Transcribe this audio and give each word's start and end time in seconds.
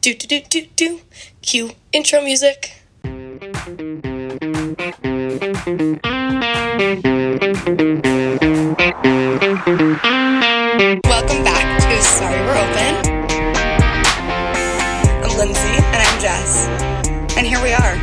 Do 0.00 0.14
do 0.14 0.28
do 0.28 0.40
do 0.48 0.66
do. 0.76 1.00
Cue 1.42 1.72
intro 1.92 2.22
music. 2.22 2.82
Welcome 11.02 11.42
back 11.42 11.82
to 11.82 12.00
Sorry 12.00 12.40
We're 12.46 12.58
Open. 12.62 12.94
I'm 15.24 15.36
Lindsay 15.36 15.74
and 15.82 16.00
I'm 16.00 16.20
Jess. 16.20 16.68
And 17.36 17.44
here 17.44 17.60
we 17.60 17.72
are. 17.72 17.96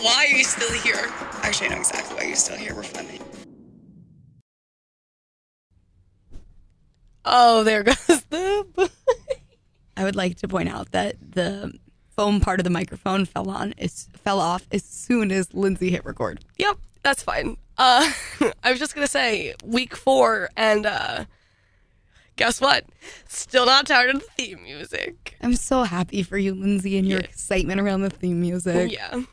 Why 0.00 0.26
are 0.30 0.36
you 0.36 0.44
still 0.44 0.72
here? 0.84 1.10
Actually, 1.42 1.70
I 1.70 1.70
know 1.70 1.78
exactly 1.78 2.16
why 2.16 2.22
you're 2.22 2.36
still 2.36 2.56
here. 2.56 2.76
We're 2.76 2.84
funny. 2.84 3.18
Oh, 7.30 7.62
there 7.64 7.82
goes 7.82 7.96
the. 8.30 8.90
I 9.96 10.04
would 10.04 10.16
like 10.16 10.36
to 10.38 10.48
point 10.48 10.68
out 10.68 10.92
that 10.92 11.16
the 11.20 11.72
foam 12.16 12.40
part 12.40 12.60
of 12.60 12.64
the 12.64 12.70
microphone 12.70 13.24
fell 13.26 13.50
on 13.50 13.72
is 13.78 14.08
fell 14.24 14.40
off 14.40 14.66
as 14.72 14.82
soon 14.84 15.30
as 15.30 15.52
Lindsay 15.54 15.90
hit 15.90 16.04
record. 16.04 16.44
Yep, 16.56 16.76
that's 17.02 17.22
fine. 17.22 17.56
Uh, 17.76 18.10
I 18.62 18.70
was 18.70 18.78
just 18.78 18.94
gonna 18.94 19.06
say 19.06 19.54
week 19.64 19.94
four, 19.96 20.48
and 20.56 20.86
uh, 20.86 21.24
guess 22.36 22.60
what? 22.60 22.84
Still 23.28 23.66
not 23.66 23.86
tired 23.86 24.14
of 24.14 24.20
the 24.22 24.26
theme 24.36 24.62
music. 24.62 25.36
I'm 25.40 25.54
so 25.56 25.82
happy 25.82 26.22
for 26.22 26.38
you, 26.38 26.54
Lindsay, 26.54 26.96
and 26.98 27.06
your 27.06 27.20
Yeah. 27.20 27.26
excitement 27.26 27.80
around 27.80 28.02
the 28.02 28.10
theme 28.10 28.40
music. 28.40 28.92
Yeah, 28.92 29.14
me 29.16 29.26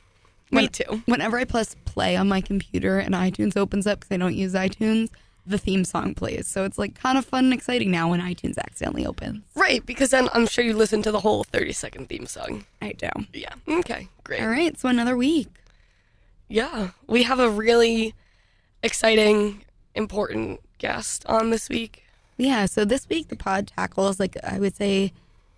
When- 0.50 0.68
too. 0.70 1.04
Whenever 1.06 1.38
I 1.38 1.46
press 1.46 1.76
play 1.86 2.16
on 2.16 2.28
my 2.28 2.42
computer 2.42 2.98
and 3.00 3.14
iTunes 3.16 3.56
opens 3.56 3.88
up 3.88 4.00
because 4.00 4.14
I 4.14 4.18
don't 4.18 4.36
use 4.36 4.54
iTunes, 4.54 5.10
the 5.46 5.58
theme 5.58 5.86
song 5.86 6.14
plays. 6.14 6.48
So 6.48 6.64
it's 6.64 6.78
like 6.78 6.96
kind 6.96 7.18
of 7.18 7.26
fun 7.26 7.46
and 7.46 7.54
exciting 7.54 7.92
now 7.92 8.10
when 8.10 8.20
iTunes 8.22 8.58
accidentally 8.58 9.06
opens. 9.06 9.44
Right, 9.56 9.86
because 9.86 10.10
then 10.10 10.30
I'm 10.34 10.48
sure 10.48 10.64
you 10.64 10.74
listen 10.74 11.02
to 11.04 11.12
the 11.12 11.20
whole 11.20 11.44
30 11.44 11.72
second 11.74 12.10
theme 12.10 12.26
song. 12.26 12.66
I 12.82 12.94
do. 12.94 13.10
Yeah. 13.34 13.54
Okay. 13.68 14.08
Great. 14.24 14.42
All 14.42 14.50
right, 14.50 14.78
so 14.78 14.90
another 14.90 15.16
week. 15.16 15.48
Yeah, 16.48 16.92
we 17.08 17.24
have 17.24 17.40
a 17.40 17.50
really 17.50 18.14
exciting, 18.84 19.64
important 19.96 20.62
guest 20.78 21.26
on 21.28 21.50
this 21.50 21.70
week. 21.70 22.04
Yeah, 22.38 22.66
so 22.66 22.86
this 22.86 23.08
week 23.08 23.30
the 23.30 23.36
pod 23.36 23.68
tackles 23.68 24.20
like 24.20 24.38
I 24.44 24.60
would 24.60 24.76
say 24.76 25.14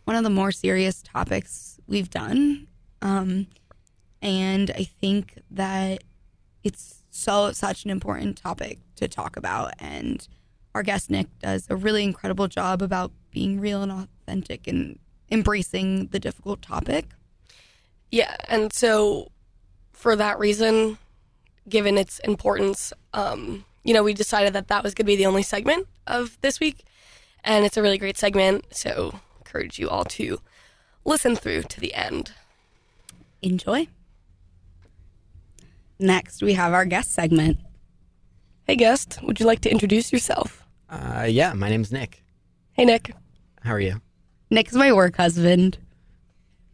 one 0.06 0.16
of 0.16 0.24
the 0.24 0.30
more 0.30 0.52
serious 0.52 1.02
topics 1.02 1.80
we've 1.88 2.10
done. 2.10 2.68
Um 3.02 3.48
and 4.22 4.72
I 4.72 4.84
think 4.84 5.40
that 5.52 6.04
it's 6.64 7.04
so 7.18 7.52
such 7.52 7.84
an 7.84 7.90
important 7.90 8.38
topic 8.38 8.80
to 8.96 9.08
talk 9.08 9.36
about 9.38 9.74
and 9.80 10.28
our 10.76 10.84
guest 10.84 11.10
Nick 11.10 11.28
does 11.40 11.66
a 11.70 11.76
really 11.76 12.04
incredible 12.04 12.48
job 12.48 12.84
about 12.84 13.12
being 13.32 13.60
real 13.60 13.82
and 13.82 13.92
authentic 13.92 14.68
and 14.68 15.00
embracing 15.32 16.08
the 16.08 16.20
difficult 16.20 16.62
topic. 16.62 17.06
Yeah, 18.12 18.36
and 18.48 18.72
so 18.72 19.32
for 19.92 20.16
that 20.16 20.38
reason, 20.38 21.00
given 21.68 21.98
its 21.98 22.20
importance, 22.20 22.94
um, 23.14 23.66
you 23.84 23.94
know, 23.94 24.04
we 24.04 24.14
decided 24.14 24.54
that 24.54 24.68
that 24.68 24.84
was 24.84 24.94
going 24.94 25.06
to 25.06 25.12
be 25.12 25.16
the 25.16 25.26
only 25.26 25.44
segment 25.44 25.88
of 26.06 26.38
this 26.42 26.60
week, 26.60 26.86
and 27.44 27.66
it's 27.66 27.78
a 27.78 27.82
really 27.82 27.98
great 27.98 28.18
segment. 28.18 28.66
So, 28.70 29.20
encourage 29.40 29.80
you 29.80 29.90
all 29.90 30.06
to 30.06 30.40
listen 31.06 31.36
through 31.36 31.64
to 31.64 31.80
the 31.80 31.94
end. 31.96 32.34
Enjoy. 33.42 33.88
Next, 36.00 36.42
we 36.44 36.54
have 36.54 36.74
our 36.74 36.86
guest 36.86 37.12
segment. 37.12 37.58
Hey, 38.66 38.76
guest, 38.76 39.20
would 39.24 39.40
you 39.40 39.46
like 39.46 39.62
to 39.62 39.72
introduce 39.72 40.12
yourself? 40.12 40.64
Uh, 40.90 41.26
yeah, 41.28 41.54
my 41.54 41.70
name's 41.70 41.92
Nick. 41.92 42.24
Hey, 42.74 42.86
Nick. 42.86 43.14
How 43.62 43.72
are 43.74 43.80
you? 43.80 44.02
Nick's 44.50 44.74
my 44.74 44.94
work 44.94 45.18
husband. 45.18 45.78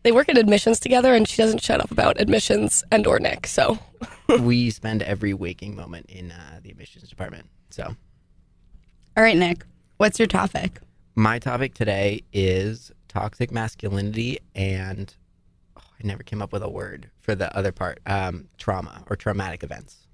They 0.04 0.12
work 0.12 0.28
in 0.28 0.38
admissions 0.38 0.80
together, 0.80 1.14
and 1.14 1.28
she 1.28 1.38
doesn't 1.38 1.64
shut 1.64 1.80
up 1.80 1.90
about 1.90 2.20
admissions 2.20 2.84
and 2.92 3.08
or 3.08 3.20
Nick. 3.20 3.48
So, 3.48 3.80
we 4.42 4.70
spend 4.70 5.02
every 5.04 5.34
waking 5.34 5.76
moment 5.76 6.08
in 6.10 6.32
uh, 6.32 6.60
the 6.62 6.72
admissions 6.72 7.08
department. 7.10 7.46
So, 7.70 7.96
All 9.16 9.24
right, 9.24 9.38
Nick, 9.38 9.66
what's 9.98 10.20
your 10.20 10.28
topic? 10.28 10.80
my 11.16 11.38
topic 11.38 11.76
today 11.76 12.24
is 12.34 12.92
toxic 13.08 13.52
masculinity 13.52 14.40
and 14.56 15.16
I 16.04 16.08
never 16.08 16.24
came 16.24 16.42
up 16.42 16.52
with 16.52 16.64
a 16.64 16.70
word 16.70 17.10
for 17.22 17.36
the 17.36 17.56
other 17.56 17.72
part 17.72 18.00
um, 18.06 18.50
trauma 18.58 19.04
or 19.10 19.16
traumatic 19.16 19.64
events. 19.64 20.08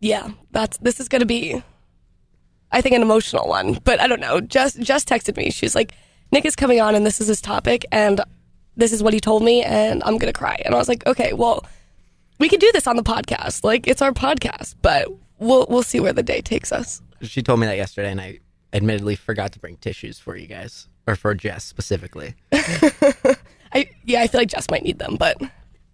yeah, 0.00 0.30
that's 0.50 0.78
this 0.78 1.00
is 1.00 1.08
going 1.08 1.20
to 1.20 1.26
be, 1.26 1.62
I 2.72 2.80
think, 2.80 2.94
an 2.94 3.02
emotional 3.02 3.48
one. 3.48 3.78
But 3.84 4.00
I 4.00 4.06
don't 4.06 4.20
know. 4.20 4.40
Just 4.40 4.80
just 4.80 5.08
texted 5.08 5.36
me. 5.36 5.50
She's 5.50 5.74
like, 5.74 5.92
Nick 6.32 6.44
is 6.44 6.56
coming 6.56 6.80
on, 6.80 6.94
and 6.94 7.04
this 7.04 7.20
is 7.20 7.26
his 7.26 7.40
topic, 7.40 7.84
and 7.92 8.20
this 8.76 8.92
is 8.92 9.02
what 9.02 9.12
he 9.12 9.20
told 9.20 9.42
me, 9.42 9.62
and 9.62 10.02
I'm 10.04 10.18
gonna 10.18 10.32
cry. 10.32 10.60
And 10.64 10.74
I 10.74 10.78
was 10.78 10.88
like, 10.88 11.06
okay, 11.06 11.32
well, 11.32 11.64
we 12.38 12.48
could 12.48 12.60
do 12.60 12.70
this 12.72 12.86
on 12.86 12.96
the 12.96 13.02
podcast. 13.02 13.64
Like, 13.64 13.86
it's 13.86 14.00
our 14.00 14.12
podcast, 14.12 14.76
but 14.80 15.08
we'll 15.38 15.66
we'll 15.68 15.82
see 15.82 16.00
where 16.00 16.12
the 16.12 16.22
day 16.22 16.40
takes 16.40 16.72
us. 16.72 17.02
She 17.22 17.42
told 17.42 17.60
me 17.60 17.66
that 17.66 17.76
yesterday, 17.76 18.10
and 18.10 18.20
I 18.20 18.38
admittedly 18.72 19.16
forgot 19.16 19.52
to 19.52 19.58
bring 19.58 19.76
tissues 19.76 20.18
for 20.18 20.36
you 20.36 20.46
guys 20.46 20.88
or 21.06 21.16
for 21.16 21.34
Jess 21.34 21.64
specifically. 21.64 22.34
I 23.78 23.90
yeah, 24.04 24.22
I 24.22 24.26
feel 24.26 24.40
like 24.40 24.48
Jess 24.48 24.70
might 24.70 24.82
need 24.82 24.98
them, 24.98 25.16
but 25.18 25.40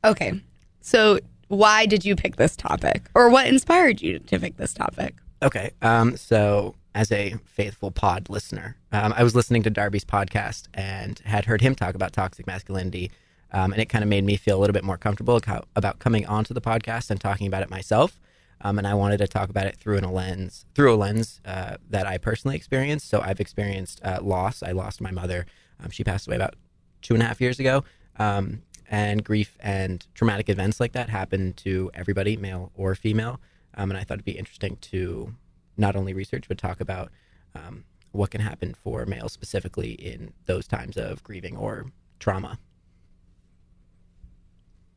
Okay, 0.05 0.43
so 0.83 1.19
why 1.49 1.87
did 1.87 2.05
you 2.05 2.15
pick 2.15 2.37
this 2.37 2.56
topic, 2.56 3.09
or 3.15 3.31
what 3.31 3.47
inspired 3.47 4.03
you 4.03 4.19
to 4.19 4.39
pick 4.39 4.59
this 4.59 4.75
topic? 4.75 5.15
Okay. 5.43 5.71
Um, 5.83 6.17
so, 6.17 6.75
as 6.95 7.11
a 7.11 7.37
faithful 7.45 7.91
pod 7.91 8.28
listener, 8.28 8.77
um, 8.93 9.15
I 9.17 9.22
was 9.22 9.34
listening 9.34 9.62
to 9.62 9.71
Darby's 9.71 10.05
podcast 10.05 10.69
and 10.75 11.19
had 11.25 11.47
heard 11.47 11.61
him 11.61 11.75
talk 11.75 11.95
about 11.95 12.12
toxic 12.12 12.47
masculinity. 12.47 13.11
Um, 13.50 13.72
and 13.72 13.81
it 13.81 13.89
kind 13.89 14.03
of 14.03 14.09
made 14.09 14.25
me 14.25 14.37
feel 14.37 14.59
a 14.59 14.61
little 14.61 14.75
bit 14.75 14.84
more 14.84 14.99
comfortable 14.99 15.41
about 15.77 15.99
coming 16.01 16.27
onto 16.27 16.53
the 16.55 16.61
podcast 16.61 17.11
and 17.11 17.21
talking 17.21 17.47
about 17.47 17.62
it 17.62 17.71
myself. 17.71 18.21
Um, 18.61 18.78
and 18.78 18.87
I 18.87 18.95
wanted 18.95 19.19
to 19.19 19.28
talk 19.28 19.49
about 19.49 19.66
it 19.66 19.77
through 19.77 19.99
an, 19.99 20.05
a 20.05 20.12
lens, 20.12 20.66
through 20.75 20.95
a 20.95 20.97
lens 20.97 21.41
uh, 21.45 21.77
that 21.89 22.06
I 22.06 22.19
personally 22.19 22.56
experienced. 22.56 23.09
So 23.09 23.21
I've 23.21 23.41
experienced 23.41 24.01
uh, 24.03 24.19
loss. 24.22 24.62
I 24.62 24.72
lost 24.72 25.01
my 25.01 25.12
mother. 25.12 25.47
Um, 25.83 25.91
she 25.91 26.03
passed 26.03 26.27
away 26.27 26.37
about 26.37 26.55
two 27.04 27.15
and 27.15 27.22
a 27.22 27.26
half 27.26 27.41
years 27.41 27.60
ago. 27.60 27.84
Um, 28.16 28.62
and 28.91 29.25
grief 29.25 29.56
and 29.60 30.04
traumatic 30.15 30.48
events 30.48 30.81
like 30.81 30.92
that 30.92 31.09
happen 31.09 31.53
to 31.54 31.91
everybody, 31.94 32.37
male 32.37 32.72
or 32.75 32.94
female. 32.97 33.41
Um, 33.76 33.91
and 33.91 33.98
I 33.98 34.03
thought 34.03 34.15
it'd 34.15 34.25
be 34.25 34.32
interesting 34.32 34.76
to 34.82 35.34
not 35.76 35.97
only 35.97 36.12
research 36.12 36.47
but 36.48 36.59
talk 36.59 36.81
about 36.81 37.10
um, 37.54 37.84
what 38.12 38.31
can 38.31 38.41
happen 38.41 38.75
for 38.75 39.06
males 39.06 39.32
specifically 39.32 39.92
in 39.92 40.32
those 40.47 40.66
times 40.66 40.97
of 40.97 41.22
grieving 41.22 41.56
or 41.56 41.87
trauma. 42.19 42.59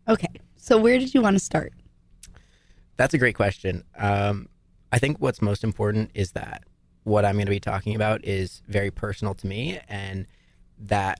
Okay, 0.08 0.28
so 0.56 0.78
where 0.78 0.98
did 0.98 1.14
you 1.14 1.22
want 1.22 1.36
to 1.36 1.40
start? 1.44 1.74
That's 2.96 3.14
a 3.14 3.18
great 3.18 3.36
question. 3.36 3.84
Um, 3.98 4.48
I 4.92 5.00
think 5.00 5.18
what's 5.20 5.42
most 5.42 5.64
important 5.64 6.12
is 6.14 6.32
that 6.32 6.64
what 7.04 7.26
I'm 7.26 7.36
going 7.36 7.46
to 7.46 7.52
be 7.52 7.60
talking 7.60 7.96
about 7.96 8.24
is 8.24 8.62
very 8.68 8.92
personal 8.92 9.34
to 9.36 9.48
me, 9.48 9.80
and 9.90 10.28
that 10.78 11.20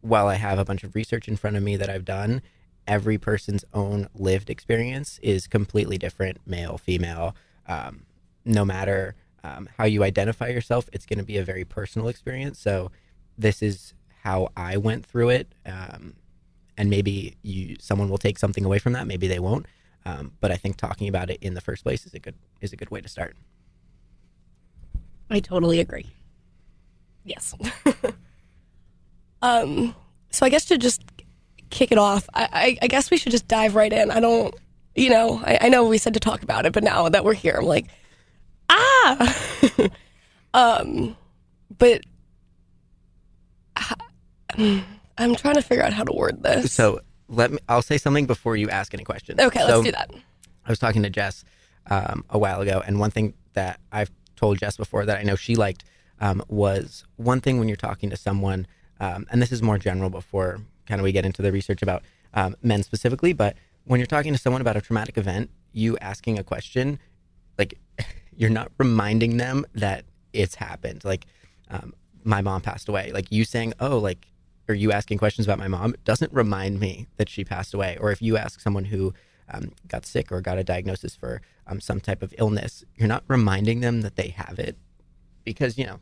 while 0.00 0.28
I 0.28 0.34
have 0.34 0.58
a 0.58 0.64
bunch 0.64 0.84
of 0.84 0.94
research 0.94 1.28
in 1.28 1.36
front 1.36 1.56
of 1.56 1.62
me 1.62 1.76
that 1.76 1.90
I've 1.90 2.04
done, 2.04 2.42
every 2.86 3.18
person's 3.18 3.64
own 3.74 4.08
lived 4.14 4.50
experience 4.50 5.18
is 5.22 5.46
completely 5.46 5.98
different 5.98 6.38
male, 6.46 6.78
female. 6.78 7.34
Um, 7.66 8.06
no 8.44 8.64
matter 8.64 9.14
um, 9.44 9.68
how 9.76 9.84
you 9.84 10.02
identify 10.02 10.48
yourself, 10.48 10.88
it's 10.92 11.06
going 11.06 11.18
to 11.18 11.24
be 11.24 11.36
a 11.36 11.44
very 11.44 11.64
personal 11.64 12.08
experience. 12.08 12.58
So, 12.58 12.90
this 13.36 13.62
is 13.62 13.94
how 14.24 14.48
I 14.56 14.76
went 14.76 15.06
through 15.06 15.28
it. 15.30 15.54
Um, 15.64 16.14
and 16.76 16.88
maybe 16.88 17.36
you 17.42 17.76
someone 17.80 18.08
will 18.08 18.18
take 18.18 18.38
something 18.38 18.64
away 18.64 18.78
from 18.78 18.92
that, 18.94 19.06
maybe 19.06 19.26
they 19.26 19.38
won't. 19.38 19.66
Um, 20.06 20.32
but 20.40 20.50
I 20.50 20.56
think 20.56 20.76
talking 20.76 21.08
about 21.08 21.28
it 21.28 21.38
in 21.42 21.54
the 21.54 21.60
first 21.60 21.82
place 21.82 22.06
is 22.06 22.14
a 22.14 22.18
good 22.18 22.36
is 22.60 22.72
a 22.72 22.76
good 22.76 22.90
way 22.90 23.00
to 23.00 23.08
start. 23.08 23.36
I 25.28 25.40
totally 25.40 25.80
agree. 25.80 26.06
yes. 27.24 27.54
um. 29.42 29.94
So 30.30 30.44
I 30.44 30.50
guess 30.50 30.66
to 30.66 30.78
just 30.78 31.02
kick 31.70 31.90
it 31.90 31.98
off, 31.98 32.28
I, 32.34 32.48
I 32.52 32.78
I 32.82 32.86
guess 32.86 33.10
we 33.10 33.16
should 33.16 33.32
just 33.32 33.48
dive 33.48 33.74
right 33.74 33.92
in. 33.92 34.10
I 34.10 34.20
don't, 34.20 34.54
you 34.94 35.10
know, 35.10 35.40
I, 35.44 35.58
I 35.62 35.68
know 35.68 35.86
we 35.86 35.98
said 35.98 36.14
to 36.14 36.20
talk 36.20 36.42
about 36.42 36.66
it, 36.66 36.72
but 36.72 36.84
now 36.84 37.08
that 37.08 37.24
we're 37.24 37.34
here, 37.34 37.56
I'm 37.58 37.66
like, 37.66 37.86
ah. 38.68 39.36
um, 40.54 41.16
but 41.76 42.02
I'm 44.56 45.34
trying 45.36 45.54
to 45.54 45.62
figure 45.62 45.84
out 45.84 45.92
how 45.92 46.04
to 46.04 46.12
word 46.12 46.42
this. 46.42 46.72
So 46.72 47.00
let 47.28 47.50
me. 47.50 47.58
I'll 47.68 47.82
say 47.82 47.98
something 47.98 48.26
before 48.26 48.56
you 48.56 48.68
ask 48.70 48.94
any 48.94 49.04
questions. 49.04 49.40
okay, 49.40 49.60
so 49.60 49.66
let's 49.66 49.84
do 49.84 49.92
that. 49.92 50.10
I 50.66 50.70
was 50.70 50.78
talking 50.78 51.02
to 51.02 51.10
Jess 51.10 51.44
um, 51.88 52.24
a 52.30 52.38
while 52.38 52.60
ago, 52.60 52.82
and 52.86 52.98
one 52.98 53.10
thing 53.10 53.34
that 53.54 53.80
I've 53.92 54.10
told 54.36 54.58
Jess 54.58 54.76
before 54.76 55.04
that 55.06 55.18
I 55.18 55.22
know 55.22 55.36
she 55.36 55.54
liked 55.54 55.84
um, 56.20 56.42
was 56.48 57.04
one 57.16 57.40
thing 57.40 57.58
when 57.58 57.68
you're 57.68 57.76
talking 57.76 58.10
to 58.10 58.16
someone, 58.16 58.66
um, 59.00 59.26
and 59.30 59.40
this 59.40 59.52
is 59.52 59.62
more 59.62 59.78
general 59.78 60.10
before 60.10 60.60
kind 60.86 61.00
of 61.00 61.04
we 61.04 61.12
get 61.12 61.24
into 61.24 61.42
the 61.42 61.52
research 61.52 61.82
about 61.82 62.02
um, 62.34 62.56
men 62.62 62.82
specifically, 62.82 63.32
but 63.32 63.56
when 63.84 64.00
you're 64.00 64.06
talking 64.06 64.32
to 64.32 64.38
someone 64.38 64.60
about 64.60 64.76
a 64.76 64.80
traumatic 64.80 65.16
event, 65.16 65.50
you 65.72 65.96
asking 65.98 66.38
a 66.38 66.44
question 66.44 66.98
like 67.58 67.78
you're 68.36 68.50
not 68.50 68.70
reminding 68.78 69.36
them 69.36 69.66
that 69.74 70.04
it's 70.32 70.54
happened. 70.54 71.04
Like 71.04 71.26
um, 71.70 71.94
my 72.24 72.40
mom 72.40 72.60
passed 72.60 72.88
away. 72.88 73.10
Like 73.12 73.32
you 73.32 73.44
saying, 73.44 73.74
"Oh, 73.80 73.98
like," 73.98 74.28
or 74.68 74.74
you 74.74 74.92
asking 74.92 75.18
questions 75.18 75.46
about 75.46 75.58
my 75.58 75.68
mom 75.68 75.94
doesn't 76.04 76.32
remind 76.32 76.78
me 76.78 77.06
that 77.16 77.28
she 77.28 77.44
passed 77.44 77.74
away. 77.74 77.96
Or 78.00 78.12
if 78.12 78.22
you 78.22 78.36
ask 78.36 78.60
someone 78.60 78.84
who 78.84 79.14
um, 79.50 79.72
got 79.88 80.04
sick 80.06 80.30
or 80.30 80.40
got 80.40 80.58
a 80.58 80.64
diagnosis 80.64 81.16
for 81.16 81.40
um, 81.66 81.80
some 81.80 82.00
type 82.00 82.22
of 82.22 82.34
illness, 82.38 82.84
you're 82.94 83.08
not 83.08 83.24
reminding 83.28 83.80
them 83.80 84.02
that 84.02 84.16
they 84.16 84.28
have 84.28 84.58
it 84.58 84.76
because 85.44 85.78
you 85.78 85.86
know 85.86 85.98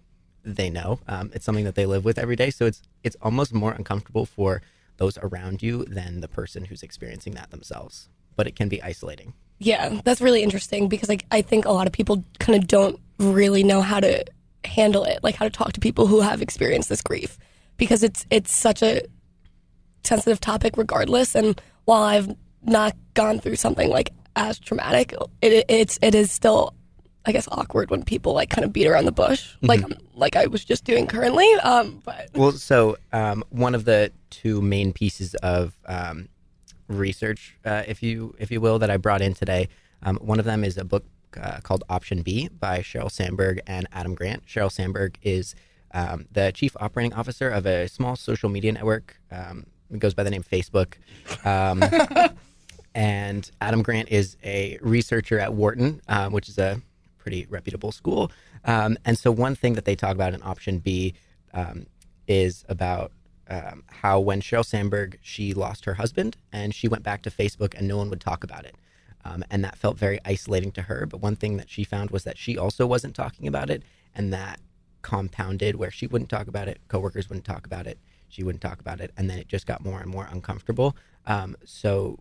they 0.46 0.70
know 0.70 1.00
um, 1.08 1.31
it's 1.34 1.44
something 1.44 1.64
that 1.64 1.75
they 1.75 1.84
live 1.84 2.04
with 2.04 2.19
every 2.19 2.37
day. 2.37 2.50
So 2.50 2.66
it's 2.66 2.82
it's 3.02 3.16
almost 3.20 3.52
more 3.52 3.72
uncomfortable 3.72 4.25
for 4.25 4.62
those 4.96 5.19
around 5.19 5.62
you 5.62 5.84
than 5.84 6.20
the 6.20 6.28
person 6.28 6.64
who's 6.64 6.82
experiencing 6.82 7.34
that 7.34 7.50
themselves. 7.50 8.08
But 8.37 8.46
it 8.46 8.56
can 8.56 8.69
be 8.69 8.82
isolating. 8.82 9.34
Yeah, 9.58 10.00
that's 10.04 10.20
really 10.20 10.43
interesting 10.43 10.88
because 10.88 11.08
like 11.08 11.26
I 11.31 11.43
think 11.43 11.64
a 11.64 11.72
lot 11.72 11.87
of 11.87 11.93
people 11.93 12.25
kind 12.38 12.58
of 12.62 12.69
don't 12.69 13.00
really 13.19 13.64
know 13.64 13.81
how 13.81 14.00
to 14.00 14.25
handle 14.64 15.04
it, 15.04 15.20
like 15.22 15.34
how 15.34 15.44
to 15.44 15.50
talk 15.50 15.72
to 15.72 15.81
people 15.81 16.06
who 16.06 16.20
have 16.20 16.40
experienced 16.40 16.88
this 16.88 17.02
grief 17.02 17.38
because 17.76 18.02
it's 18.02 18.25
it's 18.31 18.54
such 18.54 18.82
a 18.82 19.02
sensitive 20.04 20.38
topic 20.38 20.76
regardless 20.76 21.34
and 21.34 21.60
while 21.84 22.02
I've 22.02 22.37
not 22.62 22.94
gone 23.14 23.40
through 23.40 23.56
something 23.56 23.88
like 23.88 24.12
as 24.37 24.58
traumatic, 24.58 25.14
it 25.42 25.64
it's 25.69 25.99
it 26.02 26.14
is 26.14 26.31
still 26.31 26.75
I 27.26 27.32
guess 27.32 27.49
awkward 27.50 27.90
when 27.90 28.05
people 28.05 28.34
like 28.34 28.50
kind 28.50 28.64
of 28.64 28.73
beat 28.73 28.87
around 28.87 29.05
the 29.05 29.12
bush, 29.12 29.55
like 29.61 29.82
like 30.14 30.37
I 30.37 30.46
was 30.46 30.64
just 30.64 30.84
doing 30.84 31.06
currently. 31.06 31.52
Um, 31.55 32.00
but 32.05 32.31
Well, 32.34 32.52
so 32.52 32.96
um, 33.12 33.43
one 33.50 33.75
of 33.75 33.84
the 33.84 34.12
two 34.31 34.62
main 34.62 34.93
pieces 34.93 35.34
of 35.37 35.76
um, 35.87 36.28
research, 36.88 37.56
uh, 37.64 37.82
if 37.87 38.02
you 38.02 38.34
if 38.38 38.50
you 38.50 38.61
will, 38.61 38.78
that 38.78 38.90
I 38.90 38.96
brought 38.96 39.23
in 39.23 39.34
today, 39.34 39.69
um, 40.02 40.17
one 40.19 40.38
of 40.38 40.44
them 40.44 40.62
is 40.62 40.76
a 40.76 40.84
book 40.84 41.05
uh, 41.40 41.58
called 41.62 41.82
Option 41.88 42.23
B 42.23 42.49
by 42.49 42.78
Sheryl 42.78 43.11
Sandberg 43.11 43.61
and 43.67 43.88
Adam 43.93 44.14
Grant. 44.14 44.46
Sheryl 44.46 44.70
Sandberg 44.70 45.19
is 45.23 45.55
um, 45.93 46.26
the 46.31 46.52
chief 46.52 46.76
operating 46.78 47.12
officer 47.12 47.49
of 47.49 47.67
a 47.67 47.88
small 47.88 48.14
social 48.17 48.49
media 48.49 48.73
network. 48.73 49.19
Um, 49.32 49.67
it 49.93 49.99
goes 49.99 50.14
by 50.14 50.23
the 50.23 50.31
name 50.31 50.43
Facebook. 50.43 50.94
Um, 51.44 51.82
and 52.94 53.50
Adam 53.61 53.82
Grant 53.82 54.11
is 54.11 54.37
a 54.44 54.78
researcher 54.81 55.38
at 55.38 55.55
Wharton, 55.55 56.00
um, 56.08 56.32
which 56.32 56.49
is 56.49 56.58
a 56.58 56.81
pretty 57.26 57.44
reputable 57.50 57.90
school. 57.90 58.31
Um, 58.64 58.96
and 59.05 59.19
so, 59.19 59.32
one 59.32 59.56
thing 59.56 59.73
that 59.75 59.84
they 59.84 59.96
talk 59.96 60.12
about 60.12 60.32
in 60.32 60.40
Option 60.44 60.78
B 60.78 61.14
um, 61.52 61.87
is 62.28 62.64
about 62.69 63.11
um, 63.50 63.82
how 63.88 64.20
when 64.20 64.40
Sheryl 64.40 64.64
Sandberg 64.64 65.19
she 65.23 65.52
lost 65.52 65.87
her 65.87 65.94
husband 65.94 66.37
and 66.52 66.73
she 66.73 66.87
went 66.87 67.02
back 67.02 67.23
to 67.23 67.31
Facebook 67.31 67.75
and 67.76 67.88
no 67.88 67.96
one 67.96 68.11
would 68.11 68.20
talk 68.20 68.44
about 68.44 68.64
it. 68.64 68.76
Um, 69.25 69.43
and 69.50 69.64
that 69.64 69.76
felt 69.76 69.99
very 69.99 70.20
isolating 70.25 70.70
to 70.73 70.82
her. 70.82 71.05
But 71.05 71.20
one 71.20 71.34
thing 71.34 71.56
that 71.56 71.69
she 71.69 71.82
found 71.82 72.12
was 72.12 72.23
that 72.23 72.38
she 72.38 72.56
also 72.56 72.87
wasn't 72.87 73.17
talking 73.17 73.49
about 73.49 73.70
it, 73.70 73.82
and 74.14 74.32
that 74.32 74.61
compounded 75.02 75.75
where 75.75 75.90
she 75.90 76.06
wouldn't 76.06 76.31
talk 76.31 76.46
about 76.46 76.69
it, 76.69 76.78
coworkers 76.87 77.28
wouldn't 77.28 77.44
talk 77.44 77.67
about 77.67 77.88
it, 77.88 77.99
she 78.28 78.44
wouldn't 78.44 78.62
talk 78.62 78.78
about 78.78 79.00
it, 79.00 79.11
and 79.17 79.28
then 79.28 79.38
it 79.38 79.49
just 79.49 79.67
got 79.67 79.84
more 79.84 79.99
and 80.00 80.08
more 80.08 80.28
uncomfortable. 80.31 80.96
Um, 81.26 81.56
so 81.64 82.20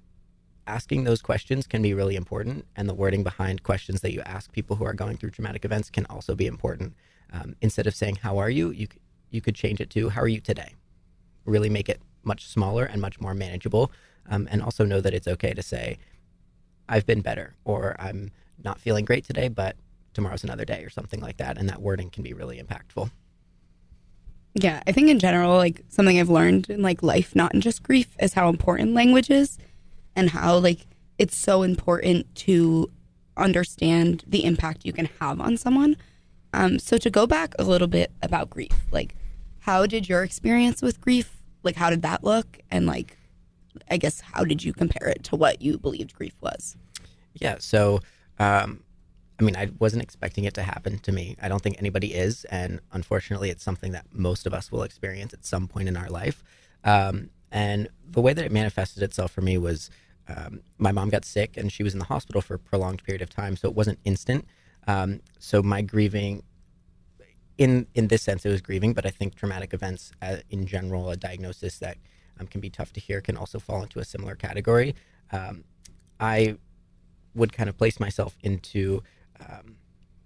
asking 0.68 1.04
those 1.04 1.22
questions 1.22 1.68
can 1.68 1.82
be 1.82 1.94
really 1.94 2.16
important, 2.16 2.66
and 2.76 2.90
the 2.90 2.94
wording 2.94 3.24
behind 3.24 3.64
questions 3.64 4.02
that 4.02 4.14
you 4.14 4.22
ask 4.22 4.52
people 4.52 4.76
who 4.76 4.86
are 4.86 4.94
going 4.94 5.18
through 5.18 5.32
traumatic 5.32 5.66
events 5.66 5.90
can 5.90 6.06
also 6.08 6.36
be 6.36 6.48
important. 6.48 6.94
Um, 7.32 7.56
instead 7.62 7.88
of 7.88 7.96
saying 7.96 8.18
"How 8.18 8.38
are 8.38 8.50
you," 8.50 8.72
you 8.72 8.88
you 9.30 9.42
could 9.42 9.56
change 9.56 9.80
it 9.80 9.90
to 9.92 10.10
"How 10.10 10.22
are 10.22 10.28
you 10.28 10.42
today." 10.42 10.74
Really 11.46 11.70
make 11.70 11.90
it 11.90 12.02
much 12.24 12.48
smaller 12.48 12.86
and 12.86 13.02
much 13.02 13.20
more 13.20 13.34
manageable, 13.34 13.92
um, 14.28 14.48
and 14.50 14.62
also 14.62 14.86
know 14.86 15.02
that 15.02 15.14
it's 15.14 15.28
okay 15.28 15.54
to 15.54 15.62
say, 15.62 15.98
"I've 16.90 17.06
been 17.06 17.22
better," 17.22 17.56
or 17.64 17.96
"I'm 18.00 18.32
not 18.64 18.80
feeling 18.80 19.06
great 19.06 19.26
today, 19.26 19.48
but 19.48 19.76
tomorrow's 20.14 20.44
another 20.44 20.66
day," 20.66 20.84
or 20.84 20.90
something 20.90 21.20
like 21.20 21.38
that. 21.38 21.58
And 21.58 21.70
that 21.70 21.82
wording 21.82 22.10
can 22.10 22.24
be 22.24 22.34
really 22.34 22.62
impactful. 22.62 23.12
Yeah, 24.56 24.82
I 24.88 24.94
think 24.94 25.10
in 25.10 25.20
general, 25.20 25.58
like 25.58 25.84
something 25.90 26.18
I've 26.18 26.30
learned 26.30 26.70
in 26.70 26.82
like 26.82 27.04
life, 27.04 27.36
not 27.36 27.54
in 27.54 27.62
just 27.62 27.84
grief, 27.84 28.16
is 28.20 28.34
how 28.34 28.50
important 28.50 28.94
language 28.94 29.30
is 29.30 29.58
and 30.16 30.30
how 30.30 30.58
like 30.58 30.88
it's 31.18 31.36
so 31.36 31.64
important 31.64 32.34
to 32.36 32.90
understand 33.38 34.24
the 34.28 34.46
impact 34.46 34.86
you 34.86 34.94
can 34.94 35.10
have 35.20 35.40
on 35.40 35.58
someone. 35.58 35.96
Um, 36.54 36.80
so 36.80 36.98
to 36.98 37.10
go 37.10 37.28
back 37.28 37.54
a 37.60 37.64
little 37.64 37.88
bit 37.88 38.12
about 38.22 38.50
grief, 38.50 38.72
like 38.92 39.16
how 39.60 39.86
did 39.86 40.08
your 40.08 40.24
experience 40.24 40.82
with 40.82 41.02
grief, 41.02 41.42
like 41.64 41.76
how 41.76 41.90
did 41.90 42.02
that 42.04 42.24
look? 42.24 42.60
And 42.72 42.86
like, 42.86 43.18
I 43.90 43.98
guess, 43.98 44.22
how 44.22 44.46
did 44.46 44.64
you 44.64 44.74
compare 44.74 45.10
it 45.10 45.24
to 45.26 45.36
what 45.36 45.62
you 45.62 45.78
believed 45.78 46.16
grief 46.16 46.34
was? 46.42 46.78
Yeah. 47.34 47.58
So, 47.60 48.00
um, 48.40 48.82
I 49.38 49.44
mean, 49.44 49.58
I 49.58 49.70
wasn't 49.80 50.02
expecting 50.02 50.46
it 50.46 50.54
to 50.54 50.64
happen 50.64 51.00
to 51.00 51.12
me. 51.12 51.36
I 51.42 51.50
don't 51.50 51.62
think 51.62 51.78
anybody 51.78 52.14
is, 52.14 52.46
and 52.46 52.80
unfortunately, 52.94 53.50
it's 53.50 53.64
something 53.64 53.92
that 53.92 54.06
most 54.14 54.48
of 54.48 54.54
us 54.54 54.72
will 54.72 54.84
experience 54.84 55.34
at 55.34 55.46
some 55.46 55.68
point 55.68 55.90
in 55.90 55.98
our 55.98 56.08
life. 56.08 56.42
Um, 56.86 57.32
and 57.52 57.90
the 58.10 58.22
way 58.22 58.34
that 58.34 58.46
it 58.46 58.52
manifested 58.52 59.04
itself 59.04 59.32
for 59.32 59.42
me 59.42 59.58
was 59.58 59.90
um, 60.28 60.62
my 60.78 60.92
mom 60.92 61.10
got 61.10 61.26
sick, 61.26 61.58
and 61.58 61.72
she 61.72 61.84
was 61.84 61.94
in 61.94 62.00
the 62.00 62.06
hospital 62.06 62.42
for 62.42 62.56
a 62.56 62.60
prolonged 62.60 63.04
period 63.04 63.22
of 63.22 63.30
time, 63.30 63.56
so 63.56 63.68
it 63.68 63.76
wasn't 63.76 64.00
instant. 64.06 64.46
Um, 64.88 65.22
so 65.40 65.62
my 65.62 65.82
grieving, 65.82 66.44
in 67.58 67.88
in 67.94 68.08
this 68.08 68.22
sense, 68.22 68.46
it 68.46 68.50
was 68.50 68.62
grieving, 68.62 68.94
but 68.94 69.06
I 69.06 69.10
think 69.10 69.36
traumatic 69.36 69.74
events 69.74 70.12
uh, 70.22 70.38
in 70.50 70.66
general, 70.66 71.10
a 71.10 71.16
diagnosis 71.16 71.80
that 71.80 71.98
um, 72.40 72.48
can 72.48 72.62
be 72.62 72.70
tough 72.70 72.92
to 72.94 73.00
hear, 73.00 73.22
can 73.22 73.38
also 73.38 73.60
fall 73.60 73.84
into 73.84 74.00
a 74.00 74.06
similar 74.06 74.36
category. 74.36 74.96
Um, 75.32 75.64
I 76.20 76.58
would 77.34 77.54
kind 77.54 77.70
of 77.70 77.78
place 77.78 78.00
myself 78.00 78.38
into 78.42 79.04
um, 79.40 79.76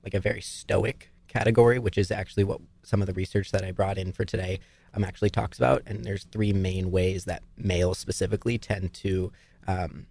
like 0.04 0.14
a 0.14 0.20
very 0.20 0.42
stoic 0.42 1.12
category, 1.28 1.80
which 1.80 1.98
is 1.98 2.12
actually 2.12 2.44
what 2.44 2.60
some 2.84 3.02
of 3.02 3.08
the 3.08 3.14
research 3.14 3.52
that 3.52 3.64
I 3.64 3.72
brought 3.72 3.98
in 3.98 4.12
for 4.12 4.26
today 4.26 4.60
um, 4.94 5.04
actually 5.04 5.30
talks 5.30 5.58
about. 5.58 5.84
And 5.86 6.04
there's 6.04 6.26
three 6.26 6.54
main 6.54 6.92
ways 6.92 7.26
that 7.26 7.44
males 7.58 7.98
specifically 7.98 8.58
tend 8.58 8.94
to 8.96 9.32
um, 9.68 10.08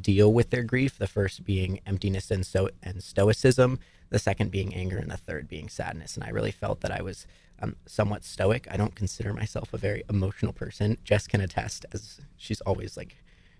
deal 0.00 0.32
with 0.32 0.50
their 0.50 0.62
grief. 0.62 0.98
The 0.98 1.06
first 1.06 1.44
being 1.44 1.80
emptiness 1.86 2.30
and 2.30 2.44
so 2.46 2.68
and 2.82 3.02
stoicism. 3.02 3.78
The 4.10 4.18
second 4.18 4.50
being 4.50 4.74
anger, 4.74 4.96
and 4.96 5.10
the 5.10 5.18
third 5.18 5.48
being 5.48 5.68
sadness. 5.68 6.14
And 6.16 6.24
I 6.24 6.30
really 6.30 6.50
felt 6.50 6.80
that 6.80 6.90
I 6.90 7.02
was 7.02 7.26
um, 7.60 7.76
somewhat 7.84 8.24
stoic. 8.24 8.66
I 8.70 8.78
don't 8.78 8.94
consider 8.94 9.34
myself 9.34 9.74
a 9.74 9.76
very 9.78 10.02
emotional 10.08 10.52
person. 10.54 10.96
Jess 11.04 11.26
can 11.26 11.42
attest, 11.42 11.84
as 11.92 12.18
she's 12.38 12.62
always 12.62 12.96
like 12.96 13.16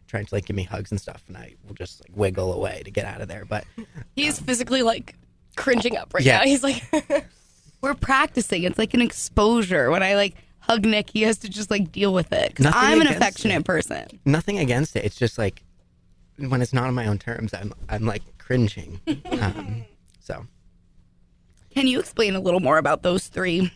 trying 0.06 0.24
to 0.24 0.34
like 0.34 0.46
give 0.46 0.56
me 0.56 0.62
hugs 0.62 0.90
and 0.90 0.98
stuff, 0.98 1.22
and 1.28 1.36
I 1.36 1.54
will 1.66 1.74
just 1.74 2.00
like 2.00 2.16
wiggle 2.16 2.54
away 2.54 2.80
to 2.86 2.90
get 2.90 3.04
out 3.04 3.20
of 3.20 3.28
there. 3.28 3.44
But 3.44 3.64
he's 4.16 4.40
physically 4.40 4.82
like 4.82 5.16
cringing 5.56 5.98
up 5.98 6.14
right 6.14 6.24
Yeah. 6.24 6.38
now. 6.38 6.44
He's 6.46 6.62
like, 6.62 6.82
We're 7.82 7.94
practicing. 7.94 8.62
It's 8.64 8.78
like 8.78 8.94
an 8.94 9.02
exposure. 9.02 9.90
When 9.90 10.02
I 10.02 10.14
like 10.14 10.34
hug 10.68 10.84
Nick, 10.84 11.10
he 11.10 11.22
has 11.22 11.38
to 11.38 11.48
just 11.48 11.70
like 11.70 11.90
deal 11.92 12.12
with 12.12 12.32
it. 12.32 12.54
'Cause 12.54 12.64
Nothing 12.64 12.80
I'm 12.80 13.00
an 13.00 13.06
against 13.08 13.16
affectionate 13.22 13.58
it. 13.60 13.64
person. 13.64 14.06
nothing 14.24 14.58
against 14.58 14.96
it. 14.96 15.04
It's 15.04 15.16
just 15.16 15.38
like 15.38 15.62
when 16.36 16.62
it's 16.62 16.72
not 16.72 16.86
on 16.88 16.94
my 16.94 17.06
own 17.06 17.18
terms, 17.18 17.52
I'm 17.54 17.72
I'm 17.88 18.04
like 18.04 18.22
cringing. 18.38 19.00
Um, 19.40 19.84
so 20.20 20.46
Can 21.70 21.86
you 21.86 21.98
explain 22.00 22.34
a 22.34 22.40
little 22.40 22.60
more 22.60 22.78
about 22.78 23.02
those 23.02 23.28
three 23.28 23.70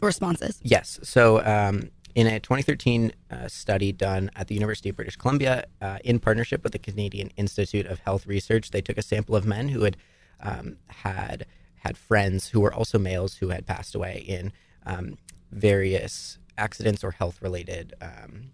responses? 0.00 0.58
yes, 0.62 0.98
so 1.02 1.44
um, 1.44 1.90
in 2.14 2.26
a 2.26 2.40
2013 2.40 3.12
uh, 3.30 3.48
study 3.48 3.92
done 3.92 4.30
at 4.36 4.48
the 4.48 4.54
University 4.54 4.88
of 4.88 4.96
British 4.96 5.16
Columbia 5.16 5.64
uh, 5.80 5.98
in 6.04 6.18
partnership 6.18 6.62
with 6.64 6.72
the 6.72 6.78
Canadian 6.78 7.30
Institute 7.36 7.86
of 7.86 8.00
Health 8.00 8.26
Research, 8.26 8.70
they 8.70 8.80
took 8.80 8.98
a 8.98 9.02
sample 9.02 9.36
of 9.36 9.46
men 9.46 9.68
who 9.68 9.82
had 9.84 9.96
um, 10.40 10.76
had 10.88 11.46
had 11.76 11.96
friends 11.96 12.48
who 12.48 12.60
were 12.60 12.72
also 12.74 12.98
males 12.98 13.36
who 13.36 13.48
had 13.48 13.66
passed 13.66 13.94
away 13.94 14.24
in 14.26 14.52
um, 14.86 15.16
various 15.52 16.38
accidents 16.58 17.04
or 17.04 17.12
health 17.12 17.40
related 17.40 17.94
um, 18.00 18.50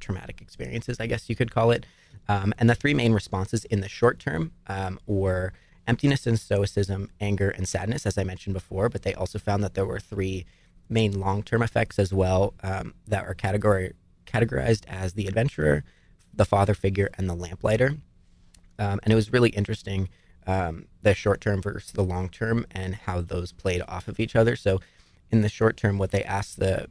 traumatic 0.00 0.40
experiences, 0.40 0.98
I 0.98 1.06
guess 1.06 1.28
you 1.28 1.36
could 1.36 1.50
call 1.50 1.70
it. 1.70 1.84
Um, 2.28 2.54
and 2.58 2.70
the 2.70 2.74
three 2.74 2.94
main 2.94 3.12
responses 3.12 3.64
in 3.66 3.80
the 3.80 3.88
short 3.88 4.18
term 4.18 4.52
um, 4.66 4.98
were 5.06 5.52
emptiness 5.86 6.26
and 6.26 6.38
stoicism, 6.38 7.10
anger, 7.20 7.50
and 7.50 7.68
sadness, 7.68 8.06
as 8.06 8.16
I 8.16 8.24
mentioned 8.24 8.54
before. 8.54 8.88
But 8.88 9.02
they 9.02 9.14
also 9.14 9.38
found 9.38 9.62
that 9.64 9.74
there 9.74 9.86
were 9.86 10.00
three 10.00 10.46
main 10.88 11.18
long 11.20 11.42
term 11.42 11.62
effects 11.62 11.98
as 11.98 12.12
well 12.12 12.54
um, 12.62 12.94
that 13.06 13.24
are 13.24 13.34
category, 13.34 13.94
categorized 14.26 14.84
as 14.88 15.14
the 15.14 15.26
adventurer, 15.26 15.84
the 16.32 16.44
father 16.44 16.74
figure, 16.74 17.10
and 17.18 17.28
the 17.28 17.34
lamplighter. 17.34 17.96
Um, 18.78 18.98
and 19.02 19.12
it 19.12 19.14
was 19.14 19.32
really 19.32 19.50
interesting 19.50 20.08
um, 20.46 20.86
the 21.02 21.14
short 21.14 21.40
term 21.40 21.60
versus 21.60 21.92
the 21.92 22.02
long 22.02 22.28
term 22.28 22.66
and 22.70 22.94
how 22.94 23.20
those 23.20 23.52
played 23.52 23.82
off 23.86 24.08
of 24.08 24.18
each 24.18 24.34
other. 24.34 24.56
So, 24.56 24.80
in 25.30 25.42
the 25.42 25.48
short 25.48 25.76
term, 25.76 25.98
what 25.98 26.10
they 26.10 26.24
asked 26.24 26.58
the 26.58 26.86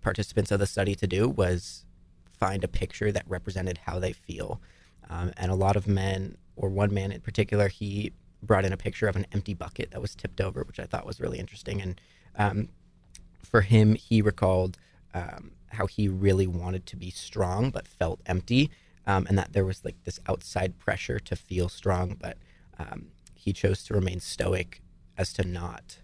participants 0.00 0.50
of 0.50 0.60
the 0.60 0.66
study 0.66 0.94
to 0.94 1.06
do 1.06 1.28
was 1.28 1.84
find 2.30 2.62
a 2.64 2.68
picture 2.68 3.10
that 3.12 3.24
represented 3.28 3.78
how 3.86 3.98
they 3.98 4.12
feel. 4.12 4.60
Um, 5.08 5.32
and 5.36 5.50
a 5.50 5.54
lot 5.54 5.76
of 5.76 5.86
men, 5.86 6.36
or 6.56 6.68
one 6.68 6.92
man 6.92 7.12
in 7.12 7.20
particular, 7.20 7.68
he 7.68 8.12
brought 8.42 8.64
in 8.64 8.72
a 8.72 8.76
picture 8.76 9.08
of 9.08 9.16
an 9.16 9.26
empty 9.32 9.54
bucket 9.54 9.90
that 9.92 10.02
was 10.02 10.14
tipped 10.14 10.40
over, 10.40 10.62
which 10.64 10.78
I 10.78 10.84
thought 10.84 11.06
was 11.06 11.20
really 11.20 11.38
interesting. 11.38 11.80
And 11.80 12.00
um, 12.36 12.68
for 13.42 13.62
him, 13.62 13.94
he 13.94 14.20
recalled 14.22 14.78
um, 15.14 15.52
how 15.70 15.86
he 15.86 16.08
really 16.08 16.46
wanted 16.46 16.86
to 16.86 16.96
be 16.96 17.10
strong 17.10 17.70
but 17.70 17.88
felt 17.88 18.20
empty. 18.26 18.70
um, 19.06 19.26
and 19.28 19.38
that 19.38 19.52
there 19.52 19.64
was 19.64 19.84
like 19.84 19.96
this 20.04 20.20
outside 20.28 20.78
pressure 20.78 21.18
to 21.20 21.36
feel 21.36 21.68
strong, 21.68 22.16
but 22.20 22.36
um, 22.78 23.06
he 23.34 23.52
chose 23.52 23.84
to 23.84 23.94
remain 23.94 24.20
stoic 24.20 24.82
as 25.16 25.32
to 25.34 25.44
not 25.46 25.98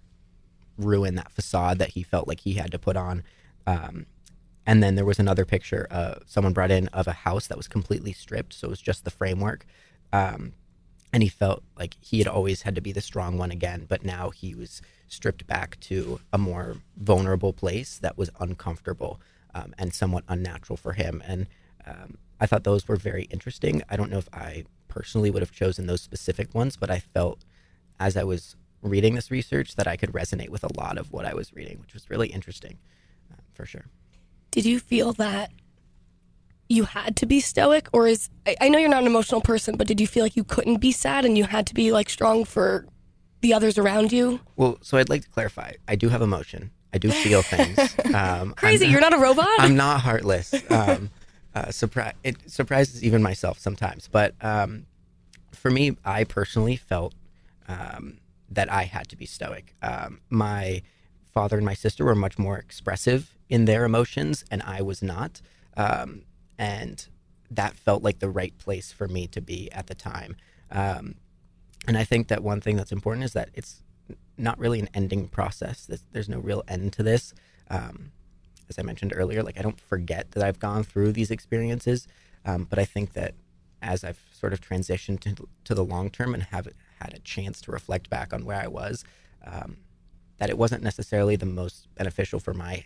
ruin 0.78 1.14
that 1.16 1.32
facade 1.32 1.78
that 1.78 1.90
he 1.90 2.02
felt 2.02 2.28
like 2.28 2.40
he 2.40 2.54
had 2.54 2.70
to 2.72 2.78
put 2.78 2.96
on. 2.96 3.22
Um, 3.66 4.06
and 4.66 4.82
then 4.82 4.94
there 4.94 5.04
was 5.04 5.18
another 5.18 5.44
picture 5.44 5.86
uh, 5.90 6.14
someone 6.26 6.52
brought 6.52 6.70
in 6.70 6.88
of 6.88 7.06
a 7.06 7.12
house 7.12 7.46
that 7.48 7.56
was 7.56 7.68
completely 7.68 8.12
stripped, 8.12 8.54
so 8.54 8.68
it 8.68 8.70
was 8.70 8.80
just 8.80 9.04
the 9.04 9.10
framework. 9.10 9.66
Um, 10.12 10.52
and 11.12 11.22
he 11.22 11.28
felt 11.28 11.62
like 11.76 11.96
he 12.00 12.18
had 12.18 12.28
always 12.28 12.62
had 12.62 12.74
to 12.74 12.80
be 12.80 12.92
the 12.92 13.00
strong 13.00 13.36
one 13.36 13.50
again, 13.50 13.86
but 13.88 14.04
now 14.04 14.30
he 14.30 14.54
was 14.54 14.80
stripped 15.08 15.46
back 15.46 15.78
to 15.80 16.20
a 16.32 16.38
more 16.38 16.76
vulnerable 16.96 17.52
place 17.52 17.98
that 17.98 18.16
was 18.16 18.30
uncomfortable 18.40 19.20
um, 19.54 19.74
and 19.78 19.92
somewhat 19.92 20.24
unnatural 20.28 20.76
for 20.76 20.94
him. 20.94 21.22
And 21.26 21.48
um, 21.86 22.16
I 22.40 22.46
thought 22.46 22.64
those 22.64 22.88
were 22.88 22.96
very 22.96 23.24
interesting. 23.24 23.82
I 23.90 23.96
don't 23.96 24.10
know 24.10 24.18
if 24.18 24.28
I 24.32 24.64
personally 24.88 25.30
would 25.30 25.42
have 25.42 25.52
chosen 25.52 25.86
those 25.86 26.00
specific 26.00 26.54
ones, 26.54 26.76
but 26.76 26.90
I 26.90 26.98
felt 26.98 27.44
as 28.00 28.16
I 28.16 28.24
was 28.24 28.56
reading 28.82 29.14
this 29.14 29.30
research 29.30 29.76
that 29.76 29.86
I 29.86 29.96
could 29.96 30.12
resonate 30.12 30.48
with 30.48 30.64
a 30.64 30.72
lot 30.78 30.98
of 30.98 31.12
what 31.12 31.24
I 31.24 31.34
was 31.34 31.52
reading, 31.54 31.78
which 31.80 31.94
was 31.94 32.10
really 32.10 32.28
interesting 32.28 32.78
uh, 33.32 33.36
for 33.54 33.64
sure. 33.64 33.86
Did 34.50 34.66
you 34.66 34.78
feel 34.78 35.12
that 35.14 35.50
you 36.68 36.84
had 36.84 37.16
to 37.16 37.26
be 37.26 37.40
stoic, 37.40 37.88
or 37.92 38.06
is 38.06 38.28
I, 38.46 38.56
I 38.62 38.68
know 38.68 38.78
you're 38.78 38.88
not 38.88 39.02
an 39.02 39.06
emotional 39.06 39.40
person, 39.40 39.76
but 39.76 39.86
did 39.86 40.00
you 40.00 40.06
feel 40.06 40.24
like 40.24 40.36
you 40.36 40.44
couldn't 40.44 40.78
be 40.78 40.92
sad 40.92 41.24
and 41.24 41.36
you 41.36 41.44
had 41.44 41.66
to 41.68 41.74
be 41.74 41.92
like 41.92 42.10
strong 42.10 42.44
for 42.44 42.86
the 43.40 43.52
others 43.54 43.78
around 43.78 44.12
you? 44.12 44.40
Well, 44.56 44.78
so 44.82 44.98
I'd 44.98 45.08
like 45.08 45.22
to 45.22 45.30
clarify. 45.30 45.72
I 45.86 45.96
do 45.96 46.08
have 46.08 46.22
emotion. 46.22 46.70
I 46.92 46.98
do 46.98 47.10
feel 47.10 47.42
things. 47.42 47.78
Um, 48.14 48.54
Crazy, 48.54 48.86
I'm, 48.86 48.92
you're 48.92 49.00
not 49.00 49.14
a 49.14 49.18
robot. 49.18 49.48
I'm 49.58 49.76
not 49.76 50.00
heartless. 50.00 50.54
Um, 50.70 51.10
uh, 51.54 51.66
surpri- 51.66 52.14
it 52.24 52.50
surprises 52.50 53.04
even 53.04 53.22
myself 53.22 53.58
sometimes. 53.58 54.08
But 54.10 54.34
um, 54.40 54.86
for 55.52 55.70
me, 55.70 55.96
I 56.04 56.24
personally 56.24 56.76
felt 56.76 57.14
um, 57.68 58.18
that 58.54 58.70
I 58.70 58.84
had 58.84 59.08
to 59.08 59.16
be 59.16 59.26
stoic. 59.26 59.74
Um, 59.82 60.20
my 60.28 60.82
father 61.32 61.56
and 61.56 61.64
my 61.64 61.74
sister 61.74 62.04
were 62.04 62.14
much 62.14 62.38
more 62.38 62.58
expressive 62.58 63.34
in 63.48 63.64
their 63.64 63.84
emotions, 63.84 64.44
and 64.50 64.62
I 64.62 64.82
was 64.82 65.02
not. 65.02 65.40
Um, 65.76 66.22
and 66.58 67.06
that 67.50 67.74
felt 67.76 68.02
like 68.02 68.18
the 68.18 68.30
right 68.30 68.56
place 68.58 68.92
for 68.92 69.08
me 69.08 69.26
to 69.28 69.40
be 69.40 69.70
at 69.72 69.86
the 69.86 69.94
time. 69.94 70.36
Um, 70.70 71.16
and 71.86 71.96
I 71.96 72.04
think 72.04 72.28
that 72.28 72.42
one 72.42 72.60
thing 72.60 72.76
that's 72.76 72.92
important 72.92 73.24
is 73.24 73.32
that 73.32 73.50
it's 73.54 73.82
not 74.38 74.58
really 74.58 74.80
an 74.80 74.88
ending 74.94 75.28
process. 75.28 75.88
There's, 76.12 76.28
no 76.28 76.38
real 76.38 76.62
end 76.68 76.92
to 76.94 77.02
this. 77.02 77.34
Um, 77.68 78.12
as 78.68 78.78
I 78.78 78.82
mentioned 78.82 79.12
earlier, 79.14 79.42
like 79.42 79.58
I 79.58 79.62
don't 79.62 79.80
forget 79.80 80.32
that 80.32 80.42
I've 80.42 80.58
gone 80.58 80.84
through 80.84 81.12
these 81.12 81.30
experiences, 81.30 82.06
um, 82.44 82.66
but 82.68 82.78
I 82.78 82.84
think 82.84 83.12
that 83.14 83.34
as 83.82 84.04
I've 84.04 84.20
sort 84.32 84.52
of 84.52 84.60
transitioned 84.60 85.20
to, 85.20 85.48
to 85.64 85.74
the 85.74 85.84
long 85.84 86.08
term 86.10 86.34
and 86.34 86.44
have 86.44 86.68
had 87.02 87.14
a 87.14 87.20
chance 87.20 87.60
to 87.62 87.72
reflect 87.72 88.10
back 88.10 88.32
on 88.32 88.44
where 88.44 88.60
I 88.60 88.66
was, 88.66 89.04
um, 89.44 89.76
that 90.38 90.50
it 90.50 90.58
wasn't 90.58 90.82
necessarily 90.82 91.36
the 91.36 91.46
most 91.46 91.88
beneficial 91.94 92.40
for 92.40 92.54
my, 92.54 92.84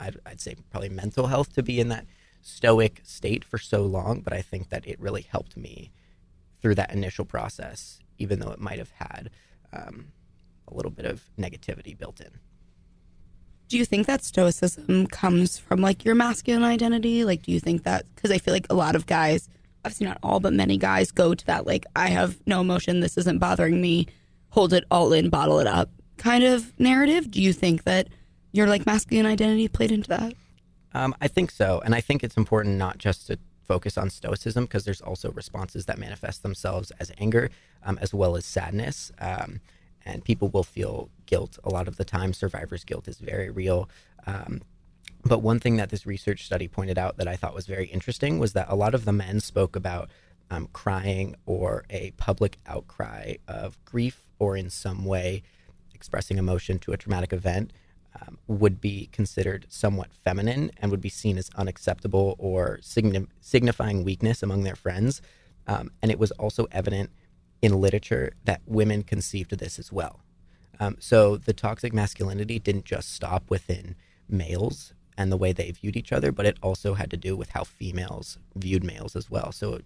I'd, 0.00 0.18
I'd 0.24 0.40
say 0.40 0.56
probably 0.70 0.88
mental 0.88 1.26
health 1.26 1.52
to 1.54 1.62
be 1.62 1.80
in 1.80 1.88
that 1.88 2.06
stoic 2.42 3.00
state 3.04 3.44
for 3.44 3.58
so 3.58 3.82
long, 3.82 4.20
but 4.20 4.32
I 4.32 4.42
think 4.42 4.70
that 4.70 4.86
it 4.86 5.00
really 5.00 5.22
helped 5.22 5.56
me 5.56 5.90
through 6.60 6.76
that 6.76 6.92
initial 6.92 7.24
process, 7.24 7.98
even 8.18 8.38
though 8.38 8.50
it 8.50 8.60
might 8.60 8.78
have 8.78 8.92
had 8.92 9.30
um, 9.72 10.08
a 10.68 10.74
little 10.74 10.90
bit 10.90 11.06
of 11.06 11.24
negativity 11.38 11.96
built 11.96 12.20
in. 12.20 12.30
Do 13.68 13.76
you 13.76 13.84
think 13.84 14.06
that 14.06 14.24
stoicism 14.24 15.08
comes 15.08 15.58
from 15.58 15.80
like 15.80 16.04
your 16.04 16.14
masculine 16.14 16.62
identity? 16.62 17.24
Like, 17.24 17.42
do 17.42 17.50
you 17.50 17.58
think 17.58 17.82
that 17.82 18.06
because 18.14 18.30
I 18.30 18.38
feel 18.38 18.54
like 18.54 18.66
a 18.70 18.74
lot 18.74 18.94
of 18.94 19.06
guys, 19.06 19.48
obviously 19.86 20.06
not 20.06 20.18
all, 20.22 20.40
but 20.40 20.52
many 20.52 20.76
guys 20.76 21.12
go 21.12 21.34
to 21.34 21.46
that 21.46 21.66
like 21.66 21.86
I 21.94 22.08
have 22.08 22.38
no 22.46 22.60
emotion, 22.60 23.00
this 23.00 23.16
isn't 23.16 23.38
bothering 23.38 23.80
me, 23.80 24.08
hold 24.50 24.72
it 24.72 24.84
all 24.90 25.12
in, 25.12 25.30
bottle 25.30 25.60
it 25.60 25.66
up 25.66 25.90
kind 26.18 26.44
of 26.44 26.78
narrative. 26.78 27.30
Do 27.30 27.40
you 27.40 27.52
think 27.52 27.84
that 27.84 28.08
your 28.52 28.66
like 28.66 28.84
masculine 28.84 29.26
identity 29.26 29.68
played 29.68 29.92
into 29.92 30.08
that? 30.08 30.34
Um, 30.92 31.14
I 31.20 31.28
think 31.28 31.50
so, 31.50 31.80
and 31.84 31.94
I 31.94 32.00
think 32.00 32.24
it's 32.24 32.36
important 32.36 32.76
not 32.76 32.98
just 32.98 33.28
to 33.28 33.38
focus 33.62 33.98
on 33.98 34.10
stoicism 34.10 34.64
because 34.64 34.84
there's 34.84 35.00
also 35.00 35.30
responses 35.32 35.86
that 35.86 35.98
manifest 35.98 36.42
themselves 36.42 36.92
as 37.00 37.12
anger 37.18 37.50
um, 37.84 37.98
as 38.00 38.14
well 38.14 38.36
as 38.36 38.44
sadness. 38.44 39.12
Um, 39.20 39.60
and 40.04 40.24
people 40.24 40.48
will 40.48 40.62
feel 40.62 41.10
guilt 41.26 41.58
a 41.64 41.68
lot 41.68 41.88
of 41.88 41.96
the 41.96 42.04
time. 42.04 42.32
Survivor's 42.32 42.84
guilt 42.84 43.08
is 43.08 43.18
very 43.18 43.50
real. 43.50 43.88
Um, 44.26 44.62
but 45.24 45.42
one 45.42 45.58
thing 45.58 45.76
that 45.76 45.90
this 45.90 46.06
research 46.06 46.44
study 46.44 46.68
pointed 46.68 46.98
out 46.98 47.16
that 47.16 47.28
I 47.28 47.36
thought 47.36 47.54
was 47.54 47.66
very 47.66 47.86
interesting 47.86 48.38
was 48.38 48.52
that 48.52 48.68
a 48.68 48.76
lot 48.76 48.94
of 48.94 49.04
the 49.04 49.12
men 49.12 49.40
spoke 49.40 49.74
about 49.74 50.10
um, 50.50 50.68
crying 50.72 51.34
or 51.46 51.84
a 51.90 52.12
public 52.12 52.58
outcry 52.66 53.34
of 53.48 53.84
grief 53.84 54.22
or 54.38 54.56
in 54.56 54.70
some 54.70 55.04
way 55.04 55.42
expressing 55.94 56.38
emotion 56.38 56.78
to 56.78 56.92
a 56.92 56.96
traumatic 56.96 57.32
event 57.32 57.72
um, 58.20 58.38
would 58.46 58.80
be 58.80 59.08
considered 59.12 59.66
somewhat 59.68 60.12
feminine 60.24 60.70
and 60.78 60.90
would 60.90 61.00
be 61.00 61.08
seen 61.08 61.36
as 61.38 61.50
unacceptable 61.56 62.36
or 62.38 62.78
signi- 62.82 63.26
signifying 63.40 64.04
weakness 64.04 64.42
among 64.42 64.62
their 64.62 64.76
friends. 64.76 65.20
Um, 65.66 65.90
and 66.02 66.10
it 66.10 66.18
was 66.18 66.30
also 66.32 66.66
evident 66.70 67.10
in 67.60 67.80
literature 67.80 68.34
that 68.44 68.60
women 68.66 69.02
conceived 69.02 69.52
of 69.52 69.58
this 69.58 69.78
as 69.78 69.90
well. 69.90 70.20
Um, 70.78 70.96
so 71.00 71.36
the 71.36 71.52
toxic 71.52 71.92
masculinity 71.92 72.58
didn't 72.58 72.84
just 72.84 73.12
stop 73.12 73.50
within 73.50 73.96
males 74.28 74.92
and 75.18 75.32
the 75.32 75.36
way 75.36 75.52
they 75.52 75.70
viewed 75.70 75.96
each 75.96 76.12
other, 76.12 76.30
but 76.30 76.46
it 76.46 76.58
also 76.62 76.94
had 76.94 77.10
to 77.10 77.16
do 77.16 77.36
with 77.36 77.50
how 77.50 77.64
females 77.64 78.38
viewed 78.54 78.84
males 78.84 79.16
as 79.16 79.30
well. 79.30 79.52
So 79.52 79.80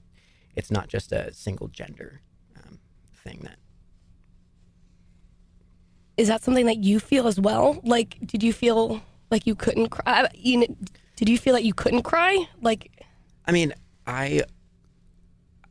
it's 0.56 0.70
not 0.70 0.88
just 0.88 1.12
a 1.12 1.32
single 1.32 1.68
gender 1.68 2.20
um, 2.56 2.78
thing 3.14 3.40
that 3.42 3.56
is 6.20 6.28
that 6.28 6.42
something 6.42 6.66
that 6.66 6.84
you 6.84 7.00
feel 7.00 7.26
as 7.26 7.40
well? 7.40 7.80
Like, 7.82 8.18
did 8.26 8.42
you 8.42 8.52
feel 8.52 9.00
like 9.30 9.46
you 9.46 9.54
couldn't 9.54 9.88
cry? 9.88 10.28
You 10.34 10.58
know, 10.58 10.66
did 11.16 11.30
you 11.30 11.38
feel 11.38 11.54
that 11.54 11.64
you 11.64 11.72
couldn't 11.72 12.02
cry? 12.02 12.46
Like, 12.60 13.06
I 13.46 13.52
mean, 13.52 13.72
I 14.06 14.42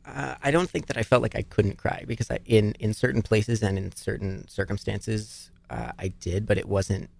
uh, 0.04 0.34
I 0.42 0.50
don't 0.50 0.68
think 0.68 0.86
that 0.86 0.96
I 0.96 1.04
felt 1.04 1.22
like 1.22 1.36
I 1.36 1.42
couldn't 1.42 1.78
cry 1.78 2.04
because 2.04 2.32
I 2.32 2.40
in 2.46 2.72
in 2.80 2.94
certain 2.94 3.22
places 3.22 3.62
and 3.62 3.78
in 3.78 3.92
certain 3.92 4.48
circumstances 4.48 5.52
uh, 5.70 5.92
I 6.00 6.08
did, 6.08 6.46
but 6.46 6.58
it 6.58 6.68
wasn't 6.68 7.10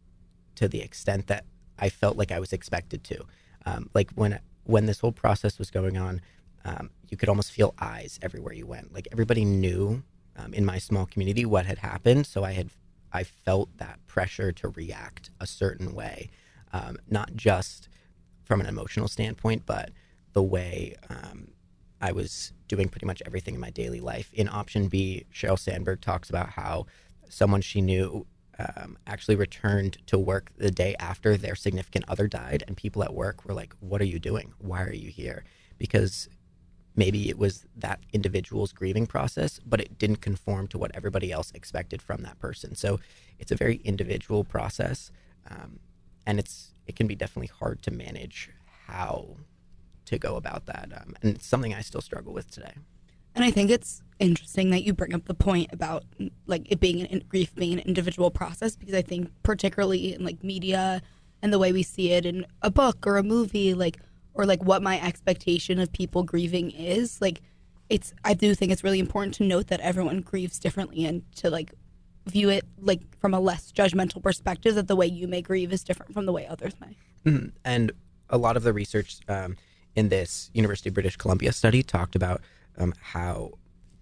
to 0.57 0.69
the 0.69 0.81
extent 0.81 1.27
that 1.29 1.45
I 1.79 1.89
felt 1.89 2.17
like 2.17 2.33
I 2.33 2.41
was 2.41 2.53
expected 2.53 3.05
to. 3.05 3.25
Um, 3.67 3.91
like 3.95 4.11
when 4.13 4.39
when 4.65 4.87
this 4.87 5.01
whole 5.01 5.13
process 5.13 5.59
was 5.59 5.71
going 5.71 5.97
on, 5.97 6.21
um, 6.65 6.91
you 7.09 7.17
could 7.17 7.29
almost 7.29 7.51
feel 7.51 7.75
eyes 7.81 8.19
everywhere 8.23 8.53
you 8.53 8.67
went. 8.67 8.93
Like 8.93 9.09
everybody 9.13 9.45
knew 9.45 10.03
um, 10.37 10.55
in 10.55 10.65
my 10.65 10.79
small 10.79 11.07
community 11.07 11.45
what 11.45 11.67
had 11.67 11.79
happened, 11.79 12.27
so 12.27 12.45
I 12.45 12.53
had 12.53 12.71
I 13.13 13.25
felt 13.25 13.77
that 13.79 13.99
pressure 14.07 14.53
to 14.53 14.69
react 14.69 15.31
a 15.41 15.47
certain 15.47 15.95
way, 15.95 16.31
um, 16.73 16.99
not 17.09 17.35
just 17.35 17.89
from 18.45 18.61
an 18.61 18.67
emotional 18.67 19.09
standpoint, 19.09 19.63
but 19.67 19.91
the 20.33 20.43
way 20.43 20.95
um, 21.09 21.49
I 22.01 22.13
was 22.13 22.53
doing 22.69 22.89
pretty 22.89 23.07
much 23.07 23.23
everything 23.27 23.55
in 23.55 23.61
my 23.61 23.71
daily 23.71 24.01
life. 24.01 24.31
In 24.33 24.49
option 24.49 24.89
B, 24.89 25.27
Sheryl 25.35 25.59
Sandberg 25.59 26.01
talks 26.01 26.31
about 26.31 26.51
how 26.51 26.87
someone 27.29 27.61
she 27.61 27.81
knew 27.81 28.27
um, 28.77 28.99
actually 29.07 29.37
returned 29.37 29.99
to 30.07 30.19
work 30.19 30.51
the 30.57 30.71
day 30.71 30.95
after 30.99 31.37
their 31.37 31.55
significant 31.55 32.05
other 32.09 32.27
died, 32.27 32.65
and 32.67 32.77
people 32.77 33.03
at 33.03 33.15
work 33.15 33.45
were 33.45 33.55
like, 33.55 33.75
"What 33.81 34.01
are 34.01 34.07
you 34.07 34.19
doing? 34.19 34.53
Why 34.59 34.83
are 34.83 34.93
you 34.93 35.11
here?" 35.11 35.45
Because 35.79 36.29
maybe 36.97 37.29
it 37.29 37.39
was 37.39 37.67
that 37.77 38.01
individual's 38.13 38.73
grieving 38.73 39.07
process, 39.07 39.61
but 39.65 39.81
it 39.81 39.99
didn't 39.99 40.21
conform 40.21 40.69
to 40.69 40.79
what 40.79 40.91
everybody 40.95 41.33
else 41.33 41.51
expected 41.53 42.03
from 42.03 42.23
that 42.23 42.39
person. 42.39 42.75
So 42.75 43.01
it's 43.39 43.53
a 43.53 43.57
very 43.57 43.77
individual 43.85 44.45
process, 44.45 45.11
um, 45.49 45.81
and 46.27 46.39
it's 46.39 46.73
it 46.87 46.97
can 46.97 47.07
be 47.07 47.15
definitely 47.15 47.53
hard 47.59 47.83
to 47.83 47.91
manage 47.91 48.51
how 48.87 49.37
to 50.07 50.19
go 50.19 50.37
about 50.37 50.67
that, 50.67 50.91
um, 50.95 51.15
and 51.23 51.37
it's 51.37 51.47
something 51.47 51.75
I 51.75 51.83
still 51.83 52.01
struggle 52.01 52.33
with 52.33 52.51
today. 52.51 52.75
And 53.35 53.45
I 53.45 53.51
think 53.51 53.71
it's 53.71 54.03
interesting 54.21 54.71
that 54.71 54.85
you 54.85 54.93
bring 54.93 55.15
up 55.15 55.25
the 55.25 55.35
point 55.35 55.71
about 55.73 56.05
like 56.47 56.71
it 56.71 56.79
being 56.79 57.03
an 57.03 57.23
grief 57.29 57.55
being 57.55 57.73
an 57.73 57.79
individual 57.81 58.31
process 58.31 58.77
because 58.77 58.95
I 58.95 59.03
think 59.03 59.31
particularly 59.43 60.15
in 60.15 60.25
like 60.25 60.45
media 60.45 61.03
and 61.43 61.53
the 61.53 61.59
way 61.59 61.73
we 61.73 61.83
see 61.83 62.13
it 62.13 62.27
in 62.27 62.47
a 62.63 62.71
book 62.71 63.07
or 63.07 63.17
a 63.17 63.23
movie, 63.23 63.75
like 63.75 63.99
or 64.35 64.47
like 64.47 64.63
what 64.63 64.83
my 64.83 65.01
expectation 65.01 65.79
of 65.79 65.93
people 65.93 66.23
grieving 66.23 66.71
is 66.71 67.21
like 67.21 67.43
it's 67.89 68.15
i 68.25 68.33
do 68.33 68.55
think 68.55 68.73
it's 68.73 68.85
really 68.85 69.01
important 69.01 69.35
to 69.35 69.45
note 69.45 69.67
that 69.67 69.81
everyone 69.81 70.21
grieves 70.21 70.59
differently 70.59 71.05
and 71.05 71.23
to 71.35 71.51
like 71.51 71.73
view 72.27 72.49
it 72.49 72.65
like 72.79 73.01
from 73.19 73.35
a 73.35 73.41
less 73.41 73.73
judgmental 73.73 74.23
perspective 74.23 74.75
that 74.75 74.89
the 74.89 74.97
way 74.97 75.07
you 75.07 75.27
may 75.27 75.43
grieve 75.43 75.73
is 75.73 75.83
different 75.83 76.13
from 76.13 76.27
the 76.27 76.33
way 76.33 76.47
others 76.47 76.75
may 76.81 76.97
mm-hmm. 77.31 77.49
and 77.65 77.93
a 78.29 78.39
lot 78.39 78.57
of 78.57 78.63
the 78.63 78.73
research 78.73 79.19
um, 79.29 79.57
in 79.97 80.09
this 80.09 80.51
university 80.55 80.89
of 80.89 80.95
british 80.95 81.17
columbia 81.17 81.53
study 81.53 81.83
talked 81.83 82.15
about 82.15 82.41
um, 82.79 82.95
how 83.01 83.51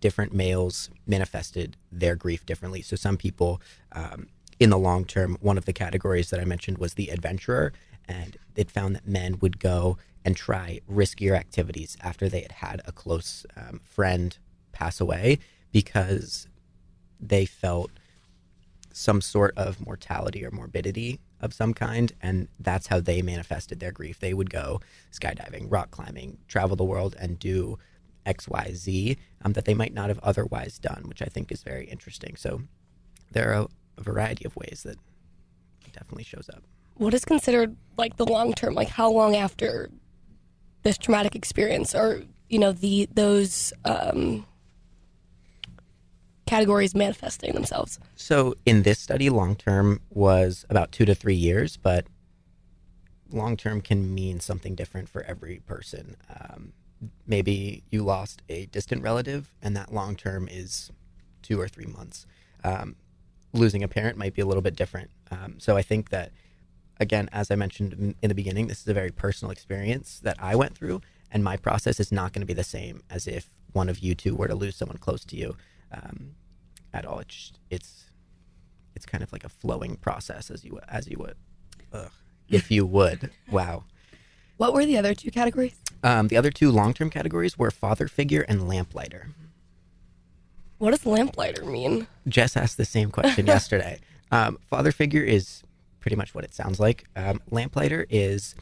different 0.00 0.32
males 0.32 0.90
manifested 1.06 1.76
their 1.90 2.14
grief 2.14 2.46
differently. 2.46 2.82
So 2.82 2.96
some 2.96 3.16
people 3.16 3.60
um, 3.92 4.28
in 4.58 4.70
the 4.70 4.78
long 4.78 5.04
term 5.04 5.36
one 5.40 5.58
of 5.58 5.64
the 5.64 5.72
categories 5.72 6.30
that 6.30 6.40
i 6.40 6.44
mentioned 6.44 6.78
was 6.78 6.94
the 6.94 7.08
adventurer 7.08 7.72
and 8.08 8.36
it 8.56 8.70
found 8.70 8.94
that 8.94 9.06
men 9.06 9.38
would 9.40 9.58
go 9.58 9.98
and 10.24 10.36
try 10.36 10.80
riskier 10.90 11.36
activities 11.36 11.96
after 12.02 12.28
they 12.28 12.40
had 12.40 12.52
had 12.52 12.82
a 12.86 12.92
close 12.92 13.46
um, 13.56 13.80
friend 13.84 14.38
pass 14.72 15.00
away 15.00 15.38
because 15.70 16.48
they 17.20 17.44
felt 17.44 17.90
some 18.92 19.20
sort 19.20 19.56
of 19.56 19.84
mortality 19.84 20.44
or 20.44 20.50
morbidity 20.50 21.20
of 21.40 21.54
some 21.54 21.72
kind 21.72 22.12
and 22.20 22.48
that's 22.58 22.88
how 22.88 22.98
they 22.98 23.22
manifested 23.22 23.78
their 23.78 23.92
grief. 23.92 24.18
They 24.18 24.34
would 24.34 24.50
go 24.50 24.80
skydiving 25.12 25.66
rock 25.70 25.90
climbing 25.90 26.38
travel 26.48 26.76
the 26.76 26.84
world 26.84 27.14
and 27.20 27.38
do 27.38 27.78
xyz 28.34 29.16
um, 29.44 29.52
that 29.52 29.64
they 29.64 29.74
might 29.74 29.94
not 29.94 30.08
have 30.08 30.18
otherwise 30.20 30.78
done 30.78 31.04
which 31.06 31.22
i 31.22 31.26
think 31.26 31.50
is 31.52 31.62
very 31.62 31.86
interesting 31.86 32.36
so 32.36 32.62
there 33.32 33.52
are 33.52 33.62
a, 33.62 33.68
variety 34.00 34.44
of 34.44 34.54
ways 34.54 34.82
that 34.84 34.96
it 35.84 35.92
definitely 35.92 36.22
shows 36.22 36.48
up 36.54 36.62
What 36.94 37.14
is 37.14 37.24
considered 37.24 37.76
like 37.96 38.16
the 38.16 38.24
long 38.24 38.54
term? 38.54 38.74
Like 38.74 38.88
how 38.88 39.10
long 39.10 39.34
after 39.36 39.90
this 40.84 40.96
traumatic 40.96 41.34
experience 41.34 41.94
or 41.94 42.22
you 42.48 42.58
know 42.58 42.72
the 42.72 43.08
those 43.12 43.72
um, 43.84 44.46
categories 46.46 46.94
manifesting 46.94 47.52
themselves? 47.54 47.98
So 48.14 48.54
in 48.64 48.84
this 48.84 48.98
study, 48.98 49.28
long 49.30 49.56
term 49.56 50.00
was 50.10 50.64
about 50.70 50.92
two 50.92 51.04
to 51.04 51.14
three 51.14 51.34
years, 51.34 51.76
but 51.76 52.06
long 53.30 53.56
term 53.56 53.80
can 53.80 54.14
mean 54.14 54.40
something 54.40 54.74
different 54.74 55.08
for 55.08 55.22
every 55.24 55.60
person. 55.66 56.16
Um, 56.30 56.72
maybe 57.26 57.82
you 57.90 58.02
lost 58.02 58.42
a 58.48 58.66
distant 58.66 59.02
relative, 59.02 59.52
and 59.62 59.76
that 59.76 59.92
long 59.92 60.16
term 60.16 60.48
is 60.50 60.90
two 61.42 61.60
or 61.60 61.68
three 61.68 61.86
months. 61.86 62.26
Um, 62.64 62.96
losing 63.52 63.82
a 63.82 63.88
parent 63.88 64.18
might 64.18 64.34
be 64.34 64.42
a 64.42 64.46
little 64.46 64.62
bit 64.62 64.76
different. 64.76 65.10
Um, 65.30 65.54
so 65.58 65.76
I 65.76 65.82
think 65.82 66.10
that, 66.10 66.32
again, 67.00 67.28
as 67.32 67.50
I 67.50 67.54
mentioned 67.54 68.14
in, 68.20 68.28
the 68.28 68.34
beginning, 68.34 68.66
this 68.66 68.80
is 68.80 68.88
a 68.88 68.94
very 68.94 69.10
personal 69.10 69.52
experience 69.52 70.20
that 70.24 70.36
I 70.38 70.54
went 70.56 70.76
through, 70.76 71.00
and 71.30 71.44
my 71.44 71.56
process 71.56 72.00
is 72.00 72.12
not 72.12 72.32
going 72.32 72.42
to 72.42 72.46
be 72.46 72.54
the 72.54 72.64
same 72.64 73.02
as 73.10 73.26
if 73.26 73.50
one 73.72 73.88
of 73.88 74.00
you 74.00 74.14
two 74.14 74.34
were 74.34 74.48
to 74.48 74.54
lose 74.54 74.76
someone 74.76 74.98
close 74.98 75.24
to 75.26 75.36
you. 75.36 75.56
Um, 75.92 76.34
at 76.92 77.04
all. 77.04 77.18
It's 77.20 77.52
it's 77.70 78.04
it's 78.94 79.06
kind 79.06 79.22
of 79.22 79.32
like 79.32 79.44
a 79.44 79.48
flowing 79.48 79.96
process 79.96 80.50
as 80.50 80.64
you 80.64 80.78
as 80.88 81.08
you 81.08 81.16
would, 81.18 81.36
ugh, 81.92 82.10
if 82.48 82.70
you 82.70 82.86
would. 82.86 83.30
Wow. 83.50 83.84
What 84.58 84.74
were 84.74 84.84
the 84.84 84.98
other 84.98 85.14
two 85.14 85.30
categories? 85.30 85.76
Um, 86.02 86.28
the 86.28 86.36
other 86.36 86.50
two 86.50 86.70
long 86.70 86.92
term 86.92 87.10
categories 87.10 87.58
were 87.58 87.70
father 87.70 88.08
figure 88.08 88.42
and 88.42 88.68
lamplighter. 88.68 89.28
What 90.78 90.90
does 90.90 91.06
lamplighter 91.06 91.64
mean? 91.64 92.06
Jess 92.28 92.56
asked 92.56 92.76
the 92.76 92.84
same 92.84 93.10
question 93.10 93.46
yesterday. 93.54 94.00
Um, 94.30 94.58
father 94.68 94.92
figure 94.92 95.22
is 95.22 95.62
pretty 96.00 96.16
much 96.16 96.34
what 96.34 96.44
it 96.44 96.54
sounds 96.54 96.78
like. 96.78 97.04
Um, 97.16 97.40
lamplighter 97.50 98.06
is 98.10 98.54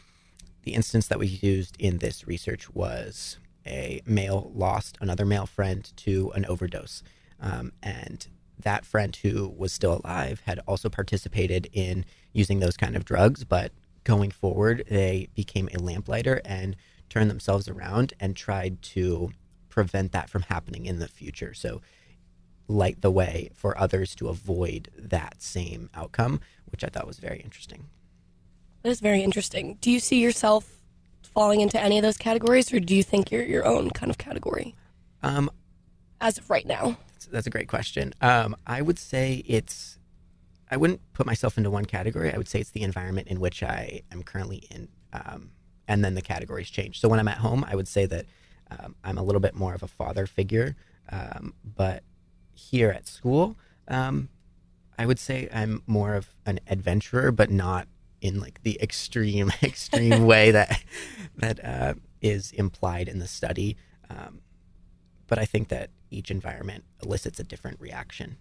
the 0.63 0.75
instance 0.75 1.09
that 1.09 1.19
we 1.19 1.27
used 1.27 1.77
in 1.79 1.99
this 1.99 2.27
research 2.27 2.73
was 2.75 3.39
a 3.67 4.01
male 4.07 4.53
lost 4.55 4.97
another 5.01 5.25
male 5.25 5.47
friend 5.47 5.91
to 5.97 6.31
an 6.35 6.45
overdose. 6.47 7.03
Um, 7.41 7.73
and 7.83 8.27
that 8.59 8.85
friend 8.85 9.17
who 9.17 9.49
was 9.49 9.73
still 9.73 10.01
alive 10.05 10.43
had 10.47 10.61
also 10.67 10.89
participated 10.89 11.69
in 11.73 12.05
using 12.33 12.61
those 12.61 12.77
kind 12.77 12.97
of 12.97 13.05
drugs, 13.05 13.45
but 13.45 13.73
going 14.07 14.31
forward, 14.31 14.85
they 14.89 15.29
became 15.35 15.69
a 15.75 15.79
lamplighter 15.83 16.41
and 16.45 16.77
turned 17.11 17.29
themselves 17.29 17.69
around 17.69 18.15
and 18.21 18.37
tried 18.37 18.81
to 18.81 19.31
prevent 19.69 20.13
that 20.13 20.31
from 20.31 20.43
happening 20.43 20.87
in 20.87 21.01
the 21.01 21.09
future. 21.09 21.53
So, 21.53 21.83
light 22.69 23.01
the 23.01 23.11
way 23.11 23.51
for 23.55 23.77
others 23.79 24.15
to 24.17 24.29
avoid 24.29 24.89
that 24.97 25.43
same 25.43 25.91
outcome, 25.95 26.41
which 26.67 26.83
I 26.83 26.89
thought 26.89 27.07
was 27.07 27.19
very 27.19 27.41
interesting. 27.41 27.87
That 28.83 28.91
is 28.91 29.01
very 29.01 29.23
interesting. 29.23 29.77
Do 29.81 29.91
you 29.91 30.01
see 30.01 30.21
yourself 30.21 30.81
falling 31.23 31.61
into 31.61 31.81
any 31.81 31.99
of 31.99 32.03
those 32.03 32.17
categories, 32.17 32.73
or 32.73 32.81
do 32.81 32.95
you 32.95 33.03
think 33.03 33.31
you're 33.31 33.45
your 33.45 33.67
own 33.67 33.91
kind 33.91 34.11
of 34.11 34.19
category 34.19 34.75
Um, 35.23 35.51
as 36.21 36.39
of 36.39 36.49
right 36.49 36.67
now? 36.67 36.97
that's, 37.13 37.27
that's 37.27 37.47
a 37.47 37.51
great 37.51 37.69
question. 37.69 38.15
Um, 38.21 38.57
I 38.67 38.83
would 38.83 38.99
say 38.99 39.43
it's, 39.47 39.99
I 40.71 40.77
wouldn't 40.77 41.01
put 41.13 41.27
myself 41.27 41.59
into 41.59 41.71
one 41.71 41.85
category. 41.85 42.33
I 42.33 42.37
would 42.37 42.49
say 42.49 42.61
it's 42.61 42.71
the 42.71 42.83
environment 42.83 43.29
in 43.29 43.41
which 43.41 43.63
I 43.63 44.03
am 44.11 44.23
currently 44.23 44.67
in. 44.71 44.89
Um, 45.13 45.51
and 45.89 46.05
then 46.05 46.15
the 46.15 46.23
categories 46.23 46.69
change. 46.69 47.01
So 47.01 47.09
when 47.09 47.21
I'm 47.21 47.29
at 47.29 47.39
home, 47.39 47.65
I 47.69 47.77
would 47.77 47.89
say 47.89 48.07
that 48.07 48.27
um, 48.71 48.97
I'm 49.05 49.19
a 49.19 49.23
little 49.23 49.41
bit 49.41 49.55
more 49.55 49.75
of 49.75 49.83
a 49.83 49.89
father 49.89 50.27
figure. 50.27 50.77
Um, 51.11 51.55
but 51.65 52.03
here 52.55 52.91
at 52.91 53.07
school, 53.07 53.57
um, 53.89 54.29
I 54.99 55.07
would 55.07 55.19
say 55.19 55.49
I'm 55.53 55.83
more 55.87 56.15
of 56.15 56.35
an 56.45 56.61
adventurer, 56.67 57.31
but 57.31 57.51
not 57.51 57.87
in 58.21 58.41
like 58.41 58.63
the 58.63 58.81
extreme, 58.83 59.53
extreme 59.63 60.27
way 60.27 60.51
that 60.51 60.83
that 61.37 61.65
uh, 61.65 61.95
is 62.21 62.53
implied 62.53 63.09
in 63.09 63.19
the 63.19 63.29
study. 63.29 63.77
Um, 64.11 64.41
but 65.27 65.39
I 65.39 65.45
think 65.45 65.69
that 65.69 65.91
each 66.11 66.31
environment 66.31 66.85
elicits 67.03 67.39
a 67.41 67.45
different 67.45 67.81
reaction. 67.81 68.37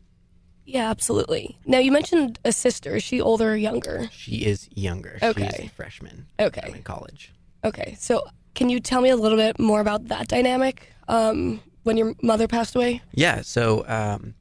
Yeah, 0.65 0.89
absolutely. 0.89 1.57
Now 1.65 1.77
you 1.79 1.91
mentioned 1.91 2.39
a 2.43 2.51
sister. 2.51 2.95
Is 2.95 3.03
she 3.03 3.21
older 3.21 3.51
or 3.51 3.55
younger? 3.55 4.09
She 4.11 4.37
is 4.45 4.67
younger. 4.75 5.17
She's 5.21 5.29
Okay. 5.29 5.65
a 5.65 5.69
freshman. 5.69 6.25
Okay. 6.39 6.61
I'm 6.63 6.75
in 6.75 6.83
college. 6.83 7.31
Okay, 7.63 7.95
so 7.99 8.23
can 8.55 8.69
you 8.69 8.79
tell 8.79 9.01
me 9.01 9.09
a 9.09 9.15
little 9.15 9.37
bit 9.37 9.59
more 9.59 9.79
about 9.81 10.07
that 10.07 10.27
dynamic 10.27 10.91
um, 11.07 11.61
when 11.83 11.97
your 11.97 12.15
mother 12.21 12.47
passed 12.47 12.75
away? 12.75 13.01
Yeah. 13.13 13.41
So 13.41 13.85
um, 13.87 14.33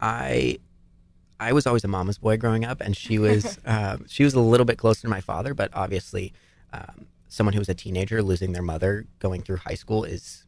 I 0.00 0.58
I 1.38 1.52
was 1.52 1.66
always 1.66 1.84
a 1.84 1.88
mama's 1.88 2.18
boy 2.18 2.36
growing 2.36 2.64
up, 2.64 2.80
and 2.80 2.96
she 2.96 3.18
was 3.18 3.58
um, 3.64 4.04
she 4.08 4.22
was 4.24 4.34
a 4.34 4.40
little 4.40 4.66
bit 4.66 4.76
closer 4.78 5.02
to 5.02 5.08
my 5.08 5.20
father, 5.20 5.54
but 5.54 5.70
obviously, 5.72 6.32
um, 6.72 7.06
someone 7.28 7.52
who 7.54 7.58
was 7.60 7.68
a 7.68 7.74
teenager 7.74 8.22
losing 8.22 8.52
their 8.52 8.62
mother 8.62 9.06
going 9.18 9.40
through 9.42 9.56
high 9.56 9.74
school 9.74 10.04
is 10.04 10.44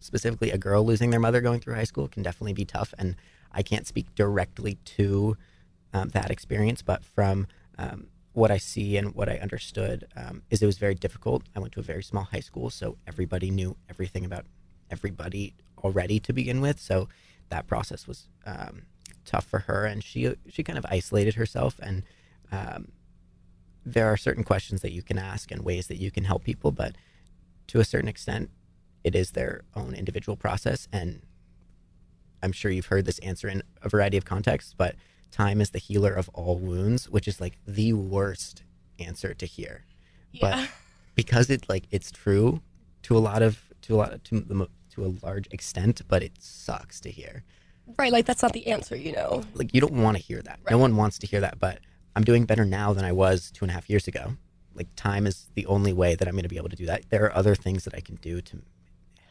specifically 0.00 0.50
a 0.52 0.58
girl 0.58 0.84
losing 0.84 1.10
their 1.10 1.18
mother 1.20 1.40
going 1.40 1.58
through 1.60 1.74
high 1.74 1.84
school 1.84 2.06
can 2.08 2.22
definitely 2.22 2.52
be 2.52 2.64
tough, 2.64 2.94
and 2.98 3.16
I 3.56 3.62
can't 3.62 3.86
speak 3.86 4.14
directly 4.14 4.78
to 4.96 5.36
um, 5.92 6.10
that 6.10 6.30
experience, 6.30 6.82
but 6.82 7.04
from 7.04 7.46
um, 7.78 8.08
what 8.34 8.50
I 8.50 8.58
see 8.58 8.98
and 8.98 9.14
what 9.14 9.30
I 9.30 9.38
understood 9.38 10.06
um, 10.14 10.42
is 10.50 10.62
it 10.62 10.66
was 10.66 10.76
very 10.76 10.94
difficult. 10.94 11.42
I 11.56 11.58
went 11.60 11.72
to 11.72 11.80
a 11.80 11.82
very 11.82 12.02
small 12.02 12.24
high 12.24 12.40
school, 12.40 12.68
so 12.68 12.98
everybody 13.06 13.50
knew 13.50 13.76
everything 13.88 14.26
about 14.26 14.44
everybody 14.90 15.54
already 15.82 16.20
to 16.20 16.32
begin 16.34 16.60
with. 16.60 16.78
So 16.78 17.08
that 17.48 17.66
process 17.66 18.06
was 18.06 18.28
um, 18.44 18.82
tough 19.24 19.46
for 19.46 19.60
her, 19.60 19.86
and 19.86 20.04
she 20.04 20.34
she 20.48 20.62
kind 20.62 20.78
of 20.78 20.84
isolated 20.90 21.34
herself. 21.34 21.80
And 21.82 22.02
um, 22.52 22.92
there 23.86 24.06
are 24.06 24.18
certain 24.18 24.44
questions 24.44 24.82
that 24.82 24.92
you 24.92 25.02
can 25.02 25.18
ask 25.18 25.50
and 25.50 25.62
ways 25.62 25.86
that 25.86 25.96
you 25.96 26.10
can 26.10 26.24
help 26.24 26.44
people, 26.44 26.72
but 26.72 26.94
to 27.68 27.80
a 27.80 27.84
certain 27.84 28.08
extent, 28.08 28.50
it 29.02 29.14
is 29.14 29.30
their 29.30 29.62
own 29.74 29.94
individual 29.94 30.36
process. 30.36 30.88
And 30.92 31.22
I'm 32.42 32.52
sure 32.52 32.70
you've 32.70 32.86
heard 32.86 33.06
this 33.06 33.18
answer 33.20 33.48
in 33.48 33.62
a 33.82 33.88
variety 33.88 34.16
of 34.16 34.24
contexts, 34.24 34.74
but 34.76 34.94
time 35.30 35.60
is 35.60 35.70
the 35.70 35.78
healer 35.78 36.12
of 36.12 36.28
all 36.30 36.58
wounds, 36.58 37.08
which 37.08 37.28
is 37.28 37.40
like 37.40 37.58
the 37.66 37.92
worst 37.92 38.62
answer 38.98 39.34
to 39.34 39.46
hear. 39.46 39.84
But 40.40 40.68
because 41.14 41.50
it 41.50 41.68
like 41.68 41.84
it's 41.90 42.10
true 42.10 42.60
to 43.02 43.16
a 43.16 43.20
lot 43.20 43.42
of 43.42 43.60
to 43.82 43.94
a 43.94 43.96
lot 43.96 44.24
to 44.24 44.40
the 44.40 44.68
to 44.90 45.04
a 45.04 45.14
large 45.22 45.48
extent, 45.50 46.02
but 46.08 46.22
it 46.22 46.32
sucks 46.40 47.00
to 47.00 47.10
hear. 47.10 47.44
right, 47.98 48.12
like 48.12 48.26
that's 48.26 48.42
not 48.42 48.52
the 48.52 48.66
answer, 48.66 48.96
you 48.96 49.12
know. 49.12 49.42
Like 49.54 49.74
you 49.74 49.80
don't 49.80 49.92
want 49.92 50.16
to 50.16 50.22
hear 50.22 50.42
that. 50.42 50.60
No 50.70 50.78
one 50.78 50.96
wants 50.96 51.18
to 51.20 51.26
hear 51.26 51.40
that. 51.40 51.58
But 51.58 51.80
I'm 52.14 52.24
doing 52.24 52.44
better 52.44 52.64
now 52.64 52.92
than 52.92 53.04
I 53.04 53.12
was 53.12 53.50
two 53.50 53.64
and 53.64 53.70
a 53.70 53.74
half 53.74 53.88
years 53.90 54.08
ago. 54.08 54.32
Like 54.74 54.88
time 54.96 55.26
is 55.26 55.48
the 55.54 55.66
only 55.66 55.92
way 55.92 56.14
that 56.14 56.26
I'm 56.28 56.34
going 56.34 56.42
to 56.42 56.48
be 56.48 56.56
able 56.58 56.68
to 56.68 56.76
do 56.76 56.86
that. 56.86 57.04
There 57.10 57.24
are 57.24 57.34
other 57.34 57.54
things 57.54 57.84
that 57.84 57.94
I 57.94 58.00
can 58.00 58.16
do 58.16 58.40
to 58.42 58.62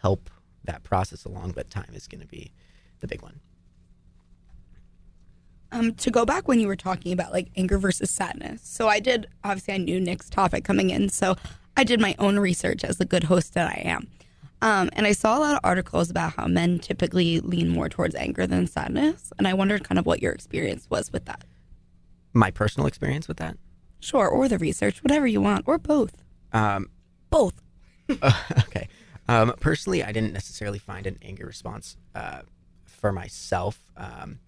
help 0.02 0.30
that 0.64 0.84
process 0.84 1.26
along, 1.26 1.52
but 1.52 1.70
time 1.70 1.92
is 1.94 2.08
going 2.08 2.22
to 2.22 2.28
be 2.28 2.52
the 3.06 3.14
big 3.16 3.22
one. 3.22 3.40
Um, 5.72 5.94
to 5.96 6.10
go 6.10 6.26
back 6.26 6.48
when 6.48 6.60
you 6.60 6.68
were 6.68 6.76
talking 6.76 7.12
about 7.12 7.34
like 7.34 7.50
anger 7.56 7.78
versus 7.78 8.10
sadness. 8.10 8.62
So 8.64 8.88
I 8.88 9.00
did 9.00 9.28
obviously 9.44 9.74
I 9.74 9.78
knew 9.78 10.00
Nick's 10.00 10.30
topic 10.30 10.64
coming 10.64 10.90
in, 10.90 11.10
so 11.10 11.36
I 11.76 11.84
did 11.84 12.00
my 12.00 12.16
own 12.18 12.40
research 12.40 12.84
as 12.84 12.98
the 12.98 13.06
good 13.06 13.26
host 13.26 13.54
that 13.56 13.68
I 13.68 13.82
am. 13.84 14.08
Um, 14.62 14.90
and 14.94 15.06
I 15.06 15.12
saw 15.12 15.38
a 15.38 15.40
lot 15.40 15.54
of 15.54 15.60
articles 15.64 16.10
about 16.10 16.34
how 16.34 16.48
men 16.48 16.80
typically 16.80 17.40
lean 17.42 17.70
more 17.70 17.90
towards 17.90 18.16
anger 18.16 18.48
than 18.48 18.68
sadness. 18.68 19.34
And 19.38 19.48
I 19.48 19.54
wondered 19.54 19.84
kind 19.84 20.00
of 20.00 20.06
what 20.06 20.22
your 20.22 20.32
experience 20.32 20.90
was 20.90 21.12
with 21.12 21.26
that. 21.26 21.44
My 22.34 22.52
personal 22.52 22.88
experience 22.88 23.28
with 23.28 23.38
that. 23.38 23.58
Sure, 24.00 24.28
or 24.28 24.48
the 24.48 24.58
research, 24.58 25.04
whatever 25.04 25.28
you 25.28 25.42
want, 25.42 25.66
or 25.68 25.78
both. 25.78 26.16
Um, 26.54 26.90
Both. 27.30 27.62
okay. 28.12 28.88
Um, 29.28 29.54
personally, 29.60 30.04
I 30.04 30.12
didn't 30.12 30.32
necessarily 30.32 30.80
find 30.80 31.08
an 31.08 31.18
anger 31.22 31.46
response 31.46 31.98
uh, 32.14 32.42
for 32.96 33.12
myself. 33.12 33.80
Um, 33.98 34.40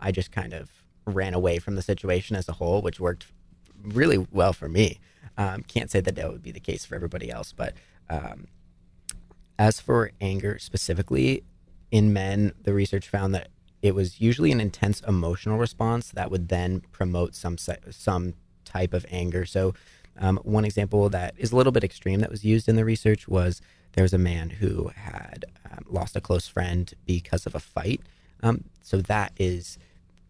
I 0.00 0.12
just 0.12 0.30
kind 0.32 0.52
of 0.52 0.70
ran 1.06 1.34
away 1.34 1.58
from 1.58 1.76
the 1.76 1.82
situation 1.82 2.36
as 2.36 2.48
a 2.48 2.52
whole, 2.52 2.82
which 2.82 3.00
worked 3.00 3.26
really 3.82 4.26
well 4.30 4.52
for 4.52 4.68
me. 4.68 4.98
Um, 5.38 5.62
can't 5.62 5.90
say 5.90 6.00
that 6.00 6.14
that 6.16 6.32
would 6.32 6.42
be 6.42 6.52
the 6.52 6.60
case 6.60 6.84
for 6.84 6.94
everybody 6.94 7.30
else, 7.30 7.52
but 7.52 7.74
um, 8.08 8.46
as 9.58 9.80
for 9.80 10.10
anger 10.20 10.58
specifically, 10.58 11.44
in 11.90 12.12
men, 12.12 12.52
the 12.62 12.72
research 12.72 13.08
found 13.08 13.34
that 13.34 13.48
it 13.82 13.94
was 13.94 14.20
usually 14.20 14.50
an 14.52 14.60
intense 14.60 15.00
emotional 15.02 15.58
response 15.58 16.10
that 16.10 16.30
would 16.30 16.48
then 16.48 16.82
promote 16.92 17.34
some 17.34 17.56
some 17.58 18.34
type 18.64 18.92
of 18.92 19.06
anger. 19.10 19.46
So 19.46 19.74
Um, 20.18 20.38
one 20.42 20.64
example 20.64 21.08
that 21.10 21.34
is 21.36 21.52
a 21.52 21.56
little 21.56 21.72
bit 21.72 21.84
extreme 21.84 22.20
that 22.20 22.30
was 22.30 22.44
used 22.44 22.68
in 22.68 22.76
the 22.76 22.84
research 22.84 23.28
was 23.28 23.60
there 23.92 24.04
was 24.04 24.12
a 24.12 24.18
man 24.18 24.50
who 24.50 24.90
had 24.94 25.44
um, 25.70 25.84
lost 25.88 26.16
a 26.16 26.20
close 26.20 26.48
friend 26.48 26.92
because 27.06 27.46
of 27.46 27.54
a 27.54 27.60
fight. 27.60 28.00
Um, 28.42 28.64
so 28.82 28.98
that 28.98 29.32
is 29.38 29.78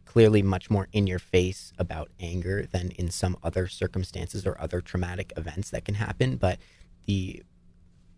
clearly 0.05 0.43
much 0.43 0.71
more 0.71 0.89
in 0.93 1.07
your 1.07 1.19
face 1.19 1.73
about 1.79 2.11
anger 2.19 2.67
than 2.71 2.91
in 2.93 3.11
some 3.11 3.37
other 3.43 3.67
circumstances 3.69 4.47
or 4.47 4.61
other 4.61 4.81
traumatic 4.81 5.33
events 5.37 5.71
that 5.71 5.85
can 5.85 5.97
happen. 5.97 6.37
But 6.37 6.59
the 7.05 7.43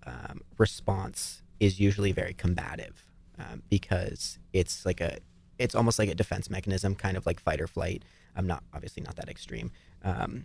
um, 0.07 0.43
response 0.59 1.43
is 1.61 1.81
usually 1.81 2.13
very 2.13 2.35
combative 2.35 3.05
um, 3.39 3.63
because 3.69 4.39
it's 4.53 4.87
like 4.87 5.01
a 5.01 5.19
it's 5.59 5.75
almost 5.75 5.99
like 5.99 6.09
a 6.09 6.15
defense 6.15 6.49
mechanism, 6.49 6.95
kind 6.95 7.17
of 7.17 7.27
like 7.27 7.41
fight 7.41 7.61
or 7.61 7.67
flight. 7.67 8.05
I'm 8.37 8.47
not 8.47 8.63
obviously 8.73 9.03
not 9.03 9.17
that 9.17 9.29
extreme. 9.29 9.73
Um, 10.05 10.45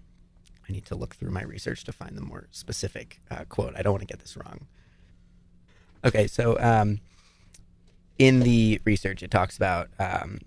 I 0.67 0.71
need 0.71 0.85
to 0.85 0.95
look 0.95 1.15
through 1.15 1.31
my 1.31 1.43
research 1.43 1.83
to 1.85 1.91
find 1.91 2.17
the 2.17 2.21
more 2.21 2.47
specific 2.51 3.19
uh, 3.29 3.43
quote. 3.49 3.73
I 3.75 3.81
don't 3.81 3.93
want 3.93 4.01
to 4.01 4.07
get 4.07 4.19
this 4.19 4.37
wrong. 4.37 4.67
Okay, 6.05 6.27
so 6.27 6.59
um, 6.59 6.99
in 8.17 8.41
the 8.41 8.81
research, 8.85 9.23
it 9.23 9.31
talks 9.31 9.57
about 9.57 9.89
um, 9.99 10.39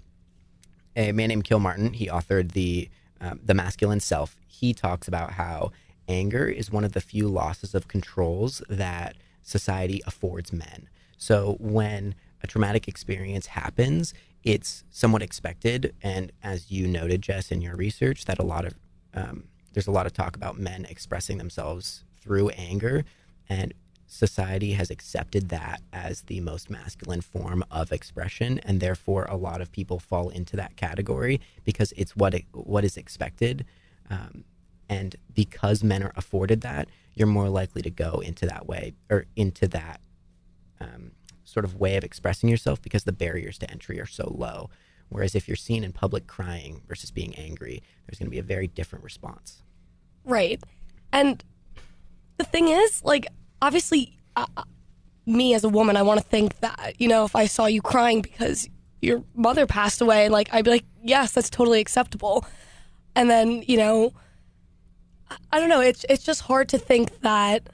a 0.94 1.12
man 1.12 1.28
named 1.28 1.44
Kilmartin. 1.44 1.94
He 1.94 2.06
authored 2.06 2.52
the 2.52 2.88
um, 3.20 3.40
the 3.42 3.54
masculine 3.54 4.00
self. 4.00 4.36
He 4.46 4.74
talks 4.74 5.08
about 5.08 5.32
how 5.32 5.72
anger 6.08 6.46
is 6.46 6.70
one 6.70 6.84
of 6.84 6.92
the 6.92 7.00
few 7.00 7.28
losses 7.28 7.74
of 7.74 7.88
controls 7.88 8.62
that 8.68 9.16
society 9.42 10.02
affords 10.06 10.52
men. 10.52 10.88
So 11.16 11.56
when 11.58 12.14
a 12.42 12.46
traumatic 12.46 12.88
experience 12.88 13.46
happens, 13.46 14.12
it's 14.44 14.84
somewhat 14.90 15.22
expected. 15.22 15.94
And 16.02 16.30
as 16.42 16.70
you 16.70 16.86
noted, 16.86 17.22
Jess, 17.22 17.50
in 17.50 17.62
your 17.62 17.74
research, 17.74 18.26
that 18.26 18.38
a 18.38 18.44
lot 18.44 18.64
of 18.64 18.74
um, 19.14 19.44
there's 19.76 19.86
a 19.86 19.92
lot 19.92 20.06
of 20.06 20.14
talk 20.14 20.36
about 20.36 20.58
men 20.58 20.86
expressing 20.86 21.36
themselves 21.36 22.02
through 22.18 22.48
anger, 22.48 23.04
and 23.46 23.74
society 24.06 24.72
has 24.72 24.90
accepted 24.90 25.50
that 25.50 25.82
as 25.92 26.22
the 26.22 26.40
most 26.40 26.70
masculine 26.70 27.20
form 27.20 27.62
of 27.70 27.92
expression, 27.92 28.58
and 28.60 28.80
therefore 28.80 29.26
a 29.28 29.36
lot 29.36 29.60
of 29.60 29.70
people 29.70 29.98
fall 29.98 30.30
into 30.30 30.56
that 30.56 30.76
category 30.76 31.42
because 31.62 31.92
it's 31.94 32.16
what 32.16 32.32
it, 32.32 32.46
what 32.52 32.86
is 32.86 32.96
expected. 32.96 33.66
Um, 34.08 34.44
and 34.88 35.14
because 35.34 35.84
men 35.84 36.02
are 36.02 36.12
afforded 36.16 36.62
that, 36.62 36.88
you're 37.12 37.28
more 37.28 37.50
likely 37.50 37.82
to 37.82 37.90
go 37.90 38.20
into 38.20 38.46
that 38.46 38.66
way 38.66 38.94
or 39.10 39.26
into 39.36 39.68
that 39.68 40.00
um, 40.80 41.10
sort 41.44 41.66
of 41.66 41.78
way 41.78 41.98
of 41.98 42.04
expressing 42.04 42.48
yourself 42.48 42.80
because 42.80 43.04
the 43.04 43.12
barriers 43.12 43.58
to 43.58 43.70
entry 43.70 44.00
are 44.00 44.06
so 44.06 44.34
low. 44.34 44.70
Whereas 45.08 45.34
if 45.34 45.48
you're 45.48 45.56
seen 45.56 45.84
in 45.84 45.92
public 45.92 46.26
crying 46.26 46.82
versus 46.88 47.10
being 47.10 47.34
angry, 47.36 47.82
there's 48.06 48.18
going 48.18 48.26
to 48.26 48.30
be 48.30 48.38
a 48.38 48.42
very 48.42 48.66
different 48.66 49.04
response. 49.04 49.62
Right. 50.24 50.60
And 51.12 51.42
the 52.38 52.44
thing 52.44 52.68
is, 52.68 53.04
like, 53.04 53.28
obviously, 53.62 54.18
uh, 54.34 54.46
me 55.24 55.54
as 55.54 55.64
a 55.64 55.68
woman, 55.68 55.96
I 55.96 56.02
want 56.02 56.20
to 56.20 56.26
think 56.26 56.58
that, 56.60 56.94
you 56.98 57.08
know, 57.08 57.24
if 57.24 57.36
I 57.36 57.46
saw 57.46 57.66
you 57.66 57.82
crying 57.82 58.20
because 58.20 58.68
your 59.00 59.22
mother 59.34 59.66
passed 59.66 60.00
away, 60.00 60.28
like, 60.28 60.52
I'd 60.52 60.64
be 60.64 60.72
like, 60.72 60.84
yes, 61.02 61.32
that's 61.32 61.50
totally 61.50 61.80
acceptable. 61.80 62.44
And 63.14 63.30
then, 63.30 63.62
you 63.66 63.76
know, 63.76 64.12
I 65.52 65.58
don't 65.58 65.68
know. 65.68 65.80
It's 65.80 66.04
it's 66.08 66.22
just 66.22 66.42
hard 66.42 66.68
to 66.70 66.78
think 66.78 67.20
that 67.20 67.68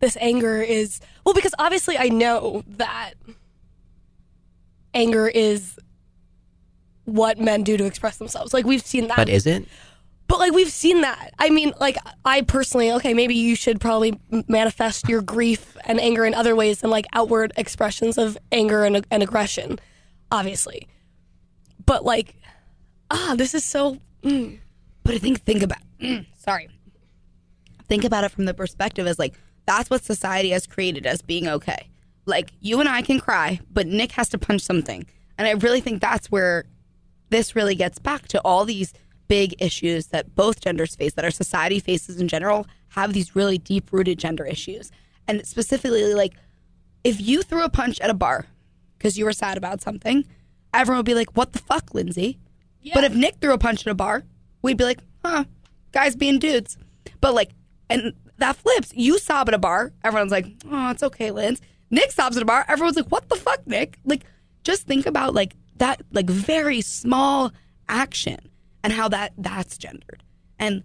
this 0.00 0.16
anger 0.20 0.60
is 0.60 1.00
well 1.24 1.34
because 1.34 1.54
obviously 1.58 1.96
I 1.98 2.08
know 2.08 2.62
that 2.66 3.14
anger 4.98 5.28
is 5.28 5.78
what 7.04 7.38
men 7.38 7.62
do 7.62 7.76
to 7.76 7.84
express 7.84 8.18
themselves. 8.18 8.52
Like 8.52 8.66
we've 8.66 8.84
seen 8.84 9.06
that. 9.08 9.16
But 9.16 9.28
is 9.28 9.46
it? 9.46 9.66
But 10.26 10.40
like 10.40 10.52
we've 10.52 10.70
seen 10.70 11.00
that. 11.00 11.32
I 11.38 11.48
mean, 11.48 11.72
like 11.80 11.96
I 12.24 12.42
personally, 12.42 12.92
okay, 12.92 13.14
maybe 13.14 13.34
you 13.34 13.56
should 13.56 13.80
probably 13.80 14.20
manifest 14.46 15.08
your 15.08 15.22
grief 15.22 15.76
and 15.84 15.98
anger 15.98 16.26
in 16.26 16.34
other 16.34 16.54
ways 16.54 16.80
than 16.80 16.90
like 16.90 17.06
outward 17.14 17.52
expressions 17.56 18.18
of 18.18 18.36
anger 18.52 18.84
and, 18.84 19.06
and 19.10 19.22
aggression, 19.22 19.78
obviously. 20.30 20.86
But 21.86 22.04
like, 22.04 22.34
ah, 23.10 23.34
this 23.38 23.54
is 23.54 23.64
so. 23.64 23.98
Mm. 24.22 24.58
But 25.04 25.14
I 25.14 25.18
think 25.18 25.40
think 25.40 25.62
about 25.62 25.78
mm, 25.98 26.26
sorry. 26.36 26.68
Think 27.88 28.04
about 28.04 28.24
it 28.24 28.30
from 28.30 28.44
the 28.44 28.52
perspective 28.52 29.06
as 29.06 29.18
like 29.18 29.34
that's 29.64 29.88
what 29.88 30.04
society 30.04 30.50
has 30.50 30.66
created 30.66 31.06
as 31.06 31.22
being 31.22 31.48
okay. 31.48 31.88
Like 32.28 32.52
you 32.60 32.78
and 32.80 32.88
I 32.88 33.02
can 33.02 33.18
cry, 33.18 33.60
but 33.70 33.86
Nick 33.86 34.12
has 34.12 34.28
to 34.30 34.38
punch 34.38 34.62
something. 34.62 35.06
And 35.36 35.48
I 35.48 35.52
really 35.52 35.80
think 35.80 36.00
that's 36.00 36.30
where 36.30 36.64
this 37.30 37.56
really 37.56 37.74
gets 37.74 37.98
back 37.98 38.28
to 38.28 38.40
all 38.42 38.64
these 38.64 38.92
big 39.28 39.54
issues 39.58 40.08
that 40.08 40.34
both 40.34 40.60
genders 40.60 40.94
face, 40.94 41.14
that 41.14 41.24
our 41.24 41.30
society 41.30 41.80
faces 41.80 42.20
in 42.20 42.28
general, 42.28 42.66
have 42.90 43.12
these 43.12 43.36
really 43.36 43.58
deep 43.58 43.92
rooted 43.92 44.18
gender 44.18 44.44
issues. 44.44 44.90
And 45.26 45.46
specifically, 45.46 46.14
like, 46.14 46.34
if 47.04 47.20
you 47.20 47.42
threw 47.42 47.62
a 47.62 47.68
punch 47.68 48.00
at 48.00 48.10
a 48.10 48.14
bar 48.14 48.46
because 48.96 49.18
you 49.18 49.24
were 49.24 49.32
sad 49.32 49.56
about 49.56 49.80
something, 49.80 50.24
everyone 50.72 50.98
would 50.98 51.06
be 51.06 51.14
like, 51.14 51.36
what 51.36 51.52
the 51.52 51.58
fuck, 51.58 51.94
Lindsay? 51.94 52.38
But 52.94 53.04
if 53.04 53.14
Nick 53.14 53.36
threw 53.36 53.52
a 53.52 53.58
punch 53.58 53.86
at 53.86 53.90
a 53.90 53.94
bar, 53.94 54.24
we'd 54.62 54.78
be 54.78 54.84
like, 54.84 55.00
huh, 55.24 55.44
guys 55.92 56.16
being 56.16 56.38
dudes. 56.38 56.78
But 57.20 57.34
like, 57.34 57.50
and 57.90 58.14
that 58.38 58.56
flips. 58.56 58.92
You 58.94 59.18
sob 59.18 59.48
at 59.48 59.54
a 59.54 59.58
bar, 59.58 59.92
everyone's 60.02 60.32
like, 60.32 60.46
oh, 60.70 60.90
it's 60.90 61.02
okay, 61.02 61.30
Linz. 61.30 61.60
Nick 61.90 62.12
stops 62.12 62.36
at 62.36 62.42
a 62.42 62.46
bar, 62.46 62.64
everyone's 62.68 62.96
like, 62.96 63.08
what 63.08 63.28
the 63.28 63.36
fuck, 63.36 63.66
Nick? 63.66 63.98
Like, 64.04 64.24
just 64.64 64.86
think 64.86 65.06
about 65.06 65.34
like 65.34 65.56
that, 65.76 66.02
like 66.12 66.28
very 66.28 66.80
small 66.80 67.52
action 67.88 68.38
and 68.84 68.92
how 68.92 69.08
that 69.08 69.32
that's 69.38 69.78
gendered. 69.78 70.22
And 70.58 70.82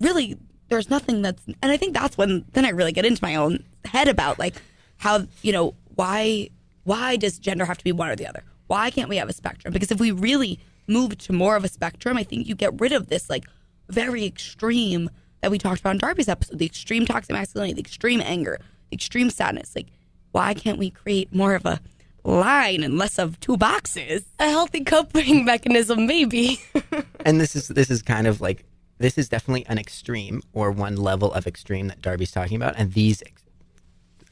really, 0.00 0.36
there's 0.68 0.90
nothing 0.90 1.22
that's, 1.22 1.42
and 1.46 1.72
I 1.72 1.76
think 1.76 1.94
that's 1.94 2.16
when 2.16 2.44
then 2.52 2.64
I 2.64 2.70
really 2.70 2.92
get 2.92 3.04
into 3.04 3.22
my 3.22 3.34
own 3.36 3.64
head 3.84 4.08
about 4.08 4.38
like 4.38 4.54
how 4.96 5.26
you 5.42 5.52
know 5.52 5.74
why 5.94 6.48
why 6.84 7.16
does 7.16 7.38
gender 7.38 7.64
have 7.64 7.78
to 7.78 7.84
be 7.84 7.92
one 7.92 8.08
or 8.08 8.16
the 8.16 8.26
other? 8.26 8.42
Why 8.66 8.90
can't 8.90 9.08
we 9.08 9.16
have 9.16 9.28
a 9.28 9.32
spectrum? 9.32 9.72
Because 9.72 9.90
if 9.90 10.00
we 10.00 10.10
really 10.10 10.60
move 10.86 11.16
to 11.18 11.32
more 11.32 11.56
of 11.56 11.64
a 11.64 11.68
spectrum, 11.68 12.16
I 12.16 12.22
think 12.22 12.46
you 12.46 12.54
get 12.54 12.78
rid 12.80 12.92
of 12.92 13.08
this 13.08 13.28
like 13.28 13.44
very 13.88 14.24
extreme 14.24 15.10
that 15.40 15.50
we 15.50 15.58
talked 15.58 15.80
about 15.80 15.92
in 15.92 15.98
Darby's 15.98 16.28
episode, 16.28 16.58
the 16.58 16.66
extreme 16.66 17.04
toxic 17.04 17.32
masculinity, 17.32 17.74
the 17.74 17.80
extreme 17.80 18.22
anger, 18.22 18.58
the 18.90 18.94
extreme 18.94 19.28
sadness. 19.28 19.74
Like, 19.76 19.88
why 20.34 20.52
can't 20.52 20.78
we 20.78 20.90
create 20.90 21.32
more 21.32 21.54
of 21.54 21.64
a 21.64 21.80
line 22.24 22.82
and 22.82 22.98
less 22.98 23.20
of 23.20 23.38
two 23.38 23.56
boxes? 23.56 24.24
A 24.40 24.50
healthy 24.50 24.82
coping 24.82 25.44
mechanism, 25.52 26.06
maybe. 26.06 26.60
and 27.24 27.40
this 27.40 27.54
is 27.54 27.68
this 27.68 27.88
is 27.88 28.02
kind 28.02 28.26
of 28.26 28.40
like 28.40 28.64
this 28.98 29.16
is 29.16 29.28
definitely 29.28 29.64
an 29.66 29.78
extreme 29.78 30.42
or 30.52 30.72
one 30.72 30.96
level 30.96 31.32
of 31.32 31.46
extreme 31.46 31.86
that 31.86 32.02
Darby's 32.02 32.32
talking 32.32 32.56
about, 32.56 32.74
and 32.76 32.92
these 32.92 33.22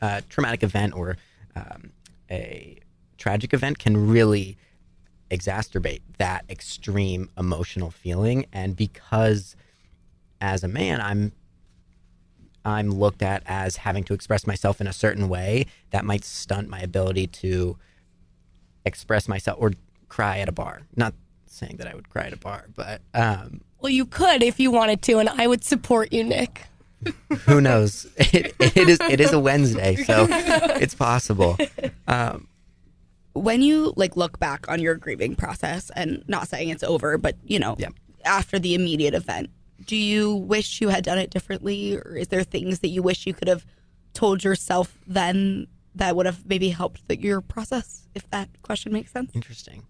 uh, 0.01 0.23
traumatic 0.29 0.65
event 0.65 0.95
or 0.95 1.17
um, 1.55 1.93
a 2.29 2.79
tragic 3.17 3.55
event 3.55 3.79
can 3.79 4.09
really 4.09 4.59
exacerbate 5.31 6.01
that 6.19 6.45
extreme 6.51 7.31
emotional 7.39 7.91
feeling 7.91 8.45
and 8.53 8.77
because 8.77 9.57
as 10.43 10.63
a 10.63 10.69
man 10.69 11.01
i'm 11.01 11.33
i'm 12.65 12.91
looked 12.91 13.23
at 13.23 13.43
as 13.47 13.77
having 13.77 14.05
to 14.05 14.15
express 14.15 14.47
myself 14.47 14.81
in 14.81 14.87
a 14.87 14.93
certain 14.93 15.29
way 15.29 15.67
that 15.91 16.05
might 16.05 16.25
stunt 16.25 16.69
my 16.69 16.81
ability 16.81 17.27
to 17.27 17.77
express 18.85 19.29
myself 19.29 19.57
or 19.61 19.73
cry 20.09 20.39
at 20.41 20.49
a 20.49 20.53
bar. 20.53 20.83
Not 20.97 21.15
saying 21.47 21.77
that 21.77 21.87
i 21.87 21.95
would 21.95 22.09
cry 22.09 22.25
at 22.25 22.33
a 22.33 22.37
bar 22.39 22.65
but 22.75 23.01
um, 23.15 23.61
well 23.81 23.91
you 23.91 24.07
could 24.07 24.43
if 24.43 24.59
you 24.59 24.71
wanted 24.71 25.03
to 25.03 25.19
and 25.19 25.29
i 25.29 25.47
would 25.47 25.63
support 25.65 26.13
you 26.13 26.25
nick. 26.25 26.63
Who 27.47 27.61
knows? 27.61 28.07
It, 28.17 28.55
it 28.61 28.89
is 28.89 28.99
it 29.11 29.21
is 29.21 29.33
a 29.33 29.39
wednesday 29.41 29.97
so 29.97 30.27
it's 30.31 30.95
possible. 30.95 31.59
Um, 32.07 32.49
when 33.35 33.61
you 33.63 33.93
like 33.97 34.17
look 34.17 34.39
back 34.39 34.67
on 34.69 34.81
your 34.81 34.95
grieving 34.95 35.35
process 35.37 35.91
and 35.97 36.23
not 36.29 36.49
saying 36.49 36.69
it's 36.71 36.83
over 36.83 37.19
but 37.19 37.37
you 37.45 37.59
know 37.59 37.77
Yeah. 37.79 37.89
after 38.25 38.59
the 38.59 38.75
immediate 38.75 39.15
event 39.15 39.51
do 39.87 39.97
you 39.97 40.35
wish 40.35 40.81
you 40.81 40.89
had 40.89 41.05
done 41.05 41.19
it 41.19 41.31
differently 41.31 41.97
or 41.97 42.17
is 42.17 42.29
there 42.29 42.43
things 42.43 42.81
that 42.81 42.89
you 42.89 43.03
wish 43.03 43.27
you 43.27 43.35
could 43.35 43.49
have 43.49 43.65
told 44.15 44.45
yourself 44.45 44.97
then 45.07 45.67
that 45.95 46.17
would 46.17 46.27
have 46.27 46.47
maybe 46.47 46.69
helped 46.71 47.07
the, 47.09 47.21
your 47.21 47.41
process 47.41 48.09
if 48.15 48.29
that 48.31 48.49
question 48.63 48.93
makes 48.93 49.11
sense 49.13 49.31
interesting 49.35 49.83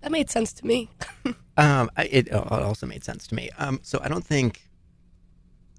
that 0.00 0.10
made 0.12 0.30
sense 0.30 0.52
to 0.52 0.66
me 0.66 0.88
Um, 1.56 1.90
I, 1.96 2.04
it 2.04 2.28
al- 2.30 2.44
also 2.44 2.86
made 2.86 3.02
sense 3.02 3.26
to 3.26 3.34
me. 3.34 3.50
Um, 3.58 3.80
so 3.82 3.98
I 4.00 4.06
don't 4.06 4.24
think 4.24 4.62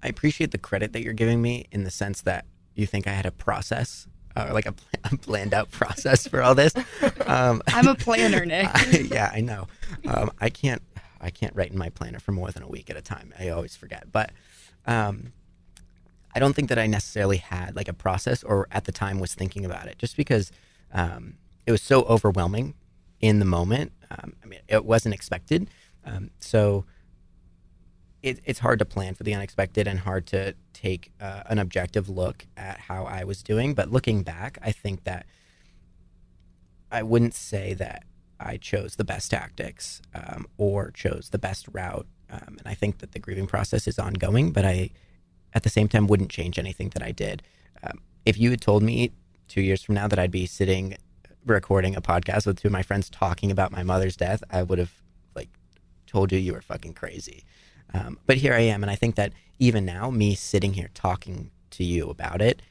I 0.02 0.08
appreciate 0.08 0.50
the 0.50 0.58
credit 0.58 0.92
that 0.92 1.02
you're 1.02 1.14
giving 1.14 1.40
me 1.40 1.64
in 1.72 1.84
the 1.84 1.90
sense 1.90 2.20
that 2.22 2.44
you 2.74 2.84
think 2.86 3.06
I 3.06 3.12
had 3.12 3.24
a 3.24 3.30
process 3.30 4.06
or 4.36 4.52
like 4.52 4.66
a, 4.66 4.72
pl- 4.72 4.86
a 5.12 5.16
planned 5.16 5.54
out 5.54 5.70
process 5.70 6.26
for 6.28 6.42
all 6.42 6.54
this. 6.54 6.74
Um, 7.26 7.62
i'm 7.68 7.86
a 7.86 7.94
planner 7.94 8.44
nick 8.44 8.68
I- 8.70 9.06
yeah, 9.10 9.30
I 9.32 9.40
know. 9.40 9.68
Um, 10.06 10.30
I 10.40 10.50
can't. 10.50 10.82
I 11.20 11.30
can't 11.30 11.54
write 11.54 11.70
in 11.72 11.78
my 11.78 11.90
planner 11.90 12.18
for 12.18 12.32
more 12.32 12.50
than 12.50 12.62
a 12.62 12.68
week 12.68 12.90
at 12.90 12.96
a 12.96 13.02
time. 13.02 13.34
I 13.38 13.48
always 13.48 13.76
forget. 13.76 14.10
But 14.10 14.30
um, 14.86 15.32
I 16.34 16.38
don't 16.38 16.54
think 16.54 16.68
that 16.68 16.78
I 16.78 16.86
necessarily 16.86 17.38
had 17.38 17.76
like 17.76 17.88
a 17.88 17.92
process, 17.92 18.42
or 18.42 18.66
at 18.70 18.84
the 18.84 18.92
time 18.92 19.20
was 19.20 19.34
thinking 19.34 19.64
about 19.64 19.86
it, 19.86 19.98
just 19.98 20.16
because 20.16 20.52
um, 20.92 21.34
it 21.66 21.72
was 21.72 21.82
so 21.82 22.02
overwhelming 22.02 22.74
in 23.20 23.38
the 23.38 23.44
moment. 23.44 23.92
Um, 24.10 24.34
I 24.42 24.46
mean, 24.46 24.60
it 24.68 24.84
wasn't 24.84 25.14
expected. 25.14 25.68
Um, 26.04 26.30
so 26.40 26.84
it, 28.22 28.40
it's 28.44 28.60
hard 28.60 28.78
to 28.78 28.84
plan 28.84 29.14
for 29.14 29.22
the 29.24 29.34
unexpected 29.34 29.86
and 29.86 30.00
hard 30.00 30.26
to 30.28 30.54
take 30.72 31.12
uh, 31.20 31.42
an 31.46 31.58
objective 31.58 32.08
look 32.08 32.46
at 32.56 32.78
how 32.78 33.04
I 33.04 33.24
was 33.24 33.42
doing. 33.42 33.74
But 33.74 33.90
looking 33.90 34.22
back, 34.22 34.58
I 34.62 34.72
think 34.72 35.04
that 35.04 35.26
I 36.90 37.02
wouldn't 37.02 37.34
say 37.34 37.74
that 37.74 38.04
I 38.40 38.56
chose 38.56 38.96
the 38.96 39.04
best 39.04 39.30
tactics 39.30 40.00
um, 40.14 40.46
or 40.56 40.90
chose 40.90 41.28
the 41.30 41.38
best 41.38 41.66
route. 41.72 42.06
Um, 42.30 42.56
and 42.58 42.66
I 42.66 42.74
think 42.74 42.98
that 42.98 43.12
the 43.12 43.18
grieving 43.18 43.46
process 43.46 43.86
is 43.86 43.98
ongoing, 43.98 44.52
but 44.52 44.64
I, 44.64 44.90
at 45.52 45.62
the 45.62 45.68
same 45.68 45.88
time, 45.88 46.06
wouldn't 46.06 46.30
change 46.30 46.58
anything 46.58 46.90
that 46.90 47.02
I 47.02 47.12
did. 47.12 47.42
Um, 47.82 48.00
if 48.24 48.38
you 48.38 48.50
had 48.50 48.60
told 48.60 48.82
me 48.82 49.12
two 49.48 49.60
years 49.60 49.82
from 49.82 49.96
now 49.96 50.08
that 50.08 50.18
I'd 50.18 50.30
be 50.30 50.46
sitting 50.46 50.96
recording 51.44 51.96
a 51.96 52.00
podcast 52.00 52.46
with 52.46 52.60
two 52.60 52.68
of 52.68 52.72
my 52.72 52.82
friends 52.82 53.10
talking 53.10 53.50
about 53.50 53.72
my 53.72 53.82
mother's 53.82 54.16
death, 54.16 54.42
I 54.50 54.62
would 54.62 54.78
have 54.78 54.92
like 55.34 55.48
told 56.06 56.32
you 56.32 56.38
you 56.38 56.52
were 56.52 56.62
fucking 56.62 56.94
crazy. 56.94 57.44
Um, 57.92 58.18
but 58.26 58.36
here 58.36 58.54
I 58.54 58.60
am, 58.60 58.82
and 58.82 58.90
I 58.90 58.94
think 58.94 59.16
that 59.16 59.32
even 59.58 59.84
now, 59.84 60.10
me 60.10 60.34
sitting 60.34 60.74
here 60.74 60.90
talking 60.94 61.50
to 61.70 61.84
you 61.84 62.08
about 62.08 62.40
it 62.40 62.62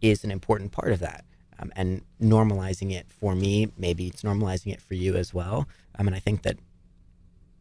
is 0.00 0.24
an 0.24 0.30
important 0.30 0.72
part 0.72 0.92
of 0.92 1.00
that. 1.00 1.24
Um, 1.58 1.72
and 1.74 2.02
normalizing 2.20 2.92
it 2.92 3.06
for 3.08 3.34
me, 3.34 3.72
maybe 3.78 4.06
it's 4.06 4.22
normalizing 4.22 4.72
it 4.72 4.82
for 4.82 4.94
you 4.94 5.14
as 5.16 5.32
well. 5.32 5.66
I 5.98 6.02
mean, 6.02 6.12
I 6.12 6.18
think 6.18 6.42
that 6.42 6.58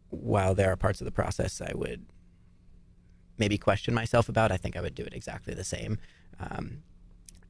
while 0.09 0.53
there 0.53 0.71
are 0.71 0.75
parts 0.75 1.01
of 1.01 1.05
the 1.05 1.11
process 1.11 1.61
I 1.61 1.71
would 1.73 2.05
maybe 3.37 3.57
question 3.57 3.93
myself 3.93 4.29
about, 4.29 4.51
I 4.51 4.57
think 4.57 4.75
I 4.75 4.81
would 4.81 4.95
do 4.95 5.03
it 5.03 5.13
exactly 5.13 5.53
the 5.53 5.63
same, 5.63 5.97
um, 6.39 6.83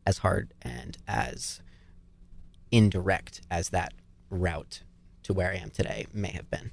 as 0.06 0.20
hard 0.20 0.54
and 0.62 0.98
as 1.08 1.62
indirect 2.72 3.42
as 3.50 3.70
that 3.70 3.94
route 4.30 4.82
to 5.24 5.34
where 5.34 5.52
I 5.52 5.56
am 5.56 5.70
today 5.70 6.06
may 6.14 6.32
have 6.32 6.50
been. 6.50 6.72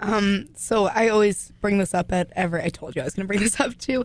Um, 0.00 0.48
so 0.56 0.86
I 0.86 1.08
always 1.08 1.52
bring 1.60 1.78
this 1.78 1.94
up 1.94 2.10
at 2.12 2.32
every. 2.34 2.62
I 2.62 2.68
told 2.68 2.96
you 2.96 3.02
I 3.02 3.04
was 3.04 3.14
going 3.14 3.24
to 3.24 3.28
bring 3.28 3.40
this 3.40 3.60
up 3.60 3.76
too. 3.78 4.04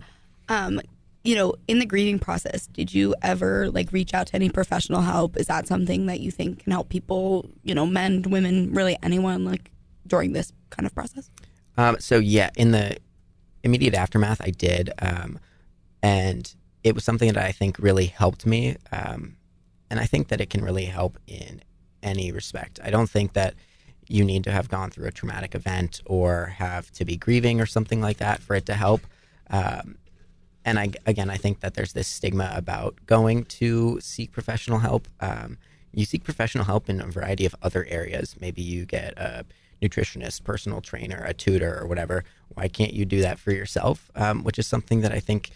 Um, 0.49 0.81
you 1.25 1.35
know, 1.35 1.55
in 1.67 1.79
the 1.79 1.87
grieving 1.87 2.19
process, 2.19 2.67
did 2.67 2.93
you 2.93 3.15
ever 3.23 3.69
like 3.71 3.91
reach 3.91 4.13
out 4.13 4.27
to 4.27 4.35
any 4.35 4.49
professional 4.49 5.01
help? 5.01 5.35
Is 5.37 5.47
that 5.47 5.67
something 5.67 6.05
that 6.05 6.19
you 6.19 6.29
think 6.29 6.63
can 6.63 6.71
help 6.71 6.89
people? 6.89 7.49
You 7.63 7.73
know, 7.73 7.87
men, 7.87 8.21
women, 8.21 8.71
really 8.71 8.95
anyone 9.01 9.43
like 9.43 9.71
during 10.05 10.33
this 10.33 10.53
kind 10.69 10.85
of 10.85 10.93
process? 10.93 11.31
Um, 11.77 11.97
so 11.99 12.19
yeah, 12.19 12.51
in 12.55 12.71
the 12.71 12.97
immediate 13.63 13.95
aftermath, 13.95 14.39
I 14.39 14.51
did, 14.51 14.91
um, 15.01 15.39
and 16.03 16.53
it 16.83 16.93
was 16.93 17.03
something 17.03 17.33
that 17.33 17.43
I 17.43 17.51
think 17.51 17.79
really 17.79 18.05
helped 18.05 18.45
me, 18.45 18.77
um, 18.91 19.35
and 19.89 19.99
I 19.99 20.05
think 20.05 20.27
that 20.27 20.39
it 20.39 20.51
can 20.51 20.63
really 20.63 20.85
help 20.85 21.17
in 21.25 21.63
any 22.03 22.31
respect. 22.31 22.79
I 22.83 22.91
don't 22.91 23.09
think 23.09 23.33
that 23.33 23.55
you 24.07 24.23
need 24.23 24.43
to 24.43 24.51
have 24.51 24.69
gone 24.69 24.91
through 24.91 25.07
a 25.07 25.11
traumatic 25.11 25.55
event 25.55 26.01
or 26.05 26.45
have 26.57 26.91
to 26.91 27.03
be 27.03 27.17
grieving 27.17 27.59
or 27.59 27.65
something 27.65 27.99
like 27.99 28.17
that 28.17 28.39
for 28.41 28.55
it 28.55 28.67
to 28.67 28.75
help. 28.75 29.01
Um, 29.49 29.95
and 30.65 30.77
I, 30.79 30.89
again, 31.05 31.29
I 31.29 31.37
think 31.37 31.59
that 31.61 31.75
there's 31.75 31.93
this 31.93 32.07
stigma 32.07 32.51
about 32.55 32.95
going 33.05 33.45
to 33.45 33.99
seek 34.01 34.31
professional 34.31 34.79
help. 34.79 35.07
Um, 35.21 35.57
you 35.93 36.03
seek 36.05 36.23
professional 36.25 36.65
help 36.65 36.89
in 36.89 36.99
a 36.99 37.05
variety 37.05 37.45
of 37.45 37.55
other 37.61 37.85
areas. 37.89 38.35
Maybe 38.41 38.61
you 38.61 38.85
get 38.85 39.13
a 39.17 39.45
nutritionist, 39.81 40.43
personal 40.43 40.81
trainer, 40.81 41.23
a 41.25 41.33
tutor, 41.33 41.79
or 41.79 41.87
whatever. 41.87 42.23
Why 42.55 42.67
can't 42.67 42.93
you 42.93 43.05
do 43.05 43.21
that 43.21 43.39
for 43.39 43.51
yourself? 43.51 44.11
Um, 44.15 44.43
which 44.43 44.59
is 44.59 44.67
something 44.67 45.01
that 45.01 45.11
I 45.13 45.19
think 45.19 45.51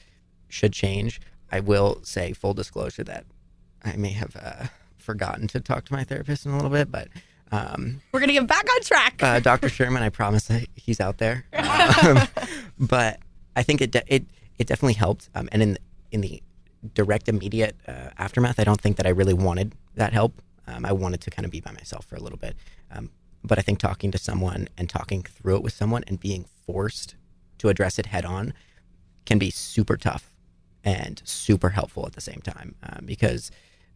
should 0.47 0.71
change. 0.71 1.19
I 1.51 1.59
will 1.59 1.99
say, 2.03 2.31
full 2.33 2.53
disclosure, 2.53 3.03
that 3.05 3.25
I 3.83 3.95
may 3.97 4.11
have 4.11 4.35
uh, 4.35 4.67
forgotten 4.97 5.47
to 5.49 5.59
talk 5.59 5.85
to 5.85 5.93
my 5.93 6.03
therapist 6.03 6.45
in 6.45 6.51
a 6.51 6.55
little 6.55 6.69
bit, 6.69 6.91
but 6.91 7.07
um, 7.51 8.01
We're 8.11 8.19
gonna 8.19 8.33
get 8.33 8.45
back 8.45 8.67
on 8.71 8.81
track. 8.81 9.15
uh, 9.23 9.39
Dr. 9.39 9.69
Sherman, 9.69 10.03
I 10.03 10.09
promise 10.09 10.45
that 10.47 10.67
he's 10.75 10.99
out 10.99 11.17
there. 11.17 11.45
Um, 11.57 12.27
but 12.79 13.19
I 13.55 13.63
think 13.63 13.81
it 13.81 13.95
it 14.07 14.23
it 14.59 14.67
definitely 14.67 14.93
helped. 14.93 15.29
Um, 15.33 15.49
and 15.51 15.61
in 15.63 15.77
in 16.11 16.21
the 16.21 16.43
direct 16.93 17.27
immediate 17.27 17.75
uh, 17.87 18.09
aftermath, 18.17 18.59
I 18.59 18.63
don't 18.63 18.79
think 18.79 18.97
that 18.97 19.07
I 19.07 19.09
really 19.09 19.33
wanted 19.33 19.73
that 19.95 20.13
help. 20.13 20.41
Um, 20.67 20.85
I 20.85 20.93
wanted 20.93 21.21
to 21.21 21.29
kind 21.31 21.45
of 21.45 21.51
be 21.51 21.59
by 21.59 21.71
myself 21.71 22.05
for 22.05 22.15
a 22.15 22.19
little 22.19 22.37
bit. 22.37 22.55
Um, 22.91 23.09
but 23.43 23.57
I 23.57 23.61
think 23.61 23.79
talking 23.79 24.11
to 24.11 24.17
someone 24.17 24.67
and 24.77 24.89
talking 24.89 25.23
through 25.23 25.57
it 25.57 25.63
with 25.63 25.73
someone 25.73 26.03
and 26.07 26.19
being 26.19 26.45
forced 26.65 27.15
to 27.57 27.69
address 27.69 27.97
it 27.97 28.07
head 28.07 28.25
on 28.25 28.53
can 29.25 29.39
be 29.39 29.49
super 29.49 29.97
tough 29.97 30.35
and 30.83 31.21
super 31.25 31.69
helpful 31.69 32.05
at 32.05 32.13
the 32.13 32.21
same 32.21 32.41
time 32.41 32.75
um, 32.83 33.05
because 33.05 33.51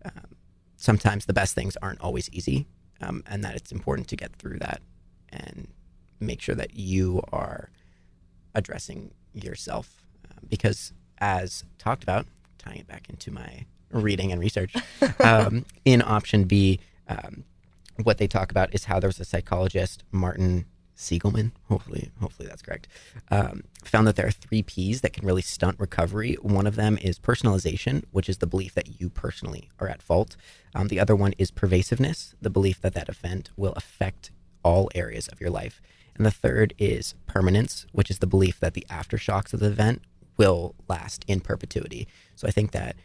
um, 0.05 0.35
sometimes 0.75 1.25
the 1.25 1.33
best 1.33 1.55
things 1.55 1.77
aren't 1.81 2.01
always 2.01 2.29
easy 2.31 2.65
um, 3.01 3.23
and 3.27 3.43
that 3.43 3.55
it's 3.55 3.71
important 3.71 4.07
to 4.09 4.15
get 4.15 4.33
through 4.35 4.59
that 4.59 4.81
and 5.29 5.67
make 6.19 6.41
sure 6.41 6.55
that 6.55 6.75
you 6.75 7.21
are 7.31 7.69
addressing 8.55 9.11
yourself 9.33 10.02
because 10.49 10.93
as 11.19 11.63
talked 11.77 12.03
about 12.03 12.25
tying 12.57 12.79
it 12.79 12.87
back 12.87 13.09
into 13.09 13.31
my 13.31 13.65
reading 13.91 14.31
and 14.31 14.41
research 14.41 14.75
um, 15.19 15.65
in 15.85 16.01
option 16.01 16.45
b 16.45 16.79
um, 17.07 17.43
what 18.03 18.17
they 18.17 18.27
talk 18.27 18.49
about 18.49 18.73
is 18.73 18.85
how 18.85 18.99
there 18.99 19.07
was 19.07 19.19
a 19.19 19.25
psychologist 19.25 20.03
martin 20.11 20.65
Siegelman, 20.95 21.51
hopefully, 21.67 22.11
hopefully 22.19 22.47
that's 22.47 22.61
correct, 22.61 22.87
um, 23.31 23.63
found 23.83 24.07
that 24.07 24.15
there 24.15 24.27
are 24.27 24.31
three 24.31 24.61
P's 24.61 25.01
that 25.01 25.13
can 25.13 25.25
really 25.25 25.41
stunt 25.41 25.79
recovery. 25.79 26.35
One 26.41 26.67
of 26.67 26.75
them 26.75 26.97
is 27.01 27.19
personalization, 27.19 28.03
which 28.11 28.29
is 28.29 28.37
the 28.37 28.47
belief 28.47 28.73
that 28.75 29.01
you 29.01 29.09
personally 29.09 29.69
are 29.79 29.87
at 29.87 30.01
fault. 30.01 30.35
Um, 30.75 30.87
the 30.87 30.99
other 30.99 31.15
one 31.15 31.33
is 31.37 31.51
pervasiveness, 31.51 32.35
the 32.41 32.49
belief 32.49 32.79
that 32.81 32.93
that 32.93 33.09
event 33.09 33.49
will 33.57 33.73
affect 33.73 34.31
all 34.63 34.89
areas 34.95 35.27
of 35.27 35.41
your 35.41 35.49
life. 35.49 35.81
And 36.15 36.25
the 36.25 36.31
third 36.31 36.73
is 36.77 37.15
permanence, 37.25 37.87
which 37.91 38.11
is 38.11 38.19
the 38.19 38.27
belief 38.27 38.59
that 38.59 38.75
the 38.75 38.85
aftershocks 38.89 39.53
of 39.53 39.59
the 39.59 39.67
event 39.67 40.03
will 40.43 40.75
last 40.89 41.23
in 41.27 41.39
perpetuity. 41.39 42.07
So 42.35 42.47
I 42.47 42.51
think 42.51 42.71
that 42.71 42.95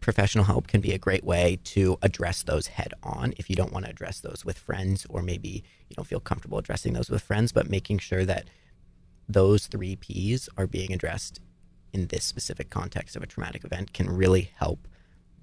professional 0.00 0.44
help 0.44 0.66
can 0.66 0.80
be 0.80 0.92
a 0.92 0.98
great 0.98 1.24
way 1.24 1.58
to 1.64 1.98
address 2.00 2.42
those 2.42 2.68
head 2.68 2.94
on 3.02 3.34
if 3.36 3.50
you 3.50 3.56
don't 3.56 3.72
want 3.72 3.84
to 3.84 3.90
address 3.90 4.20
those 4.20 4.44
with 4.44 4.56
friends 4.56 5.06
or 5.10 5.22
maybe 5.22 5.62
you 5.88 5.96
don't 5.96 6.06
feel 6.06 6.20
comfortable 6.20 6.56
addressing 6.56 6.92
those 6.94 7.10
with 7.10 7.20
friends 7.20 7.52
but 7.52 7.68
making 7.68 7.98
sure 7.98 8.24
that 8.24 8.48
those 9.28 9.66
three 9.66 9.96
p's 9.96 10.48
are 10.56 10.66
being 10.66 10.92
addressed 10.92 11.40
in 11.92 12.06
this 12.06 12.24
specific 12.24 12.70
context 12.70 13.16
of 13.16 13.22
a 13.22 13.26
traumatic 13.26 13.64
event 13.64 13.92
can 13.92 14.08
really 14.08 14.50
help 14.56 14.86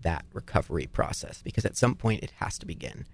that 0.02 0.26
recovery 0.34 0.88
process 0.88 1.42
because 1.44 1.66
at 1.66 1.78
some 1.78 1.94
point 1.94 2.24
it 2.24 2.32
has 2.38 2.58
to 2.58 2.66
begin 2.66 3.06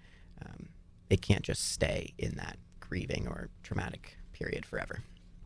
um, 0.46 0.70
it 1.10 1.22
can't 1.22 1.44
just 1.44 1.72
stay 1.72 2.14
in 2.20 2.36
that 2.36 2.58
grieving 2.80 3.28
or 3.28 3.50
traumatic 3.64 4.16
period 4.32 4.64
forever 4.64 5.00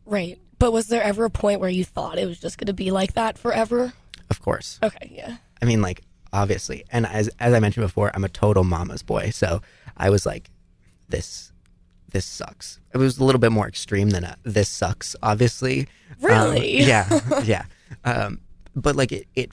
Right. 0.06 0.38
But 0.58 0.72
was 0.72 0.86
there 0.88 1.02
ever 1.02 1.24
a 1.26 1.30
point 1.30 1.60
where 1.60 1.68
you 1.68 1.84
thought 1.84 2.18
it 2.18 2.26
was 2.26 2.40
just 2.40 2.56
going 2.58 2.66
to 2.68 2.72
be 2.72 2.90
like 2.90 3.12
that 3.14 3.36
forever? 3.38 3.92
of 4.30 4.40
course 4.40 4.78
Okay, 4.82 5.12
yeah. 5.14 5.36
I 5.62 5.64
mean, 5.66 5.82
like 5.82 6.02
obviously, 6.32 6.84
and 6.90 7.06
as 7.06 7.28
as 7.38 7.52
I 7.54 7.60
mentioned 7.60 7.86
before, 7.86 8.10
I'm 8.14 8.24
a 8.24 8.28
total 8.28 8.64
mama's 8.64 9.02
boy. 9.02 9.30
So 9.30 9.60
I 9.96 10.10
was 10.10 10.24
like, 10.26 10.50
this 11.08 11.52
this 12.12 12.24
sucks. 12.24 12.80
It 12.94 12.98
was 12.98 13.18
a 13.18 13.24
little 13.24 13.38
bit 13.38 13.52
more 13.52 13.68
extreme 13.68 14.10
than 14.10 14.24
a 14.24 14.36
this 14.42 14.68
sucks. 14.68 15.14
Obviously, 15.22 15.80
Um, 16.10 16.16
Really? 16.20 16.82
yeah, 16.82 17.20
yeah. 17.44 17.64
Um, 18.04 18.40
but 18.74 18.96
like 18.96 19.12
it, 19.12 19.26
it 19.34 19.50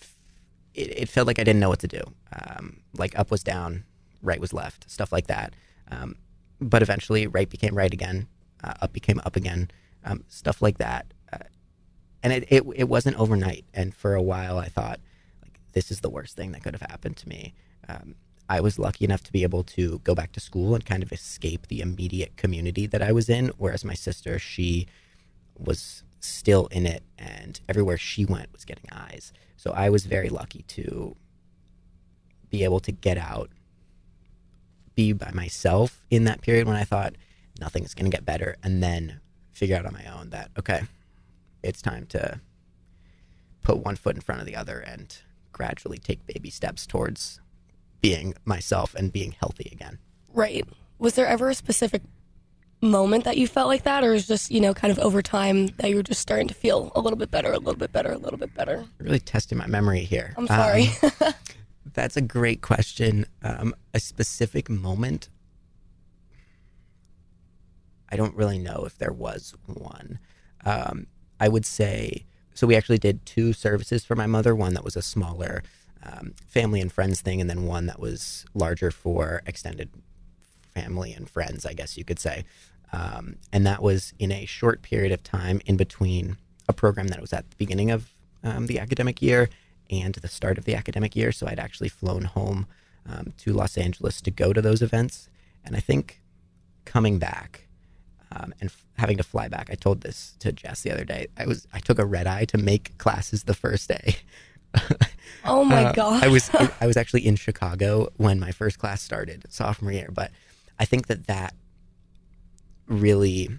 it 0.74 1.02
it 1.02 1.10
felt 1.10 1.28
like 1.28 1.40
I 1.40 1.44
didn't 1.44 1.60
know 1.60 1.70
what 1.70 1.80
to 1.80 1.88
do. 1.88 2.02
Um, 2.32 2.82
like 2.98 3.18
up 3.20 3.32
was 3.32 3.44
down, 3.44 3.84
right 4.22 4.40
was 4.40 4.54
left, 4.54 4.90
stuff 4.90 5.12
like 5.12 5.28
that. 5.28 5.54
Um, 5.92 6.16
but 6.60 6.82
eventually, 6.82 7.28
right 7.28 7.50
became 7.50 7.76
right 7.76 7.94
again, 7.94 8.28
uh, 8.64 8.74
up 8.82 8.94
became 8.94 9.20
up 9.26 9.36
again, 9.36 9.70
um, 10.04 10.24
stuff 10.28 10.62
like 10.62 10.78
that. 10.78 11.14
Uh, 11.32 11.38
and 12.22 12.34
it, 12.34 12.46
it 12.50 12.64
it 12.76 12.90
wasn't 12.90 13.20
overnight. 13.20 13.66
And 13.74 13.94
for 13.94 14.16
a 14.16 14.22
while, 14.22 14.58
I 14.58 14.68
thought 14.68 15.00
like 15.42 15.60
this 15.74 15.92
is 15.92 16.02
the 16.02 16.10
worst 16.10 16.36
thing 16.36 16.52
that 16.52 16.64
could 16.64 16.74
have 16.74 16.90
happened 16.90 17.18
to 17.18 17.30
me. 17.30 17.54
Um, 17.88 18.16
I 18.50 18.60
was 18.60 18.78
lucky 18.78 19.06
enough 19.06 19.24
to 19.24 19.32
be 19.32 19.44
able 19.44 19.64
to 19.64 20.00
go 20.00 20.14
back 20.14 20.32
to 20.34 20.40
school 20.40 20.76
and 20.76 20.86
kind 20.86 21.02
of 21.02 21.12
escape 21.12 21.68
the 21.68 21.80
immediate 21.80 22.36
community 22.36 22.86
that 22.88 23.02
I 23.02 23.12
was 23.12 23.30
in, 23.30 23.52
whereas 23.58 23.86
my 23.86 23.94
sister, 23.94 24.38
she 24.38 24.88
was 25.58 26.04
still 26.20 26.68
in 26.68 26.86
it, 26.86 27.04
and 27.18 27.60
everywhere 27.70 27.98
she 27.98 28.26
went 28.26 28.52
was 28.54 28.66
getting 28.66 28.86
eyes. 28.92 29.32
So 29.56 29.72
I 29.72 29.90
was 29.90 30.06
very 30.06 30.30
lucky 30.30 30.64
to 30.70 31.16
be 32.50 32.64
able 32.64 32.80
to 32.82 32.92
get 32.92 33.18
out, 33.18 33.50
be 34.94 35.14
by 35.14 35.32
myself 35.32 36.06
in 36.10 36.26
that 36.26 36.42
period 36.42 36.68
when 36.68 36.76
I 36.76 36.84
thought 36.84 37.16
nothing's 37.60 37.94
going 37.94 38.10
to 38.10 38.16
get 38.16 38.26
better, 38.26 38.58
and 38.62 38.84
then 38.84 39.22
figure 39.54 39.78
out 39.78 39.86
on 39.86 39.94
my 39.94 40.06
own 40.06 40.30
that, 40.32 40.52
okay, 40.58 40.82
it's 41.62 41.82
time 41.82 42.06
to 42.08 42.40
put 43.62 43.78
one 43.78 43.96
foot 43.96 44.16
in 44.16 44.22
front 44.22 44.42
of 44.42 44.48
the 44.48 44.56
other 44.56 44.80
and 44.80 45.18
gradually 45.52 45.98
take 45.98 46.26
baby 46.28 46.50
steps 46.50 46.86
towards 46.86 47.40
being 48.02 48.34
myself 48.44 48.94
and 48.96 49.14
being 49.14 49.32
healthy 49.32 49.70
again. 49.72 49.98
Right. 50.34 50.68
Was 51.00 51.16
there 51.16 51.28
ever 51.28 51.50
a 51.50 51.56
specific 51.56 52.02
moment 52.84 53.24
that 53.24 53.38
you 53.38 53.48
felt 53.48 53.68
like 53.68 53.84
that, 53.84 54.04
or 54.04 54.14
is 54.14 54.28
just 54.28 54.52
you 54.52 54.60
know 54.60 54.74
kind 54.74 54.92
of 54.92 55.00
over 55.00 55.22
time 55.22 55.68
that 55.78 55.90
you 55.90 55.96
were 55.96 56.04
just 56.04 56.22
starting 56.22 56.48
to 56.50 56.54
feel 56.54 56.92
a 56.96 57.00
little 57.00 57.18
bit 57.18 57.32
better, 57.32 57.52
a 57.52 57.58
little 57.58 57.80
bit 57.80 57.92
better, 57.92 58.12
a 58.12 58.18
little 58.18 58.38
bit 58.38 58.54
better? 58.54 58.86
Really 59.00 59.20
testing 59.20 59.58
my 59.58 59.68
memory 59.68 60.02
here. 60.02 60.34
I'm 60.38 60.48
sorry. 60.48 60.90
Um, 61.02 61.34
that's 61.94 62.18
a 62.18 62.22
great 62.22 62.62
question. 62.62 63.26
Um, 63.42 63.74
a 63.94 64.00
specific 64.00 64.70
moment. 64.70 65.30
I 68.14 68.16
don't 68.16 68.36
really 68.36 68.60
know 68.60 68.84
if 68.86 69.00
there 69.00 69.12
was 69.12 69.56
one. 69.66 70.20
Um, 70.64 71.08
I 71.40 71.48
would 71.48 71.66
say 71.66 72.26
so. 72.54 72.68
We 72.68 72.76
actually 72.76 73.00
did 73.00 73.26
two 73.26 73.54
services 73.54 74.06
for 74.06 74.16
my 74.16 74.28
mother. 74.28 74.56
One 74.56 74.76
that 74.76 74.84
was 74.84 74.96
a 74.96 75.02
smaller 75.02 75.64
um, 76.04 76.36
family 76.46 76.80
and 76.80 76.92
friends 76.92 77.22
thing, 77.22 77.42
and 77.42 77.50
then 77.50 77.66
one 77.66 77.88
that 77.88 78.00
was 78.00 78.46
larger 78.54 78.92
for 78.92 79.42
extended 79.48 79.90
family 80.76 81.12
and 81.12 81.28
friends, 81.28 81.66
I 81.66 81.74
guess 81.74 81.98
you 81.98 82.06
could 82.06 82.20
say. 82.20 82.46
Um, 82.92 83.38
and 83.52 83.66
that 83.66 83.82
was 83.82 84.14
in 84.20 84.32
a 84.32 84.46
short 84.46 84.84
period 84.84 85.12
of 85.12 85.24
time 85.24 85.60
in 85.66 85.76
between 85.76 86.38
a 86.70 86.74
program 86.74 87.08
that 87.08 87.20
was 87.20 87.34
at 87.34 87.50
the 87.50 87.56
beginning 87.56 87.90
of 87.90 88.12
um, 88.44 88.68
the 88.68 88.78
academic 88.78 89.24
year 89.24 89.50
and 89.90 90.14
the 90.14 90.28
start 90.28 90.60
of 90.60 90.66
the 90.66 90.76
academic 90.76 91.16
year. 91.16 91.32
So 91.32 91.48
I'd 91.48 91.58
actually 91.58 91.90
flown 91.90 92.26
home 92.26 92.68
um, 93.10 93.34
to 93.40 93.54
Los 93.54 93.76
Angeles 93.76 94.22
to 94.22 94.30
go 94.30 94.54
to 94.54 94.62
those 94.62 94.84
events. 94.84 95.30
And 95.66 95.76
I 95.76 95.80
think 95.80 96.22
coming 96.86 97.18
back 97.18 97.68
um, 98.36 98.54
and 98.60 98.70
f- 98.70 98.86
having 98.98 99.18
to 99.18 99.24
fly 99.24 99.48
back, 99.48 99.70
I 99.72 99.76
told 99.76 100.02
this 100.02 100.36
to 100.40 100.52
Jess 100.52 100.82
the 100.82 100.92
other 100.92 101.06
day. 101.06 101.28
I 101.38 101.46
was 101.46 101.68
I 101.74 101.80
took 101.80 102.00
a 102.00 102.06
red 102.06 102.28
eye 102.28 102.46
to 102.46 102.58
make 102.58 102.98
classes 102.98 103.44
the 103.44 103.54
first 103.54 103.88
day. 103.90 104.16
Oh 105.46 105.64
my 105.66 105.84
Uh, 105.86 105.92
god. 105.94 106.24
I 106.24 106.30
was 106.30 106.50
I 106.82 106.88
was 106.88 106.96
actually 106.98 107.28
in 107.28 107.36
Chicago 107.36 108.08
when 108.18 108.40
my 108.40 108.52
first 108.52 108.80
class 108.80 109.02
started 109.02 109.46
sophomore 109.50 109.92
year, 109.92 110.10
but 110.12 110.32
I 110.80 110.86
think 110.86 111.08
that 111.08 111.28
that 111.28 111.54
really 112.88 113.50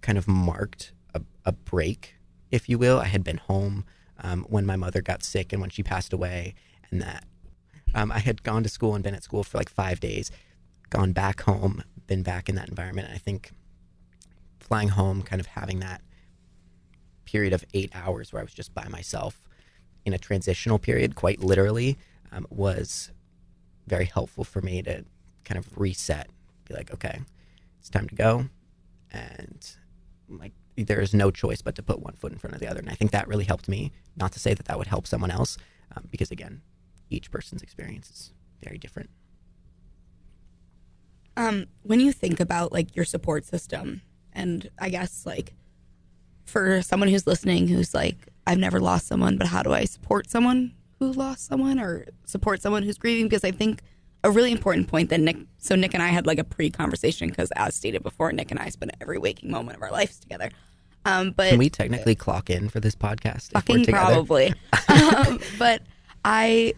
kind 0.00 0.18
of 0.18 0.26
marked 0.26 0.92
a, 1.14 1.20
a 1.44 1.52
break, 1.52 2.14
if 2.50 2.68
you 2.68 2.78
will. 2.78 2.98
I 2.98 3.04
had 3.06 3.22
been 3.22 3.36
home 3.38 3.84
um, 4.22 4.44
when 4.48 4.64
my 4.66 4.76
mother 4.76 5.02
got 5.02 5.22
sick 5.22 5.52
and 5.52 5.60
when 5.60 5.70
she 5.70 5.82
passed 5.82 6.12
away, 6.12 6.54
and 6.90 7.02
that 7.02 7.24
um, 7.94 8.10
I 8.10 8.18
had 8.20 8.42
gone 8.42 8.62
to 8.62 8.68
school 8.68 8.94
and 8.94 9.04
been 9.04 9.14
at 9.14 9.22
school 9.22 9.44
for 9.44 9.58
like 9.58 9.68
five 9.68 10.00
days, 10.00 10.30
gone 10.90 11.12
back 11.12 11.42
home, 11.42 11.82
been 12.06 12.22
back 12.22 12.48
in 12.48 12.54
that 12.56 12.68
environment. 12.68 13.08
And 13.08 13.14
I 13.14 13.18
think 13.18 13.52
flying 14.66 14.88
home, 14.88 15.22
kind 15.22 15.40
of 15.40 15.46
having 15.46 15.80
that 15.80 16.02
period 17.24 17.52
of 17.52 17.64
eight 17.74 17.90
hours 17.94 18.32
where 18.32 18.40
I 18.40 18.44
was 18.44 18.54
just 18.54 18.74
by 18.74 18.88
myself 18.88 19.40
in 20.04 20.12
a 20.12 20.18
transitional 20.18 20.78
period, 20.78 21.14
quite 21.14 21.40
literally, 21.40 21.98
um, 22.32 22.46
was 22.50 23.10
very 23.86 24.04
helpful 24.04 24.44
for 24.44 24.60
me 24.60 24.82
to 24.82 25.04
kind 25.44 25.58
of 25.58 25.78
reset, 25.78 26.28
be 26.68 26.74
like, 26.74 26.92
okay, 26.92 27.20
it's 27.78 27.90
time 27.90 28.08
to 28.08 28.14
go, 28.14 28.46
and 29.12 29.76
like 30.28 30.52
there 30.76 31.00
is 31.00 31.14
no 31.14 31.30
choice 31.30 31.62
but 31.62 31.74
to 31.74 31.82
put 31.82 32.00
one 32.00 32.14
foot 32.14 32.32
in 32.32 32.38
front 32.38 32.54
of 32.54 32.60
the 32.60 32.68
other. 32.68 32.80
And 32.80 32.90
I 32.90 32.94
think 32.94 33.10
that 33.12 33.28
really 33.28 33.44
helped 33.44 33.68
me. 33.68 33.92
Not 34.16 34.32
to 34.32 34.40
say 34.40 34.54
that 34.54 34.66
that 34.66 34.78
would 34.78 34.88
help 34.88 35.06
someone 35.06 35.30
else, 35.30 35.58
um, 35.96 36.08
because 36.10 36.30
again, 36.30 36.62
each 37.10 37.30
person's 37.30 37.62
experience 37.62 38.10
is 38.10 38.32
very 38.62 38.78
different. 38.78 39.10
Um, 41.36 41.66
when 41.82 42.00
you 42.00 42.12
think 42.12 42.40
about 42.40 42.72
like 42.72 42.96
your 42.96 43.04
support 43.04 43.44
system, 43.44 44.02
and 44.36 44.70
I 44.78 44.90
guess 44.90 45.26
like 45.26 45.54
for 46.44 46.80
someone 46.82 47.08
who's 47.08 47.26
listening 47.26 47.66
who's 47.66 47.92
like, 47.94 48.16
I've 48.46 48.58
never 48.58 48.78
lost 48.78 49.08
someone, 49.08 49.36
but 49.36 49.48
how 49.48 49.62
do 49.62 49.72
I 49.72 49.84
support 49.84 50.30
someone 50.30 50.72
who 51.00 51.12
lost 51.12 51.46
someone 51.46 51.80
or 51.80 52.06
support 52.24 52.62
someone 52.62 52.84
who's 52.84 52.98
grieving? 52.98 53.24
Because 53.26 53.42
I 53.42 53.50
think 53.50 53.80
a 54.22 54.30
really 54.30 54.52
important 54.52 54.88
point 54.88 55.10
that 55.10 55.20
Nick, 55.20 55.36
so 55.58 55.74
Nick 55.74 55.94
and 55.94 56.02
I 56.02 56.08
had 56.08 56.26
like 56.26 56.38
a 56.38 56.44
pre 56.44 56.70
conversation 56.70 57.28
because 57.28 57.50
as 57.52 57.74
stated 57.74 58.02
before, 58.02 58.30
Nick 58.30 58.50
and 58.50 58.60
I 58.60 58.68
spend 58.68 58.92
every 59.00 59.18
waking 59.18 59.50
moment 59.50 59.76
of 59.78 59.82
our 59.82 59.90
lives 59.90 60.20
together. 60.20 60.50
Um, 61.04 61.30
but 61.30 61.50
Can 61.50 61.58
we 61.58 61.70
technically 61.70 62.14
clock 62.14 62.50
in 62.50 62.68
for 62.68 62.80
this 62.80 62.94
podcast? 62.94 63.52
fucking 63.52 63.86
probably. 63.86 64.52
um, 64.88 65.40
but 65.58 65.82
I 66.24 66.74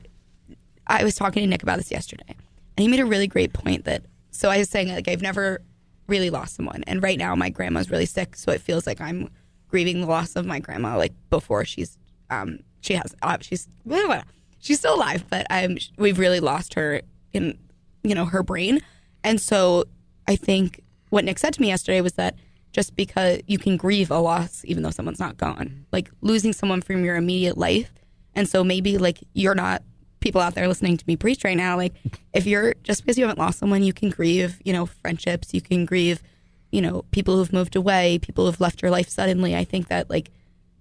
I 0.87 1.05
was 1.05 1.14
talking 1.14 1.42
to 1.42 1.47
Nick 1.47 1.62
about 1.62 1.79
this 1.79 1.90
yesterday, 1.90 2.25
and 2.29 2.83
he 2.83 2.88
made 2.88 3.01
a 3.01 3.07
really 3.07 3.27
great 3.27 3.53
point 3.53 3.85
that 3.85 4.03
so 4.31 4.51
I 4.51 4.59
was 4.59 4.68
saying 4.68 4.88
like 4.88 5.09
I've 5.09 5.23
never 5.23 5.62
really 6.09 6.31
lost 6.31 6.57
someone, 6.57 6.83
and 6.87 7.03
right 7.03 7.18
now 7.18 7.35
my 7.35 7.51
grandma's 7.51 7.90
really 7.90 8.07
sick, 8.07 8.35
so 8.35 8.51
it 8.51 8.61
feels 8.61 8.87
like 8.87 9.01
I'm 9.01 9.29
grieving 9.68 10.01
the 10.01 10.07
loss 10.07 10.35
of 10.35 10.47
my 10.47 10.59
grandma 10.59 10.97
like 10.97 11.12
before 11.29 11.62
she's 11.64 11.99
um 12.31 12.59
she 12.81 12.94
has 12.94 13.14
uh, 13.23 13.37
she's 13.40 13.68
blah, 13.85 14.03
blah, 14.07 14.23
she's 14.59 14.79
still 14.79 14.94
alive, 14.94 15.25
but 15.31 15.47
I'm 15.51 15.79
we've 15.97 16.18
really 16.18 16.40
lost 16.40 16.75
her 16.75 17.03
in 17.33 17.59
you 18.03 18.14
know 18.14 18.25
her 18.25 18.42
brain, 18.42 18.81
and 19.23 19.40
so 19.40 19.85
I 20.27 20.37
think 20.37 20.83
what 21.11 21.25
Nick 21.25 21.38
said 21.38 21.55
to 21.55 21.61
me 21.61 21.68
yesterday 21.68 22.01
was 22.01 22.14
that 22.14 22.37
just 22.73 22.97
because 22.97 23.40
you 23.47 23.59
can 23.59 23.77
grieve 23.77 24.11
a 24.11 24.18
loss 24.18 24.62
even 24.64 24.83
though 24.83 24.90
someone's 24.90 25.21
not 25.21 25.37
gone, 25.37 25.87
like 25.92 26.11
losing 26.21 26.53
someone 26.53 26.81
from 26.83 27.05
your 27.05 27.16
immediate 27.16 27.59
life, 27.59 27.92
and 28.35 28.49
so 28.49 28.64
maybe 28.64 28.99
like 28.99 29.18
you're 29.35 29.55
not 29.55 29.83
people 30.21 30.41
out 30.41 30.55
there 30.55 30.69
listening 30.69 30.97
to 30.97 31.05
me 31.07 31.17
preach 31.17 31.45
right 31.45 31.57
now, 31.57 31.77
like 31.77 31.95
if 32.33 32.47
you're 32.47 32.75
just 32.83 33.03
because 33.03 33.19
you 33.19 33.25
haven't 33.25 33.39
lost 33.39 33.59
someone, 33.59 33.83
you 33.83 33.93
can 33.93 34.11
grieve, 34.11 34.61
you 34.65 34.73
know, 34.73 34.87
friendships, 34.87 35.55
you 35.55 35.61
can 35.61 35.85
grieve, 35.85 36.23
you 36.71 36.81
know, 36.81 37.05
people 37.11 37.37
who've 37.37 37.53
moved 37.53 37.77
away, 37.77 38.19
people 38.19 38.47
who've 38.47 38.61
left 38.61 38.83
your 38.83 38.91
life 38.91 39.09
suddenly. 39.09 39.57
I 39.57 39.65
think 39.65 39.89
that 39.89 40.11
like, 40.11 40.31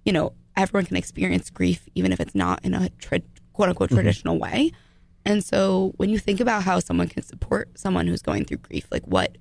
you 0.05 0.11
know, 0.11 0.33
everyone 0.55 0.85
can 0.85 0.97
experience 0.97 1.49
grief 1.49 1.87
even 1.95 2.11
if 2.11 2.19
it's 2.19 2.35
not 2.35 2.63
in 2.63 2.73
a 2.73 2.89
tra- 2.99 3.21
quote 3.53 3.69
unquote 3.69 3.89
mm-hmm. 3.89 3.97
traditional 3.97 4.37
way. 4.37 4.71
And 5.25 5.43
so 5.43 5.93
when 5.97 6.09
you 6.09 6.19
think 6.19 6.39
about 6.39 6.63
how 6.63 6.79
someone 6.79 7.07
can 7.07 7.23
support 7.23 7.77
someone 7.77 8.07
who's 8.07 8.21
going 8.21 8.45
through 8.45 8.57
grief, 8.57 8.87
like 8.91 9.03
what 9.05 9.37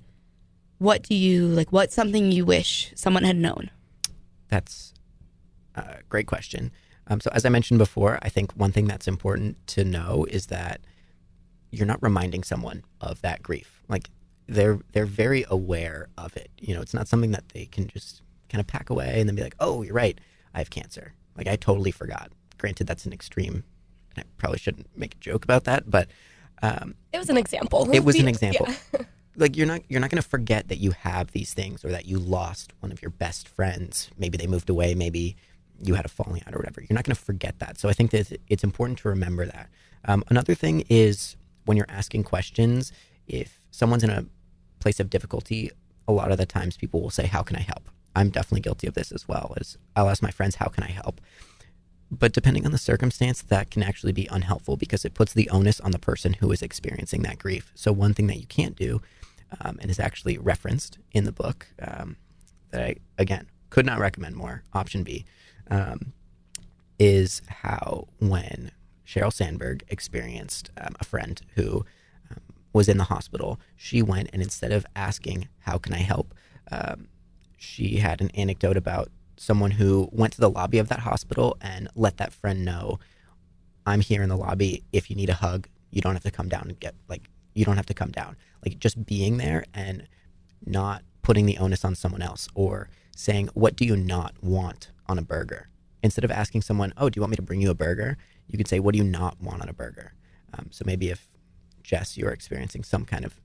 what 0.79 1.01
do 1.01 1.15
you 1.15 1.47
like 1.47 1.71
what's 1.71 1.95
something 1.95 2.31
you 2.31 2.45
wish 2.45 2.91
someone 2.95 3.23
had 3.23 3.37
known? 3.37 3.71
That's 4.49 4.93
a 5.75 5.97
great 6.09 6.27
question. 6.27 6.71
Um, 7.09 7.19
so, 7.21 7.29
as 7.33 7.45
I 7.45 7.49
mentioned 7.49 7.77
before, 7.77 8.19
I 8.21 8.29
think 8.29 8.51
one 8.53 8.71
thing 8.71 8.85
that's 8.85 9.07
important 9.07 9.65
to 9.67 9.83
know 9.83 10.25
is 10.29 10.47
that 10.47 10.81
you're 11.71 11.87
not 11.87 12.01
reminding 12.01 12.43
someone 12.43 12.83
of 13.01 13.21
that 13.21 13.41
grief. 13.43 13.81
Like 13.87 14.09
they're 14.47 14.79
they're 14.93 15.05
very 15.05 15.45
aware 15.49 16.07
of 16.17 16.35
it. 16.37 16.49
You 16.59 16.75
know, 16.75 16.81
it's 16.81 16.93
not 16.93 17.07
something 17.07 17.31
that 17.31 17.49
they 17.49 17.65
can 17.65 17.87
just 17.87 18.21
kind 18.49 18.59
of 18.59 18.67
pack 18.67 18.89
away 18.89 19.19
and 19.19 19.27
then 19.27 19.35
be 19.35 19.43
like, 19.43 19.55
"Oh, 19.59 19.81
you're 19.83 19.93
right, 19.93 20.19
I 20.53 20.59
have 20.59 20.69
cancer." 20.69 21.13
Like 21.37 21.47
I 21.47 21.55
totally 21.55 21.91
forgot. 21.91 22.31
Granted, 22.57 22.87
that's 22.87 23.05
an 23.05 23.13
extreme, 23.13 23.63
and 24.15 24.19
I 24.19 24.23
probably 24.37 24.59
shouldn't 24.59 24.87
make 24.97 25.13
a 25.15 25.17
joke 25.19 25.43
about 25.43 25.65
that, 25.65 25.89
but 25.89 26.07
um, 26.61 26.95
it 27.13 27.19
was 27.19 27.29
an 27.29 27.37
example. 27.37 27.89
it 27.93 28.03
was 28.03 28.15
an 28.15 28.23
Yeah. 28.25 28.29
example. 28.29 28.67
Like 29.39 29.55
you're 29.55 29.67
not 29.67 29.81
you're 29.87 29.99
not 29.99 30.09
going 30.09 30.19
to 30.23 30.27
forget 30.27 30.67
that 30.69 30.79
you 30.79 30.89
have 30.89 31.31
these 31.31 31.53
things 31.53 31.85
or 31.85 31.89
that 31.91 32.07
you 32.07 32.17
lost 32.17 32.73
one 32.79 32.91
of 32.91 33.03
your 33.03 33.11
best 33.11 33.47
friends. 33.47 34.09
Maybe 34.17 34.35
they 34.35 34.47
moved 34.47 34.67
away. 34.67 34.95
Maybe 34.95 35.35
you 35.81 35.93
had 35.95 36.05
a 36.05 36.09
falling 36.09 36.41
out 36.45 36.53
or 36.53 36.57
whatever. 36.57 36.81
You're 36.81 36.95
not 36.95 37.03
going 37.03 37.15
to 37.15 37.21
forget 37.21 37.59
that. 37.59 37.77
So 37.79 37.89
I 37.89 37.93
think 37.93 38.11
that 38.11 38.39
it's 38.47 38.63
important 38.63 38.99
to 38.99 39.09
remember 39.09 39.45
that. 39.45 39.69
Um, 40.05 40.23
another 40.29 40.55
thing 40.55 40.83
is 40.89 41.35
when 41.65 41.77
you're 41.77 41.89
asking 41.89 42.23
questions, 42.23 42.91
if 43.27 43.59
someone's 43.71 44.03
in 44.03 44.09
a 44.09 44.25
place 44.79 44.99
of 44.99 45.09
difficulty, 45.09 45.71
a 46.07 46.13
lot 46.13 46.31
of 46.31 46.37
the 46.37 46.45
times 46.45 46.77
people 46.77 47.01
will 47.01 47.09
say, 47.09 47.27
"How 47.27 47.43
can 47.43 47.55
I 47.57 47.61
help?" 47.61 47.89
I'm 48.15 48.29
definitely 48.29 48.61
guilty 48.61 48.87
of 48.87 48.93
this 48.93 49.11
as 49.11 49.27
well. 49.27 49.53
As 49.59 49.77
I'll 49.95 50.09
ask 50.09 50.23
my 50.23 50.31
friends, 50.31 50.55
"How 50.55 50.67
can 50.67 50.83
I 50.83 50.91
help?" 50.91 51.21
But 52.09 52.31
depending 52.31 52.65
on 52.65 52.71
the 52.71 52.77
circumstance, 52.77 53.41
that 53.41 53.69
can 53.69 53.83
actually 53.83 54.13
be 54.13 54.27
unhelpful 54.31 54.77
because 54.77 55.03
it 55.03 55.13
puts 55.13 55.33
the 55.33 55.49
onus 55.49 55.81
on 55.81 55.91
the 55.91 55.99
person 55.99 56.33
who 56.33 56.51
is 56.51 56.61
experiencing 56.61 57.21
that 57.23 57.37
grief. 57.37 57.71
So, 57.75 57.91
one 57.91 58.13
thing 58.13 58.27
that 58.27 58.39
you 58.39 58.47
can't 58.47 58.75
do, 58.75 59.01
um, 59.59 59.77
and 59.81 59.91
is 59.91 59.99
actually 59.99 60.37
referenced 60.37 60.97
in 61.11 61.25
the 61.25 61.33
book, 61.33 61.67
um, 61.81 62.15
that 62.71 62.81
I, 62.81 62.95
again, 63.17 63.47
could 63.69 63.85
not 63.85 63.99
recommend 63.99 64.35
more, 64.35 64.63
option 64.73 65.03
B, 65.03 65.25
um, 65.69 66.13
is 66.99 67.41
how 67.47 68.07
when 68.19 68.71
Sheryl 69.05 69.31
Sandberg 69.31 69.83
experienced 69.87 70.71
um, 70.79 70.95
a 70.99 71.05
friend 71.05 71.41
who 71.55 71.85
um, 72.29 72.41
was 72.73 72.89
in 72.89 72.97
the 72.97 73.05
hospital, 73.05 73.59
she 73.75 74.01
went 74.01 74.29
and 74.33 74.41
instead 74.41 74.71
of 74.71 74.85
asking, 74.95 75.47
How 75.59 75.77
can 75.77 75.93
I 75.93 75.99
help? 75.99 76.33
Um, 76.71 77.07
she 77.57 77.97
had 77.97 78.21
an 78.21 78.31
anecdote 78.31 78.77
about 78.77 79.09
someone 79.37 79.71
who 79.71 80.09
went 80.11 80.33
to 80.33 80.41
the 80.41 80.49
lobby 80.49 80.77
of 80.79 80.89
that 80.89 80.99
hospital 80.99 81.57
and 81.61 81.87
let 81.95 82.17
that 82.17 82.33
friend 82.33 82.65
know, 82.65 82.99
I'm 83.85 84.01
here 84.01 84.21
in 84.21 84.29
the 84.29 84.37
lobby. 84.37 84.83
If 84.91 85.09
you 85.09 85.15
need 85.15 85.29
a 85.29 85.35
hug, 85.35 85.67
you 85.91 86.01
don't 86.01 86.13
have 86.13 86.23
to 86.23 86.31
come 86.31 86.49
down 86.49 86.63
and 86.67 86.79
get, 86.79 86.95
like, 87.07 87.29
you 87.53 87.63
don't 87.63 87.77
have 87.77 87.85
to 87.87 87.93
come 87.93 88.11
down. 88.11 88.35
Like, 88.65 88.79
just 88.79 89.05
being 89.05 89.37
there 89.37 89.63
and 89.73 90.07
not 90.65 91.03
putting 91.21 91.45
the 91.45 91.57
onus 91.57 91.85
on 91.85 91.95
someone 91.95 92.21
else 92.21 92.47
or 92.55 92.89
saying, 93.15 93.49
What 93.53 93.75
do 93.75 93.85
you 93.85 93.95
not 93.95 94.33
want 94.43 94.91
on 95.07 95.17
a 95.17 95.21
burger? 95.21 95.69
Instead 96.03 96.23
of 96.23 96.31
asking 96.31 96.61
someone, 96.61 96.93
Oh, 96.97 97.09
do 97.09 97.17
you 97.17 97.21
want 97.21 97.31
me 97.31 97.37
to 97.37 97.41
bring 97.41 97.61
you 97.61 97.71
a 97.71 97.75
burger? 97.75 98.17
You 98.47 98.57
could 98.57 98.67
say, 98.67 98.79
What 98.79 98.93
do 98.93 98.97
you 98.97 99.03
not 99.03 99.41
want 99.41 99.61
on 99.61 99.69
a 99.69 99.73
burger? 99.73 100.13
Um, 100.53 100.67
so 100.71 100.83
maybe 100.85 101.09
if 101.09 101.27
Jess, 101.83 102.17
you're 102.17 102.31
experiencing 102.31 102.83
some 102.83 103.05
kind 103.05 103.25
of 103.25 103.39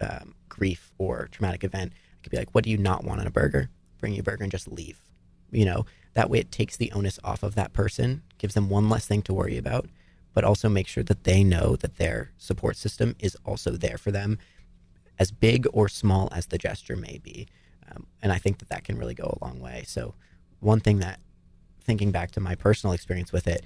um, 0.00 0.34
grief 0.48 0.92
or 0.98 1.28
traumatic 1.30 1.64
event, 1.64 1.92
I 1.92 2.22
could 2.22 2.30
be 2.30 2.38
like, 2.38 2.54
What 2.54 2.64
do 2.64 2.70
you 2.70 2.78
not 2.78 3.04
want 3.04 3.20
on 3.20 3.26
a 3.26 3.30
burger? 3.30 3.70
Bring 4.00 4.14
you 4.14 4.20
a 4.20 4.24
burger 4.24 4.44
and 4.44 4.52
just 4.52 4.70
leave. 4.70 5.00
You 5.50 5.64
know, 5.64 5.86
that 6.14 6.30
way 6.30 6.38
it 6.38 6.52
takes 6.52 6.76
the 6.76 6.92
onus 6.92 7.18
off 7.24 7.42
of 7.42 7.54
that 7.54 7.72
person, 7.72 8.22
gives 8.38 8.54
them 8.54 8.68
one 8.68 8.88
less 8.88 9.06
thing 9.06 9.22
to 9.22 9.34
worry 9.34 9.56
about, 9.56 9.86
but 10.34 10.44
also 10.44 10.68
make 10.68 10.86
sure 10.86 11.02
that 11.04 11.24
they 11.24 11.42
know 11.42 11.76
that 11.76 11.96
their 11.96 12.32
support 12.36 12.76
system 12.76 13.16
is 13.18 13.36
also 13.44 13.72
there 13.72 13.98
for 13.98 14.10
them, 14.10 14.38
as 15.18 15.30
big 15.30 15.66
or 15.72 15.88
small 15.88 16.28
as 16.32 16.46
the 16.46 16.58
gesture 16.58 16.96
may 16.96 17.18
be. 17.22 17.48
Um, 17.90 18.06
and 18.22 18.32
I 18.32 18.38
think 18.38 18.58
that 18.58 18.68
that 18.68 18.84
can 18.84 18.98
really 18.98 19.14
go 19.14 19.36
a 19.40 19.44
long 19.44 19.60
way. 19.60 19.84
So, 19.86 20.14
one 20.60 20.80
thing 20.80 20.98
that, 21.00 21.20
thinking 21.80 22.10
back 22.10 22.30
to 22.32 22.40
my 22.40 22.54
personal 22.54 22.92
experience 22.92 23.32
with 23.32 23.46
it, 23.46 23.64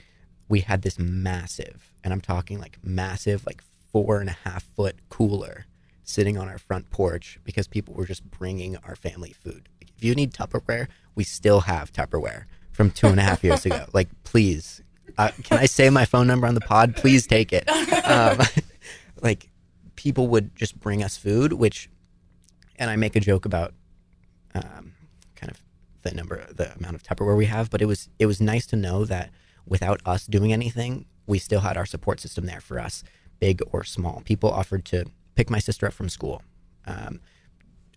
we 0.49 0.61
had 0.61 0.83
this 0.83 0.99
massive, 0.99 1.93
and 2.05 2.13
I'm 2.13 2.21
talking 2.21 2.59
like 2.59 2.79
massive, 2.83 3.47
like 3.47 3.63
four 3.91 4.21
and 4.21 4.29
a 4.29 4.37
half 4.45 4.63
foot 4.63 4.97
cooler 5.09 5.67
sitting 6.05 6.37
on 6.37 6.49
our 6.49 6.59
front 6.59 6.91
porch 6.91 7.39
because 7.45 7.69
people 7.69 7.95
were 7.95 8.07
just 8.07 8.25
bringing 8.31 8.77
our 8.79 8.97
family 8.97 9.33
food. 9.33 9.69
If 9.81 10.05
you 10.05 10.15
need 10.15 10.33
Tupperware, 10.33 10.89
we 11.15 11.25
still 11.25 11.61
have 11.61 11.93
Tupperware 11.93 12.45
from 12.73 12.91
two 12.91 13.07
and 13.07 13.21
a 13.21 13.23
half 13.23 13.45
years 13.45 13.65
ago. 13.65 13.87
Like, 13.93 14.09
please, 14.25 14.83
uh, 15.19 15.31
can 15.45 15.59
I 15.59 15.67
say 15.67 15.91
my 15.91 16.05
phone 16.05 16.27
number 16.27 16.47
on 16.47 16.55
the 16.55 16.61
pod? 16.61 16.97
Please 16.97 17.27
take 17.27 17.53
it. 17.53 17.69
Um, 18.05 18.39
like, 19.23 19.51
people 19.97 20.29
would 20.29 20.57
just 20.57 20.81
bring 20.81 21.03
us 21.03 21.17
food, 21.17 21.53
which, 21.53 21.89
and 22.77 22.91
I 22.91 22.97
make 22.97 23.15
a 23.15 23.21
joke 23.21 23.45
about 23.45 23.75
um, 24.55 24.92
the 26.03 26.13
number, 26.13 26.47
the 26.53 26.75
amount 26.77 26.95
of 26.95 27.03
Tupperware 27.03 27.37
we 27.37 27.47
have, 27.47 27.71
but 27.71 27.81
it 27.83 27.87
was 27.87 28.09
it 28.19 28.27
was 28.27 28.41
nice 28.41 28.67
to 28.67 28.77
know 28.77 29.05
that 29.05 29.31
without 29.67 30.01
us 30.05 30.27
doing 30.27 30.53
anything, 30.53 31.07
we 31.27 31.39
still 31.39 31.61
had 31.61 31.77
our 31.77 31.87
support 31.87 32.21
system 32.21 32.47
there 32.47 32.61
for 32.61 32.79
us, 32.79 33.05
big 33.41 33.61
or 33.73 33.85
small. 33.85 34.23
People 34.25 34.51
offered 34.51 34.85
to 34.87 35.07
pick 35.35 35.51
my 35.51 35.59
sister 35.59 35.87
up 35.87 35.93
from 35.93 36.09
school. 36.09 36.43
Um, 36.87 37.21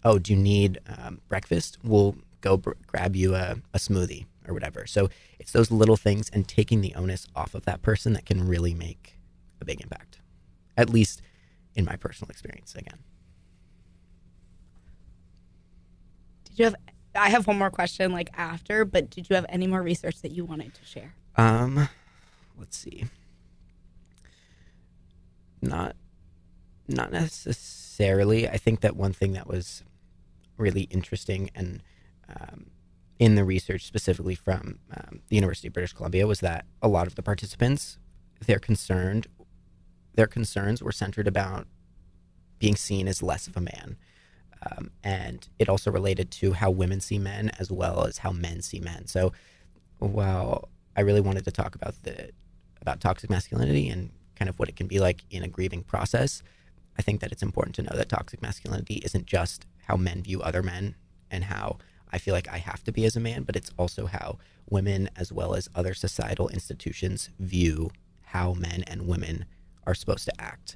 oh, 0.03 0.19
do 0.19 0.33
you 0.33 0.39
need 0.39 0.79
um, 0.87 1.21
breakfast? 1.27 1.77
We'll 1.83 2.15
go 2.41 2.57
br- 2.57 2.73
grab 2.87 3.15
you 3.15 3.35
a, 3.35 3.57
a 3.73 3.79
smoothie 3.79 4.25
or 4.47 4.53
whatever. 4.53 4.85
So 4.85 5.09
it's 5.39 5.51
those 5.51 5.71
little 5.71 5.97
things 5.97 6.29
and 6.29 6.47
taking 6.47 6.81
the 6.81 6.93
onus 6.95 7.27
off 7.35 7.55
of 7.55 7.65
that 7.65 7.81
person 7.81 8.13
that 8.13 8.25
can 8.25 8.47
really 8.47 8.75
make 8.75 9.17
a 9.59 9.65
big 9.65 9.81
impact, 9.81 10.19
at 10.77 10.89
least 10.89 11.21
in 11.73 11.85
my 11.85 11.95
personal 11.95 12.29
experience. 12.29 12.75
Again, 12.75 12.99
Did 16.45 16.59
you 16.59 16.65
have? 16.65 16.75
I 17.15 17.29
have 17.29 17.47
one 17.47 17.57
more 17.57 17.69
question, 17.69 18.11
like 18.11 18.29
after, 18.33 18.85
but 18.85 19.09
did 19.09 19.29
you 19.29 19.35
have 19.35 19.45
any 19.49 19.67
more 19.67 19.81
research 19.81 20.21
that 20.21 20.31
you 20.31 20.45
wanted 20.45 20.73
to 20.73 20.85
share? 20.85 21.13
um, 21.37 21.89
let's 22.57 22.77
see. 22.77 23.05
Not, 25.61 25.95
not 26.87 27.11
necessarily. 27.11 28.47
I 28.47 28.57
think 28.57 28.81
that 28.81 28.95
one 28.95 29.13
thing 29.13 29.33
that 29.33 29.47
was 29.47 29.83
really 30.57 30.83
interesting 30.83 31.49
and 31.55 31.81
um, 32.29 32.67
in 33.19 33.35
the 33.35 33.43
research 33.43 33.85
specifically 33.85 34.35
from 34.35 34.79
um, 34.95 35.21
the 35.29 35.35
University 35.35 35.67
of 35.67 35.73
British 35.73 35.93
Columbia 35.93 36.27
was 36.27 36.39
that 36.41 36.65
a 36.81 36.87
lot 36.87 37.07
of 37.07 37.15
the 37.15 37.23
participants, 37.23 37.97
they're 38.45 38.59
concerned, 38.59 39.27
their 40.15 40.27
concerns 40.27 40.81
were 40.81 40.91
centered 40.91 41.27
about 41.27 41.67
being 42.59 42.75
seen 42.75 43.07
as 43.07 43.23
less 43.23 43.47
of 43.47 43.57
a 43.57 43.61
man. 43.61 43.97
Um, 44.71 44.91
and 45.03 45.47
it 45.59 45.69
also 45.69 45.91
related 45.91 46.31
to 46.31 46.53
how 46.53 46.71
women 46.71 46.99
see 46.99 47.19
men 47.19 47.51
as 47.59 47.71
well 47.71 48.05
as 48.05 48.19
how 48.19 48.31
men 48.31 48.61
see 48.61 48.79
men. 48.79 49.07
So 49.07 49.31
while 49.99 50.69
I 50.95 51.01
really 51.01 51.21
wanted 51.21 51.45
to 51.45 51.51
talk 51.51 51.75
about 51.75 51.95
the 52.03 52.31
about 52.81 53.01
toxic 53.01 53.29
masculinity 53.29 53.89
and 53.89 54.11
kind 54.35 54.49
of 54.49 54.59
what 54.59 54.69
it 54.69 54.75
can 54.75 54.87
be 54.87 54.99
like 54.99 55.23
in 55.31 55.43
a 55.43 55.47
grieving 55.47 55.83
process, 55.83 56.43
I 56.97 57.01
think 57.01 57.21
that 57.21 57.31
it's 57.31 57.43
important 57.43 57.75
to 57.75 57.83
know 57.83 57.95
that 57.95 58.09
toxic 58.09 58.41
masculinity 58.41 58.95
isn't 58.95 59.25
just 59.25 59.65
how 59.87 59.95
men 59.95 60.23
view 60.23 60.41
other 60.41 60.61
men 60.61 60.95
and 61.31 61.45
how 61.45 61.77
I 62.11 62.17
feel 62.17 62.33
like 62.33 62.47
I 62.47 62.57
have 62.57 62.83
to 62.83 62.91
be 62.91 63.05
as 63.05 63.15
a 63.15 63.19
man, 63.19 63.43
but 63.43 63.55
it's 63.55 63.71
also 63.77 64.05
how 64.05 64.37
women 64.69 65.09
as 65.15 65.33
well 65.33 65.55
as 65.55 65.69
other 65.75 65.93
societal 65.93 66.47
institutions 66.49 67.29
view 67.39 67.91
how 68.21 68.53
men 68.53 68.83
and 68.87 69.07
women 69.07 69.45
are 69.85 69.95
supposed 69.95 70.25
to 70.25 70.41
act, 70.41 70.75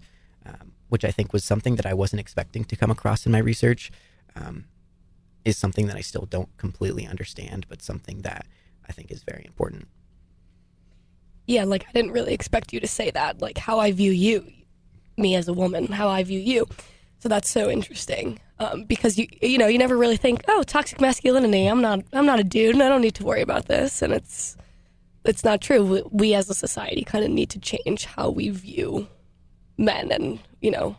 um, 0.50 0.74
which 0.90 1.06
I 1.06 1.12
think 1.12 1.32
was 1.32 1.44
something 1.44 1.76
that 1.76 1.86
I 1.86 1.94
wasn't 1.94 2.20
expecting 2.20 2.66
to 2.66 2.76
come 2.76 2.92
across 2.92 3.26
in 3.26 3.32
my 3.32 3.40
research. 3.40 3.92
Um, 4.36 4.66
is 5.46 5.58
something 5.58 5.88
that 5.88 5.96
I 5.96 6.02
still 6.02 6.26
don't 6.26 6.56
completely 6.58 7.08
understand, 7.08 7.66
but 7.70 7.82
something 7.82 8.22
that 8.24 8.46
I 8.88 8.92
think 8.92 9.12
is 9.12 9.24
very 9.24 9.44
important. 9.46 9.88
Yeah, 11.48 11.64
like 11.64 11.86
I 11.88 11.92
didn't 11.94 12.12
really 12.12 12.34
expect 12.34 12.74
you 12.74 12.80
to 12.80 12.88
say 12.88 13.10
that. 13.12 13.42
Like 13.42 13.58
how 13.58 13.80
I 13.80 13.92
view 13.92 14.12
you, 14.12 14.52
me 15.18 15.36
as 15.36 15.48
a 15.48 15.54
woman, 15.54 15.88
how 15.88 16.10
I 16.10 16.24
view 16.24 16.40
you. 16.40 16.68
So 17.20 17.30
that's 17.30 17.50
so 17.50 17.70
interesting 17.70 18.40
um, 18.60 18.84
because 18.84 19.18
you 19.18 19.28
you 19.42 19.58
know 19.58 19.68
you 19.68 19.78
never 19.78 19.98
really 19.98 20.18
think 20.18 20.44
oh 20.48 20.64
toxic 20.64 21.02
masculinity. 21.02 21.66
I'm 21.68 21.82
not 21.82 22.02
I'm 22.14 22.26
not 22.26 22.40
a 22.40 22.44
dude 22.44 22.76
and 22.76 22.84
I 22.84 22.90
don't 22.90 23.02
need 23.02 23.16
to 23.16 23.26
worry 23.26 23.42
about 23.42 23.66
this. 23.66 24.02
And 24.02 24.14
it's 24.14 24.58
it's 25.26 25.44
not 25.44 25.62
true. 25.62 25.84
We, 25.84 26.04
we 26.12 26.34
as 26.34 26.50
a 26.50 26.54
society 26.54 27.04
kind 27.04 27.26
of 27.26 27.32
need 27.32 27.50
to 27.52 27.60
change 27.60 28.06
how 28.06 28.30
we 28.30 28.50
view 28.50 29.08
men 29.80 30.12
and 30.12 30.40
you 30.62 30.70
know 30.70 30.96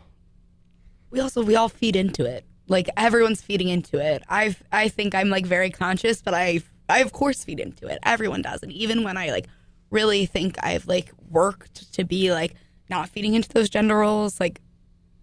we 1.11 1.19
also 1.19 1.43
we 1.43 1.55
all 1.55 1.69
feed 1.69 1.95
into 1.95 2.25
it. 2.25 2.45
Like 2.67 2.89
everyone's 2.97 3.41
feeding 3.41 3.67
into 3.67 3.99
it. 3.99 4.23
I 4.29 4.55
I 4.71 4.87
think 4.87 5.13
I'm 5.13 5.29
like 5.29 5.45
very 5.45 5.69
conscious, 5.69 6.21
but 6.21 6.33
I 6.33 6.61
I 6.89 6.99
of 6.99 7.11
course 7.11 7.43
feed 7.43 7.59
into 7.59 7.87
it. 7.87 7.99
Everyone 8.03 8.41
does, 8.41 8.63
and 8.63 8.71
even 8.71 9.03
when 9.03 9.17
I 9.17 9.29
like 9.29 9.47
really 9.89 10.25
think 10.25 10.57
I've 10.63 10.87
like 10.87 11.11
worked 11.29 11.93
to 11.93 12.05
be 12.05 12.31
like 12.31 12.55
not 12.89 13.09
feeding 13.09 13.33
into 13.33 13.49
those 13.49 13.69
gender 13.69 13.97
roles, 13.97 14.39
like 14.39 14.61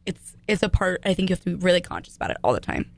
it's 0.06 0.36
it's 0.46 0.62
a 0.62 0.68
part. 0.68 1.00
I 1.04 1.14
think 1.14 1.30
you 1.30 1.34
have 1.34 1.44
to 1.44 1.56
be 1.56 1.64
really 1.64 1.80
conscious 1.80 2.16
about 2.16 2.30
it 2.30 2.36
all 2.44 2.52
the 2.52 2.60
time. 2.60 2.90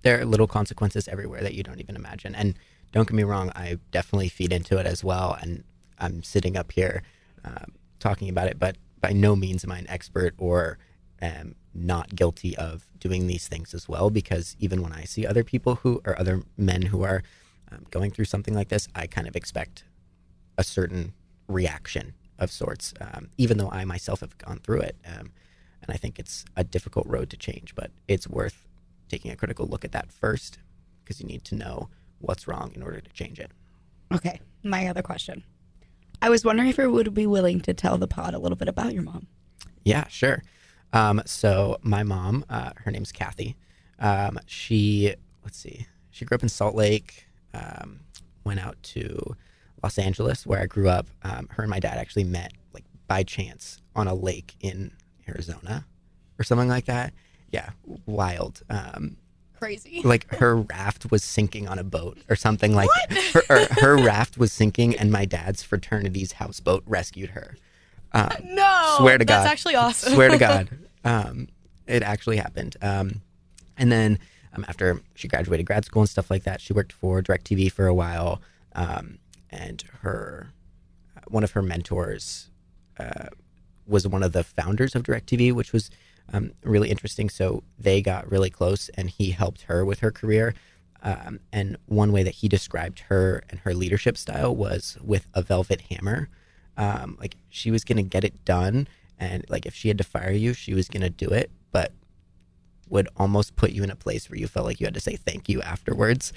There 0.00 0.18
are 0.20 0.24
little 0.24 0.48
consequences 0.48 1.06
everywhere 1.06 1.42
that 1.42 1.54
you 1.54 1.62
don't 1.62 1.80
even 1.80 1.94
imagine. 1.94 2.34
And 2.34 2.54
don't 2.90 3.06
get 3.06 3.14
me 3.14 3.22
wrong, 3.22 3.52
I 3.54 3.78
definitely 3.92 4.28
feed 4.28 4.52
into 4.52 4.78
it 4.78 4.86
as 4.86 5.04
well. 5.04 5.38
And 5.40 5.62
I'm 5.98 6.24
sitting 6.24 6.56
up 6.56 6.72
here 6.72 7.02
um, 7.44 7.72
talking 8.00 8.28
about 8.28 8.48
it, 8.48 8.58
but 8.58 8.76
by 9.02 9.12
no 9.12 9.36
means 9.36 9.64
am 9.64 9.72
I 9.72 9.78
an 9.78 9.90
expert 9.90 10.34
or 10.38 10.78
am 11.20 11.56
not 11.74 12.14
guilty 12.14 12.56
of 12.56 12.86
doing 12.98 13.26
these 13.26 13.48
things 13.48 13.74
as 13.74 13.88
well. 13.88 14.08
Because 14.08 14.56
even 14.58 14.80
when 14.80 14.92
I 14.92 15.04
see 15.04 15.26
other 15.26 15.44
people 15.44 15.76
who 15.76 16.00
or 16.06 16.18
other 16.18 16.42
men 16.56 16.82
who 16.82 17.02
are 17.02 17.22
um, 17.70 17.84
going 17.90 18.10
through 18.10 18.24
something 18.26 18.54
like 18.54 18.68
this, 18.68 18.88
I 18.94 19.06
kind 19.06 19.28
of 19.28 19.36
expect 19.36 19.84
a 20.56 20.64
certain 20.64 21.12
reaction 21.48 22.14
of 22.38 22.50
sorts, 22.50 22.94
um, 23.00 23.28
even 23.36 23.58
though 23.58 23.70
I 23.70 23.84
myself 23.84 24.20
have 24.20 24.38
gone 24.38 24.60
through 24.62 24.80
it. 24.80 24.96
Um, 25.06 25.32
and 25.82 25.90
I 25.90 25.96
think 25.96 26.18
it's 26.18 26.44
a 26.56 26.64
difficult 26.64 27.06
road 27.06 27.28
to 27.30 27.36
change, 27.36 27.74
but 27.74 27.90
it's 28.06 28.28
worth 28.28 28.66
taking 29.08 29.30
a 29.30 29.36
critical 29.36 29.66
look 29.66 29.84
at 29.84 29.92
that 29.92 30.12
first 30.12 30.58
because 31.02 31.20
you 31.20 31.26
need 31.26 31.44
to 31.44 31.54
know 31.54 31.88
what's 32.20 32.46
wrong 32.46 32.72
in 32.74 32.82
order 32.82 33.00
to 33.00 33.10
change 33.10 33.40
it. 33.40 33.50
Okay, 34.14 34.40
my 34.62 34.86
other 34.86 35.02
question. 35.02 35.42
I 36.22 36.30
was 36.30 36.44
wondering 36.44 36.68
if 36.68 36.78
you 36.78 36.90
would 36.90 37.12
be 37.12 37.26
willing 37.26 37.60
to 37.62 37.74
tell 37.74 37.98
the 37.98 38.06
pod 38.06 38.32
a 38.32 38.38
little 38.38 38.56
bit 38.56 38.68
about 38.68 38.94
your 38.94 39.02
mom. 39.02 39.26
Yeah, 39.84 40.06
sure. 40.06 40.44
Um, 40.92 41.20
so 41.26 41.78
my 41.82 42.04
mom, 42.04 42.44
uh, 42.48 42.70
her 42.76 42.92
name's 42.92 43.10
Kathy. 43.10 43.56
Um, 43.98 44.38
she, 44.46 45.14
let's 45.42 45.58
see, 45.58 45.86
she 46.10 46.24
grew 46.24 46.36
up 46.36 46.42
in 46.44 46.48
Salt 46.48 46.76
Lake, 46.76 47.26
um, 47.54 48.00
went 48.44 48.60
out 48.60 48.80
to 48.84 49.36
Los 49.82 49.98
Angeles 49.98 50.46
where 50.46 50.60
I 50.60 50.66
grew 50.66 50.88
up. 50.88 51.08
Um, 51.24 51.48
her 51.50 51.64
and 51.64 51.70
my 51.70 51.80
dad 51.80 51.98
actually 51.98 52.24
met 52.24 52.52
like 52.72 52.84
by 53.08 53.24
chance 53.24 53.82
on 53.96 54.06
a 54.06 54.14
lake 54.14 54.54
in 54.60 54.92
Arizona 55.28 55.84
or 56.38 56.44
something 56.44 56.68
like 56.68 56.84
that. 56.84 57.12
Yeah, 57.50 57.70
wild. 58.06 58.62
Um, 58.70 59.16
crazy. 59.62 60.02
like 60.04 60.28
her 60.34 60.56
raft 60.56 61.10
was 61.10 61.22
sinking 61.22 61.68
on 61.68 61.78
a 61.78 61.84
boat 61.84 62.18
or 62.28 62.34
something 62.34 62.74
like 62.74 62.90
her, 63.32 63.42
or 63.48 63.66
her 63.80 63.96
raft 63.96 64.36
was 64.36 64.52
sinking 64.52 64.96
and 64.96 65.12
my 65.12 65.24
dad's 65.24 65.62
fraternity's 65.62 66.32
houseboat 66.32 66.82
rescued 66.86 67.30
her. 67.30 67.56
Um, 68.12 68.30
No, 68.44 68.96
swear 68.98 69.18
to 69.18 69.24
God, 69.24 69.42
that's 69.42 69.50
actually 69.52 69.76
awesome. 69.76 70.14
swear 70.14 70.30
to 70.30 70.38
God, 70.48 70.68
um, 71.04 71.48
it 71.86 72.02
actually 72.02 72.38
happened. 72.38 72.76
Um, 72.82 73.20
and 73.78 73.90
then 73.92 74.18
um, 74.52 74.64
after 74.68 75.00
she 75.14 75.28
graduated 75.28 75.66
grad 75.66 75.84
school 75.84 76.02
and 76.02 76.08
stuff 76.08 76.30
like 76.30 76.42
that, 76.42 76.60
she 76.60 76.72
worked 76.72 76.92
for 76.92 77.22
DirecTV 77.22 77.70
for 77.70 77.86
a 77.86 77.94
while. 77.94 78.42
Um, 78.74 79.18
and 79.50 79.84
her 80.00 80.50
one 81.28 81.44
of 81.44 81.52
her 81.52 81.62
mentors 81.62 82.50
uh, 82.98 83.28
was 83.86 84.08
one 84.08 84.22
of 84.22 84.32
the 84.32 84.42
founders 84.42 84.94
of 84.94 85.04
DirecTV, 85.04 85.52
which 85.52 85.72
was 85.72 85.90
um, 86.32 86.52
really 86.64 86.90
interesting. 86.90 87.28
So 87.28 87.62
they 87.78 88.02
got 88.02 88.30
really 88.30 88.50
close, 88.50 88.88
and 88.90 89.10
he 89.10 89.30
helped 89.30 89.62
her 89.62 89.84
with 89.84 90.00
her 90.00 90.10
career. 90.10 90.54
Um, 91.02 91.40
and 91.52 91.76
one 91.86 92.12
way 92.12 92.22
that 92.22 92.36
he 92.36 92.48
described 92.48 93.00
her 93.00 93.42
and 93.50 93.58
her 93.60 93.74
leadership 93.74 94.16
style 94.16 94.54
was 94.54 94.96
with 95.02 95.26
a 95.34 95.42
velvet 95.42 95.82
hammer. 95.82 96.28
Um, 96.76 97.16
like 97.20 97.36
she 97.50 97.70
was 97.70 97.84
gonna 97.84 98.02
get 98.02 98.24
it 98.24 98.44
done, 98.44 98.88
and 99.18 99.44
like 99.48 99.66
if 99.66 99.74
she 99.74 99.88
had 99.88 99.98
to 99.98 100.04
fire 100.04 100.32
you, 100.32 100.54
she 100.54 100.74
was 100.74 100.88
gonna 100.88 101.10
do 101.10 101.28
it, 101.28 101.50
but 101.70 101.92
would 102.88 103.08
almost 103.16 103.56
put 103.56 103.72
you 103.72 103.82
in 103.82 103.90
a 103.90 103.96
place 103.96 104.28
where 104.30 104.38
you 104.38 104.46
felt 104.46 104.66
like 104.66 104.78
you 104.78 104.86
had 104.86 104.94
to 104.94 105.00
say 105.00 105.16
thank 105.16 105.48
you 105.48 105.60
afterwards, 105.62 106.32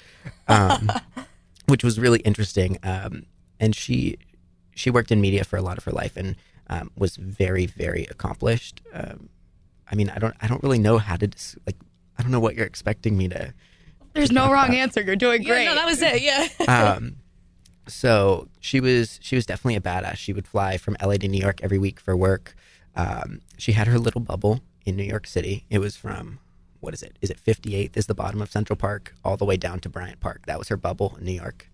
um, 0.48 0.90
which 1.66 1.84
was 1.84 2.00
really 2.00 2.20
interesting. 2.20 2.78
Um, 2.82 3.26
and 3.60 3.74
she 3.74 4.18
she 4.74 4.90
worked 4.90 5.10
in 5.10 5.20
media 5.20 5.44
for 5.44 5.56
a 5.56 5.62
lot 5.62 5.78
of 5.78 5.84
her 5.84 5.92
life 5.92 6.16
and 6.16 6.36
um, 6.68 6.90
was 6.96 7.16
very 7.16 7.66
very 7.66 8.06
accomplished. 8.10 8.82
I 9.90 9.94
mean, 9.94 10.10
I 10.10 10.18
don't 10.18 10.34
I 10.40 10.46
don't 10.48 10.62
really 10.62 10.78
know 10.78 10.98
how 10.98 11.16
to 11.16 11.26
dis- 11.26 11.56
like 11.66 11.76
I 12.18 12.22
don't 12.22 12.30
know 12.32 12.40
what 12.40 12.54
you're 12.54 12.66
expecting 12.66 13.16
me 13.16 13.28
to. 13.28 13.52
There's 14.14 14.32
no 14.32 14.50
wrong 14.50 14.74
answer. 14.74 15.02
You're 15.02 15.16
doing 15.16 15.42
Yeah, 15.42 15.48
great. 15.48 15.64
no, 15.66 15.74
that 15.74 15.86
was 15.86 16.00
it. 16.02 16.22
Yeah. 16.22 16.48
Um, 16.96 17.16
so 17.88 18.48
she 18.60 18.80
was 18.80 19.18
she 19.22 19.36
was 19.36 19.46
definitely 19.46 19.76
a 19.76 19.80
badass. 19.80 20.16
She 20.16 20.32
would 20.32 20.46
fly 20.48 20.76
from 20.76 20.96
LA 21.02 21.14
to 21.18 21.28
New 21.28 21.38
York 21.40 21.60
every 21.62 21.78
week 21.78 22.00
for 22.00 22.16
work. 22.16 22.54
Um, 22.96 23.40
she 23.58 23.72
had 23.72 23.86
her 23.86 23.98
little 23.98 24.20
bubble 24.20 24.60
in 24.84 24.96
New 24.96 25.04
York 25.04 25.26
City. 25.26 25.66
It 25.70 25.78
was 25.78 25.96
from 25.96 26.38
what 26.80 26.94
is 26.94 27.02
it? 27.02 27.16
Is 27.20 27.30
it 27.30 27.38
58th? 27.44 27.96
Is 27.96 28.06
the 28.06 28.14
bottom 28.14 28.40
of 28.42 28.50
Central 28.50 28.76
Park 28.76 29.14
all 29.24 29.36
the 29.36 29.44
way 29.44 29.56
down 29.56 29.80
to 29.80 29.88
Bryant 29.88 30.20
Park? 30.20 30.46
That 30.46 30.58
was 30.58 30.68
her 30.68 30.76
bubble 30.76 31.16
in 31.18 31.24
New 31.24 31.32
York. 31.32 31.70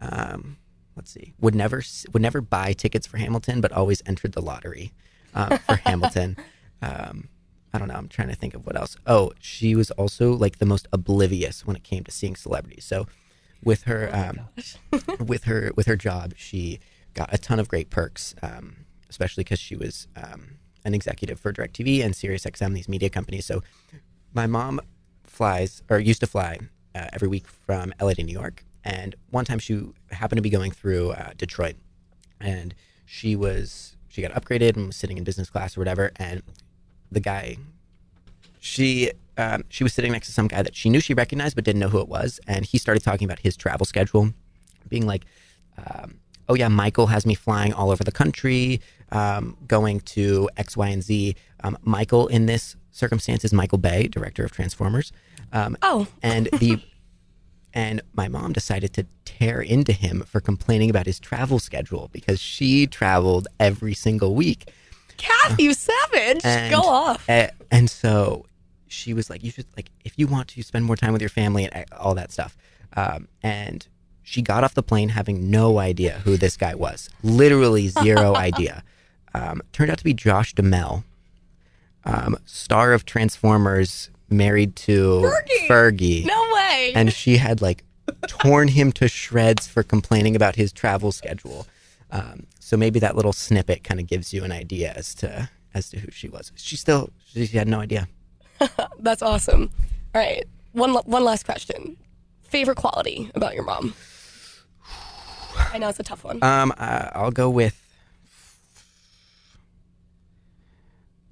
Um, 0.00 0.58
let's 0.96 1.10
see. 1.10 1.32
Would 1.40 1.54
never 1.54 1.82
would 2.12 2.22
never 2.22 2.40
buy 2.40 2.72
tickets 2.72 3.06
for 3.06 3.16
Hamilton, 3.16 3.60
but 3.60 3.72
always 3.72 4.02
entered 4.06 4.32
the 4.32 4.42
lottery 4.42 4.92
uh, 5.34 5.56
for 5.58 5.76
Hamilton. 5.86 6.36
Um, 6.82 6.88
I 6.90 6.96
don't 6.96 7.08
know. 7.08 7.28
I'm 7.98 8.08
trying 8.08 8.28
to 8.28 8.34
think 8.34 8.54
of 8.54 8.66
what 8.66 8.76
else. 8.76 8.96
Oh, 9.06 9.32
she 9.40 9.74
was 9.74 9.90
also 9.92 10.32
like 10.32 10.58
the 10.58 10.66
most 10.66 10.88
oblivious 10.92 11.66
when 11.66 11.76
it 11.76 11.84
came 11.84 12.04
to 12.04 12.10
seeing 12.10 12.36
celebrities. 12.36 12.84
So, 12.84 13.06
with 13.62 13.82
her, 13.84 14.10
um, 14.12 14.40
with 15.26 15.44
her, 15.44 15.72
with 15.76 15.86
her 15.86 15.96
job, 15.96 16.34
she 16.36 16.80
got 17.14 17.32
a 17.32 17.38
ton 17.38 17.58
of 17.58 17.68
great 17.68 17.90
perks, 17.90 18.34
um, 18.42 18.76
especially 19.10 19.44
because 19.44 19.58
she 19.58 19.76
was 19.76 20.06
um, 20.16 20.58
an 20.84 20.94
executive 20.94 21.40
for 21.40 21.52
DirecTV 21.52 22.04
and 22.04 22.14
SiriusXM, 22.14 22.74
these 22.74 22.88
media 22.88 23.10
companies. 23.10 23.46
So, 23.46 23.62
my 24.32 24.46
mom 24.46 24.80
flies 25.24 25.82
or 25.90 25.98
used 25.98 26.20
to 26.20 26.26
fly 26.26 26.58
uh, 26.94 27.08
every 27.12 27.28
week 27.28 27.46
from 27.46 27.92
LA 28.00 28.14
to 28.14 28.22
New 28.22 28.32
York, 28.32 28.64
and 28.84 29.14
one 29.30 29.44
time 29.44 29.58
she 29.58 29.82
happened 30.10 30.38
to 30.38 30.42
be 30.42 30.50
going 30.50 30.70
through 30.70 31.10
uh, 31.10 31.32
Detroit, 31.36 31.76
and 32.40 32.74
she 33.04 33.36
was 33.36 33.96
she 34.08 34.22
got 34.22 34.32
upgraded 34.32 34.76
and 34.76 34.86
was 34.88 34.96
sitting 34.96 35.18
in 35.18 35.24
business 35.24 35.50
class 35.50 35.76
or 35.76 35.80
whatever, 35.80 36.12
and 36.16 36.42
the 37.10 37.20
guy 37.20 37.56
she 38.60 39.12
um, 39.36 39.62
she 39.68 39.84
was 39.84 39.92
sitting 39.94 40.12
next 40.12 40.26
to 40.26 40.32
some 40.32 40.48
guy 40.48 40.62
that 40.62 40.74
she 40.74 40.88
knew 40.90 41.00
she 41.00 41.14
recognized 41.14 41.54
but 41.54 41.64
didn't 41.64 41.80
know 41.80 41.88
who 41.88 42.00
it 42.00 42.08
was, 42.08 42.40
and 42.46 42.64
he 42.64 42.78
started 42.78 43.02
talking 43.02 43.24
about 43.24 43.38
his 43.40 43.56
travel 43.56 43.86
schedule, 43.86 44.32
being 44.88 45.06
like, 45.06 45.24
um, 45.86 46.18
"Oh 46.48 46.54
yeah, 46.54 46.68
Michael 46.68 47.06
has 47.06 47.24
me 47.24 47.34
flying 47.34 47.72
all 47.72 47.90
over 47.90 48.02
the 48.02 48.12
country, 48.12 48.80
um, 49.12 49.56
going 49.66 50.00
to 50.00 50.48
X, 50.56 50.76
Y, 50.76 50.88
and 50.88 51.02
Z." 51.02 51.36
Um, 51.62 51.78
Michael 51.82 52.26
in 52.28 52.46
this 52.46 52.74
circumstance 52.90 53.44
is 53.44 53.52
Michael 53.52 53.78
Bay, 53.78 54.08
director 54.08 54.44
of 54.44 54.50
Transformers. 54.52 55.12
Um, 55.52 55.76
Oh. 55.82 56.08
and 56.22 56.48
the 56.58 56.80
and 57.74 58.00
my 58.14 58.26
mom 58.28 58.52
decided 58.52 58.92
to 58.94 59.06
tear 59.24 59.60
into 59.60 59.92
him 59.92 60.24
for 60.26 60.40
complaining 60.40 60.90
about 60.90 61.06
his 61.06 61.20
travel 61.20 61.58
schedule 61.60 62.08
because 62.12 62.40
she 62.40 62.86
traveled 62.88 63.46
every 63.60 63.94
single 63.94 64.34
week. 64.34 64.72
Kathy, 65.16 65.64
you 65.64 65.74
savage. 65.74 66.40
And, 66.44 66.72
Go 66.72 66.80
off. 66.80 67.24
and 67.28 67.88
so 67.90 68.46
she 68.88 69.14
was 69.14 69.30
like, 69.30 69.42
"You 69.44 69.50
should 69.50 69.66
like 69.76 69.90
if 70.04 70.18
you 70.18 70.26
want 70.26 70.48
to 70.48 70.62
spend 70.62 70.84
more 70.84 70.96
time 70.96 71.12
with 71.12 71.22
your 71.22 71.28
family 71.28 71.64
and 71.64 71.84
uh, 71.92 71.96
all 71.96 72.14
that 72.14 72.32
stuff." 72.32 72.56
Um, 72.96 73.28
and 73.42 73.86
she 74.22 74.42
got 74.42 74.64
off 74.64 74.74
the 74.74 74.82
plane 74.82 75.10
having 75.10 75.50
no 75.50 75.78
idea 75.78 76.20
who 76.24 76.36
this 76.36 76.56
guy 76.56 76.74
was. 76.74 77.08
Literally 77.22 77.88
zero 78.04 78.34
idea. 78.34 78.82
Um, 79.34 79.62
turned 79.72 79.90
out 79.90 79.98
to 79.98 80.04
be 80.04 80.14
Josh 80.14 80.54
Duhamel, 80.54 81.04
um, 82.04 82.36
star 82.46 82.92
of 82.92 83.04
Transformers, 83.04 84.10
married 84.30 84.74
to 84.76 85.30
Fergie. 85.68 86.24
No 86.26 86.42
way. 86.54 86.92
and 86.94 87.12
she 87.12 87.36
had 87.36 87.60
like 87.60 87.84
torn 88.26 88.68
him 88.68 88.90
to 88.92 89.08
shreds 89.08 89.66
for 89.66 89.82
complaining 89.82 90.34
about 90.34 90.56
his 90.56 90.72
travel 90.72 91.12
schedule. 91.12 91.66
Um, 92.10 92.46
so 92.58 92.76
maybe 92.76 92.98
that 93.00 93.16
little 93.16 93.32
snippet 93.34 93.84
kind 93.84 94.00
of 94.00 94.06
gives 94.06 94.32
you 94.32 94.44
an 94.44 94.52
idea 94.52 94.92
as 94.94 95.14
to 95.16 95.50
as 95.74 95.90
to 95.90 95.98
who 96.00 96.10
she 96.10 96.28
was. 96.28 96.50
She 96.56 96.76
still 96.76 97.10
she 97.26 97.46
had 97.46 97.68
no 97.68 97.80
idea. 97.80 98.08
That's 98.98 99.22
awesome. 99.22 99.70
All 100.14 100.20
right. 100.20 100.44
One 100.72 100.92
one 100.94 101.24
last 101.24 101.44
question. 101.44 101.96
Favorite 102.42 102.76
quality 102.76 103.30
about 103.34 103.54
your 103.54 103.64
mom? 103.64 103.94
I 105.72 105.78
know 105.78 105.88
it's 105.88 106.00
a 106.00 106.02
tough 106.02 106.24
one. 106.24 106.38
Um, 106.42 106.72
uh, 106.78 107.10
I'll 107.12 107.30
go 107.30 107.50
with 107.50 107.78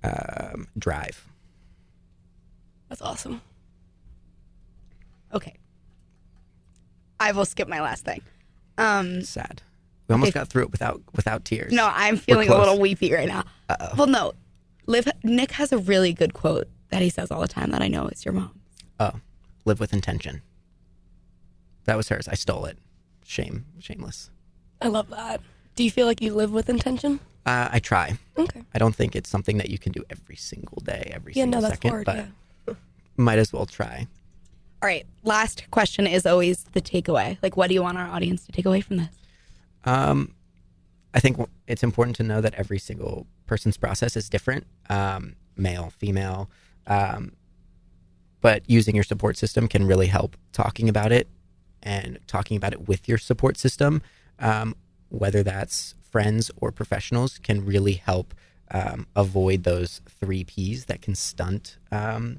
um, 0.05 0.69
drive. 0.79 1.25
That's 2.89 3.03
awesome. 3.03 3.41
Okay. 5.33 5.55
I 7.19 7.33
will 7.33 7.45
skip 7.45 7.67
my 7.69 7.81
last 7.81 8.05
thing. 8.05 8.21
Um, 8.79 9.23
Sad. 9.23 9.63
We 10.09 10.13
almost 10.13 10.31
Okay. 10.31 10.41
got 10.41 10.49
through 10.49 10.65
it 10.65 10.71
without 10.73 11.01
without 11.15 11.45
tears. 11.45 11.73
no, 11.73 11.91
I'm 11.93 12.17
feeling 12.17 12.49
a 12.49 12.57
little 12.57 12.79
weepy 12.79 13.13
right 13.13 13.27
now. 13.29 13.45
Well, 13.97 14.07
no. 14.07 14.35
Liv, 14.87 15.09
Nick 15.25 15.51
has 15.53 15.73
a 15.73 15.79
really 15.79 16.13
good 16.13 16.33
quote 16.33 16.69
that 16.91 17.03
he 17.03 17.11
says 17.11 17.31
all 17.31 17.41
the 17.41 17.49
time 17.49 17.71
that 17.71 17.83
I 17.83 17.89
know 17.89 18.07
is 18.09 18.25
your 18.25 18.35
mom. 18.35 18.61
Oh, 19.01 19.13
live 19.65 19.81
with 19.81 19.93
intention. 19.93 20.43
That 21.85 21.97
was 21.97 22.09
hers. 22.09 22.29
I 22.29 22.35
stole 22.35 22.65
it. 22.65 22.79
Shame, 23.25 23.65
shameless. 23.79 24.31
I 24.81 24.89
love 24.89 25.09
that. 25.11 25.41
Do 25.75 25.85
you 25.85 25.91
feel 25.91 26.07
like 26.07 26.21
you 26.21 26.35
live 26.35 26.53
with 26.53 26.69
intention? 26.69 27.21
Uh, 27.45 27.69
I 27.71 27.79
try. 27.79 28.19
Okay. 28.39 28.63
I 28.75 28.79
don't 28.79 28.95
think 28.95 29.15
it's 29.15 29.29
something 29.31 29.57
that 29.59 29.71
you 29.71 29.79
can 29.79 29.93
do 29.93 30.05
every 30.11 30.37
single 30.37 30.81
day, 30.85 31.11
every 31.15 31.33
Yeah, 31.35 31.45
single 31.45 31.61
no, 31.61 31.69
that's 31.69 31.75
second, 31.75 31.91
hard. 31.91 32.05
but 32.07 32.17
yeah. 32.69 32.75
might 33.17 33.39
as 33.39 33.53
well 33.53 33.67
try. 33.67 34.07
All 34.83 34.87
right. 34.89 35.07
Last 35.23 35.65
question 35.71 36.07
is 36.07 36.27
always 36.27 36.65
the 36.73 36.81
takeaway. 36.81 37.39
Like, 37.43 37.57
what 37.57 37.69
do 37.69 37.75
you 37.75 37.83
want 37.83 37.99
our 37.99 38.07
audience 38.09 38.45
to 38.47 38.53
take 38.53 38.67
away 38.67 38.81
from 38.81 38.97
this? 38.99 39.09
Um, 39.85 40.33
I 41.15 41.21
think 41.21 41.39
it's 41.67 41.83
important 41.83 42.17
to 42.17 42.23
know 42.23 42.41
that 42.41 42.55
every 42.55 42.79
single 42.79 43.27
person's 43.47 43.77
process 43.77 44.17
is 44.17 44.29
different, 44.29 44.67
um, 44.91 45.37
male, 45.57 45.91
female. 45.99 46.51
Um, 46.87 47.33
but 48.41 48.63
using 48.69 48.95
your 48.95 49.05
support 49.05 49.37
system 49.37 49.67
can 49.67 49.87
really 49.87 50.07
help 50.07 50.37
talking 50.53 50.89
about 50.89 51.13
it 51.13 51.29
and 51.83 52.19
talking 52.27 52.57
about 52.57 52.73
it 52.73 52.87
with 52.89 53.09
your 53.09 53.19
support 53.19 53.57
system, 53.57 54.03
um, 54.39 54.75
whether 55.09 55.43
that's 55.43 55.95
friends 56.01 56.51
or 56.61 56.71
professionals, 56.71 57.39
can 57.39 57.65
really 57.65 57.95
help 57.95 58.35
um, 58.71 59.07
avoid 59.15 59.63
those 59.63 60.01
three 60.09 60.45
P's 60.45 60.87
that 60.87 61.03
can 61.03 61.15
stunt 61.15 61.79
um, 61.93 62.39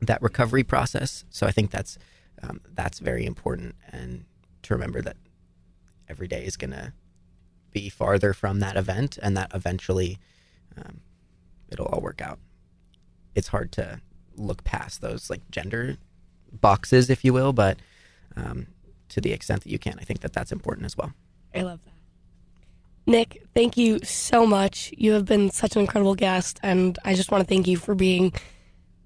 that 0.00 0.20
recovery 0.22 0.62
process. 0.62 1.24
So 1.30 1.46
I 1.46 1.52
think 1.52 1.70
that's 1.70 1.98
um, 2.42 2.60
that's 2.74 3.00
very 3.00 3.26
important, 3.26 3.74
and 3.92 4.24
to 4.62 4.74
remember 4.74 5.02
that 5.02 5.16
every 6.08 6.26
day 6.26 6.44
is 6.44 6.56
going 6.56 6.70
to 6.70 6.92
be 7.70 7.88
farther 7.88 8.32
from 8.32 8.60
that 8.60 8.76
event 8.76 9.18
and 9.22 9.36
that 9.36 9.50
eventually 9.54 10.18
um, 10.76 11.00
it'll 11.70 11.86
all 11.86 12.00
work 12.00 12.20
out 12.20 12.38
it's 13.34 13.48
hard 13.48 13.72
to 13.72 14.00
look 14.36 14.64
past 14.64 15.00
those 15.00 15.30
like 15.30 15.40
gender 15.50 15.96
boxes 16.52 17.10
if 17.10 17.24
you 17.24 17.32
will 17.32 17.52
but 17.52 17.78
um, 18.36 18.66
to 19.08 19.20
the 19.20 19.32
extent 19.32 19.62
that 19.62 19.70
you 19.70 19.78
can 19.78 19.98
i 20.00 20.04
think 20.04 20.20
that 20.20 20.32
that's 20.32 20.52
important 20.52 20.86
as 20.86 20.96
well 20.96 21.12
I 21.54 21.62
love 21.62 21.80
that. 21.84 21.92
Nick, 23.10 23.42
thank 23.54 23.76
you 23.76 23.98
so 24.04 24.46
much. 24.46 24.92
You 24.96 25.12
have 25.14 25.24
been 25.24 25.50
such 25.50 25.74
an 25.74 25.80
incredible 25.80 26.14
guest, 26.14 26.60
and 26.62 26.96
I 27.04 27.14
just 27.14 27.32
want 27.32 27.42
to 27.42 27.48
thank 27.48 27.66
you 27.66 27.76
for 27.76 27.94
being 27.94 28.32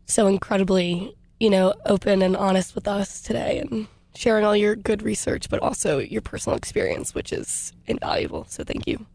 so 0.06 0.26
incredibly, 0.26 1.16
you 1.40 1.48
know, 1.48 1.72
open 1.86 2.20
and 2.20 2.36
honest 2.36 2.74
with 2.74 2.86
us 2.86 3.22
today 3.22 3.60
and 3.60 3.86
sharing 4.14 4.44
all 4.44 4.54
your 4.54 4.76
good 4.76 5.02
research, 5.02 5.48
but 5.48 5.60
also 5.60 5.98
your 6.00 6.20
personal 6.20 6.56
experience, 6.58 7.14
which 7.14 7.32
is 7.32 7.72
invaluable. 7.86 8.44
So 8.48 8.62
thank 8.62 8.86
you. 8.86 9.06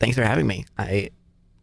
thanks 0.00 0.16
for 0.16 0.22
having 0.22 0.46
me 0.46 0.64
i 0.78 1.10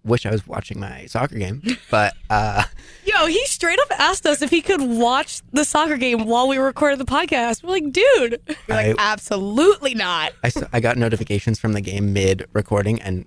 wish 0.06 0.26
i 0.26 0.32
was 0.32 0.48
watching 0.48 0.80
my 0.80 1.06
soccer 1.08 1.38
game 1.38 1.62
but 1.92 2.14
uh, 2.30 2.64
Yo, 3.06 3.28
he 3.28 3.46
straight 3.46 3.80
up 3.80 3.88
asked 4.00 4.26
us 4.26 4.42
if 4.42 4.50
he 4.50 4.62
could 4.62 4.82
watch 4.82 5.42
the 5.54 5.64
soccer 5.64 5.96
game 5.98 6.26
while 6.26 6.48
we 6.48 6.58
recorded 6.58 7.00
the 7.00 7.06
podcast. 7.06 7.64
We're 7.64 7.70
like, 7.70 7.92
dude. 7.92 8.42
You're 8.68 8.78
like, 8.78 8.96
absolutely 8.98 9.94
not. 9.94 10.34
I, 10.44 10.52
I 10.74 10.80
got 10.80 10.98
notifications 10.98 11.60
from 11.60 11.74
the 11.74 11.82
game 11.82 12.14
mid 12.14 12.48
recording 12.52 13.00
and 13.02 13.26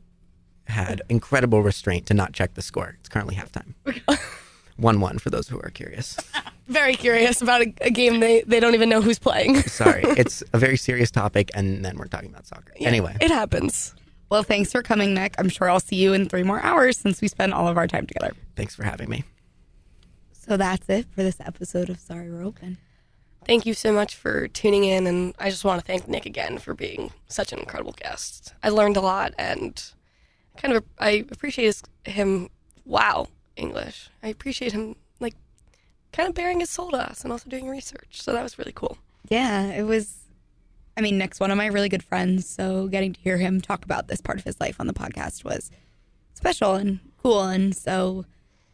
had 0.66 1.01
incredible 1.09 1.62
restraint 1.62 2.07
to 2.07 2.14
not 2.14 2.33
check 2.33 2.55
the 2.55 2.61
score 2.62 2.97
it's 3.01 3.09
currently 3.09 3.35
halftime 3.37 3.72
1-1 4.81 5.20
for 5.20 5.31
those 5.31 5.49
who 5.49 5.59
are 5.61 5.70
curious 5.70 6.16
Very 6.68 6.95
curious 6.95 7.41
about 7.41 7.62
a, 7.62 7.72
a 7.81 7.91
game 7.91 8.20
they, 8.20 8.43
they 8.43 8.61
don't 8.61 8.74
even 8.74 8.91
know 8.91 9.01
who's 9.01 9.18
playing. 9.18 9.62
sorry 9.62 10.03
it's 10.05 10.43
a 10.53 10.59
very 10.59 10.76
serious 10.76 11.11
topic 11.11 11.51
and 11.55 11.83
then 11.85 11.97
we're 11.97 12.07
talking 12.07 12.29
about 12.29 12.47
soccer 12.47 12.72
anyway 12.81 13.16
It 13.20 13.31
happens. 13.31 13.95
Well, 14.31 14.43
thanks 14.43 14.72
for 14.72 14.83
coming, 14.83 15.14
Nick. 15.14 15.35
I'm 15.39 15.49
sure 15.49 15.70
I'll 15.70 15.81
see 15.81 15.97
you 15.97 16.12
in 16.12 16.29
three 16.29 16.43
more 16.43 16.61
hours 16.61 16.99
since 16.99 17.20
we 17.20 17.29
spend 17.29 17.55
all 17.55 17.66
of 17.66 17.79
our 17.79 17.87
time 17.87 18.07
together. 18.07 18.35
thanks 18.57 18.74
for 18.74 18.85
having 18.85 19.09
me 19.09 19.24
So 20.33 20.57
that's 20.57 20.89
it 20.89 21.07
for 21.14 21.22
this 21.22 21.41
episode 21.41 21.89
of 21.89 21.99
Sorry 21.99 22.31
We're 22.31 22.45
Open. 22.45 22.79
Thank 23.47 23.64
you 23.64 23.72
so 23.72 23.93
much 23.93 24.14
for 24.14 24.47
tuning 24.49 24.85
in, 24.85 25.07
and 25.07 25.35
I 25.39 25.49
just 25.49 25.64
want 25.64 25.81
to 25.81 25.87
thank 25.87 26.07
Nick 26.07 26.26
again 26.26 26.59
for 26.59 26.74
being 26.74 27.12
such 27.29 27.53
an 27.53 27.59
incredible 27.59 27.93
guest. 27.93 28.53
I 28.62 28.68
learned 28.68 28.99
a 28.99 29.01
lot, 29.01 29.33
and 29.39 29.83
kind 30.59 30.74
of 30.74 30.85
I 30.99 31.24
appreciate 31.31 31.64
his, 31.64 31.83
him. 32.05 32.51
Wow, 32.85 33.29
English! 33.57 34.11
I 34.22 34.29
appreciate 34.29 34.72
him 34.72 34.97
like 35.18 35.35
kind 36.12 36.29
of 36.29 36.35
bearing 36.35 36.61
his 36.61 36.68
soul 36.68 36.91
to 36.91 36.99
us, 36.99 37.22
and 37.22 37.33
also 37.33 37.49
doing 37.49 37.68
research. 37.68 38.20
So 38.20 38.33
that 38.35 38.43
was 38.43 38.59
really 38.59 38.72
cool. 38.74 38.99
Yeah, 39.31 39.62
it 39.72 39.85
was. 39.85 40.14
I 40.99 41.01
mean, 41.01 41.17
Nick's 41.17 41.39
one 41.39 41.53
of 41.53 41.57
my 41.57 41.67
really 41.67 41.89
good 41.89 42.03
friends, 42.03 42.51
so 42.51 42.89
getting 42.89 43.13
to 43.13 43.21
hear 43.21 43.37
him 43.37 43.61
talk 43.61 43.85
about 43.85 44.09
this 44.09 44.21
part 44.21 44.37
of 44.37 44.45
his 44.45 44.61
life 44.61 44.81
on 44.81 44.89
the 44.89 44.93
podcast 44.93 45.45
was 45.45 45.71
special 46.35 46.75
and 46.75 46.99
cool. 47.19 47.45
And 47.45 47.75
so, 47.75 48.25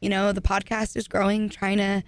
you 0.01 0.09
know, 0.09 0.33
the 0.33 0.41
podcast 0.41 0.97
is 0.97 1.07
growing, 1.07 1.51
trying 1.51 1.77
to 1.77 2.03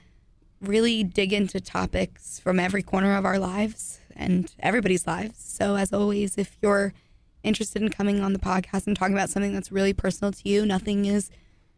really 0.62 1.04
dig 1.04 1.34
into 1.34 1.60
topics 1.60 2.40
from 2.40 2.58
every 2.58 2.82
corner 2.82 3.14
of 3.14 3.26
our 3.26 3.38
lives 3.38 4.00
and 4.16 4.54
everybody's 4.58 5.06
lives. 5.06 5.38
So, 5.38 5.76
as 5.76 5.92
always, 5.92 6.38
if 6.38 6.56
you're 6.62 6.94
interested 7.42 7.82
in 7.82 7.90
coming 7.90 8.22
on 8.22 8.32
the 8.32 8.38
podcast 8.38 8.86
and 8.86 8.96
talking 8.96 9.14
about 9.14 9.28
something 9.28 9.52
that's 9.52 9.70
really 9.70 9.92
personal 9.92 10.32
to 10.32 10.48
you, 10.48 10.64
nothing 10.64 11.04
is 11.04 11.30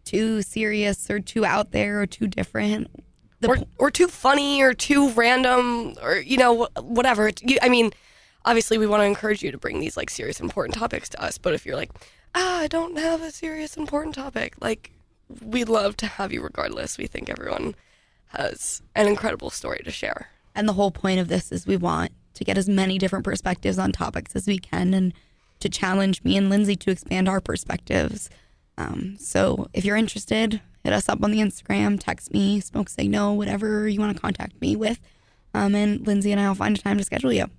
too 0.05 0.43
serious 0.43 1.11
or 1.11 1.19
too 1.19 1.45
out 1.45 1.73
there 1.73 2.03
or 2.03 2.07
too 2.07 2.29
different. 2.29 2.89
The 3.41 3.49
or 3.49 3.59
or 3.79 3.91
too 3.91 4.07
funny 4.07 4.63
or 4.63 4.75
too 4.75 5.11
random 5.11 5.95
or 6.01 6.19
you 6.19 6.37
know 6.37 6.69
whatever. 6.81 7.33
You, 7.43 7.59
I 7.63 7.69
mean, 7.69 7.91
obviously 8.49 8.79
we 8.79 8.87
want 8.87 9.03
to 9.03 9.07
encourage 9.07 9.43
you 9.43 9.53
to 9.53 9.59
bring 9.59 9.79
these 9.79 9.97
like 9.97 10.09
serious 10.09 10.41
important 10.41 10.75
topics 10.75 11.11
to 11.11 11.23
us. 11.23 11.37
But 11.37 11.53
if 11.53 11.67
you're 11.67 11.77
like, 11.77 11.91
ah, 12.35 12.61
I 12.61 12.67
don't 12.67 12.97
have 12.99 13.23
a 13.23 13.31
serious 13.31 13.77
important 13.77 14.15
topic, 14.15 14.55
like 14.59 14.91
we'd 15.43 15.69
love 15.69 15.99
to 15.99 16.07
have 16.07 16.33
you 16.33 16.41
regardless. 16.41 16.97
We 16.97 17.07
think 17.07 17.29
everyone 17.29 17.75
has 18.29 18.81
an 18.95 19.07
incredible 19.07 19.51
story 19.51 19.83
to 19.85 19.91
share. 19.91 20.29
And 20.55 20.67
the 20.67 20.73
whole 20.73 20.91
point 20.91 21.21
of 21.21 21.29
this 21.29 21.53
is 21.53 21.67
we 21.67 21.77
want 21.77 22.11
to 22.35 22.45
get 22.45 22.57
as 22.57 22.71
many 22.71 22.97
different 22.97 23.27
perspectives 23.27 23.79
on 23.79 23.93
topics 23.93 24.35
as 24.35 24.47
we 24.47 24.59
can 24.59 24.95
and 24.95 25.13
to 25.61 25.69
challenge 25.69 26.25
me 26.25 26.37
and 26.39 26.49
Lindsay 26.49 26.77
to 26.77 26.91
expand 26.91 27.29
our 27.29 27.43
perspectives. 27.43 28.31
Um, 28.79 29.17
so 29.19 29.69
if 29.75 29.85
you're 29.85 29.97
interested, 29.97 30.63
hit 30.85 30.93
us 30.95 31.09
up 31.09 31.23
on 31.23 31.33
the 31.33 31.41
Instagram, 31.41 32.01
text 32.01 32.33
me, 32.33 32.61
smoke 32.61 32.89
no, 32.99 33.35
whatever 33.35 33.87
you 33.89 34.01
want 34.01 34.17
to 34.17 34.23
contact 34.23 34.59
me 34.63 34.75
with. 34.75 35.01
Um, 35.53 35.75
and 35.75 36.07
Lindsay 36.07 36.33
and 36.33 36.41
I 36.41 36.49
will 36.49 36.55
find 36.55 36.79
a 36.79 36.81
time 36.81 36.97
to 36.97 37.05
schedule 37.05 37.33
you. 37.33 37.51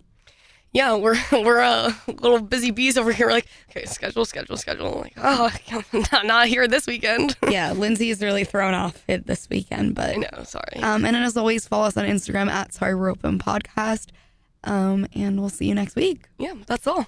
Yeah, 0.72 0.96
we're 0.96 1.18
we're 1.32 1.62
uh, 1.62 1.94
little 2.08 2.40
busy 2.42 2.72
bees 2.72 2.98
over 2.98 3.12
here. 3.12 3.28
We're 3.28 3.34
Like, 3.34 3.48
okay, 3.72 3.86
schedule, 3.86 4.26
schedule, 4.26 4.58
schedule. 4.58 5.00
Like, 5.02 5.14
oh, 5.18 5.52
not, 6.12 6.26
not 6.26 6.48
here 6.48 6.68
this 6.68 6.86
weekend. 6.86 7.36
yeah, 7.50 7.72
Lindsay's 7.72 8.22
really 8.22 8.44
thrown 8.44 8.74
off 8.74 9.04
it 9.08 9.26
this 9.26 9.50
weekend, 9.50 9.96
but 9.96 10.12
I 10.12 10.16
know. 10.16 10.44
Sorry. 10.44 10.78
Um, 10.82 11.06
and 11.06 11.16
as 11.16 11.36
always, 11.38 11.68
follow 11.68 11.86
us 11.86 11.98
on 11.98 12.06
Instagram 12.06 12.50
at 12.50 12.74
Sorry 12.74 12.94
We're 12.96 13.10
Open 13.10 13.40
Podcast. 13.40 14.10
Um, 14.64 15.08
and 15.14 15.40
we'll 15.40 15.50
see 15.50 15.66
you 15.66 15.74
next 15.74 15.96
week. 15.96 16.28
yeah, 16.38 16.54
that's 16.68 16.86
all. 16.86 17.08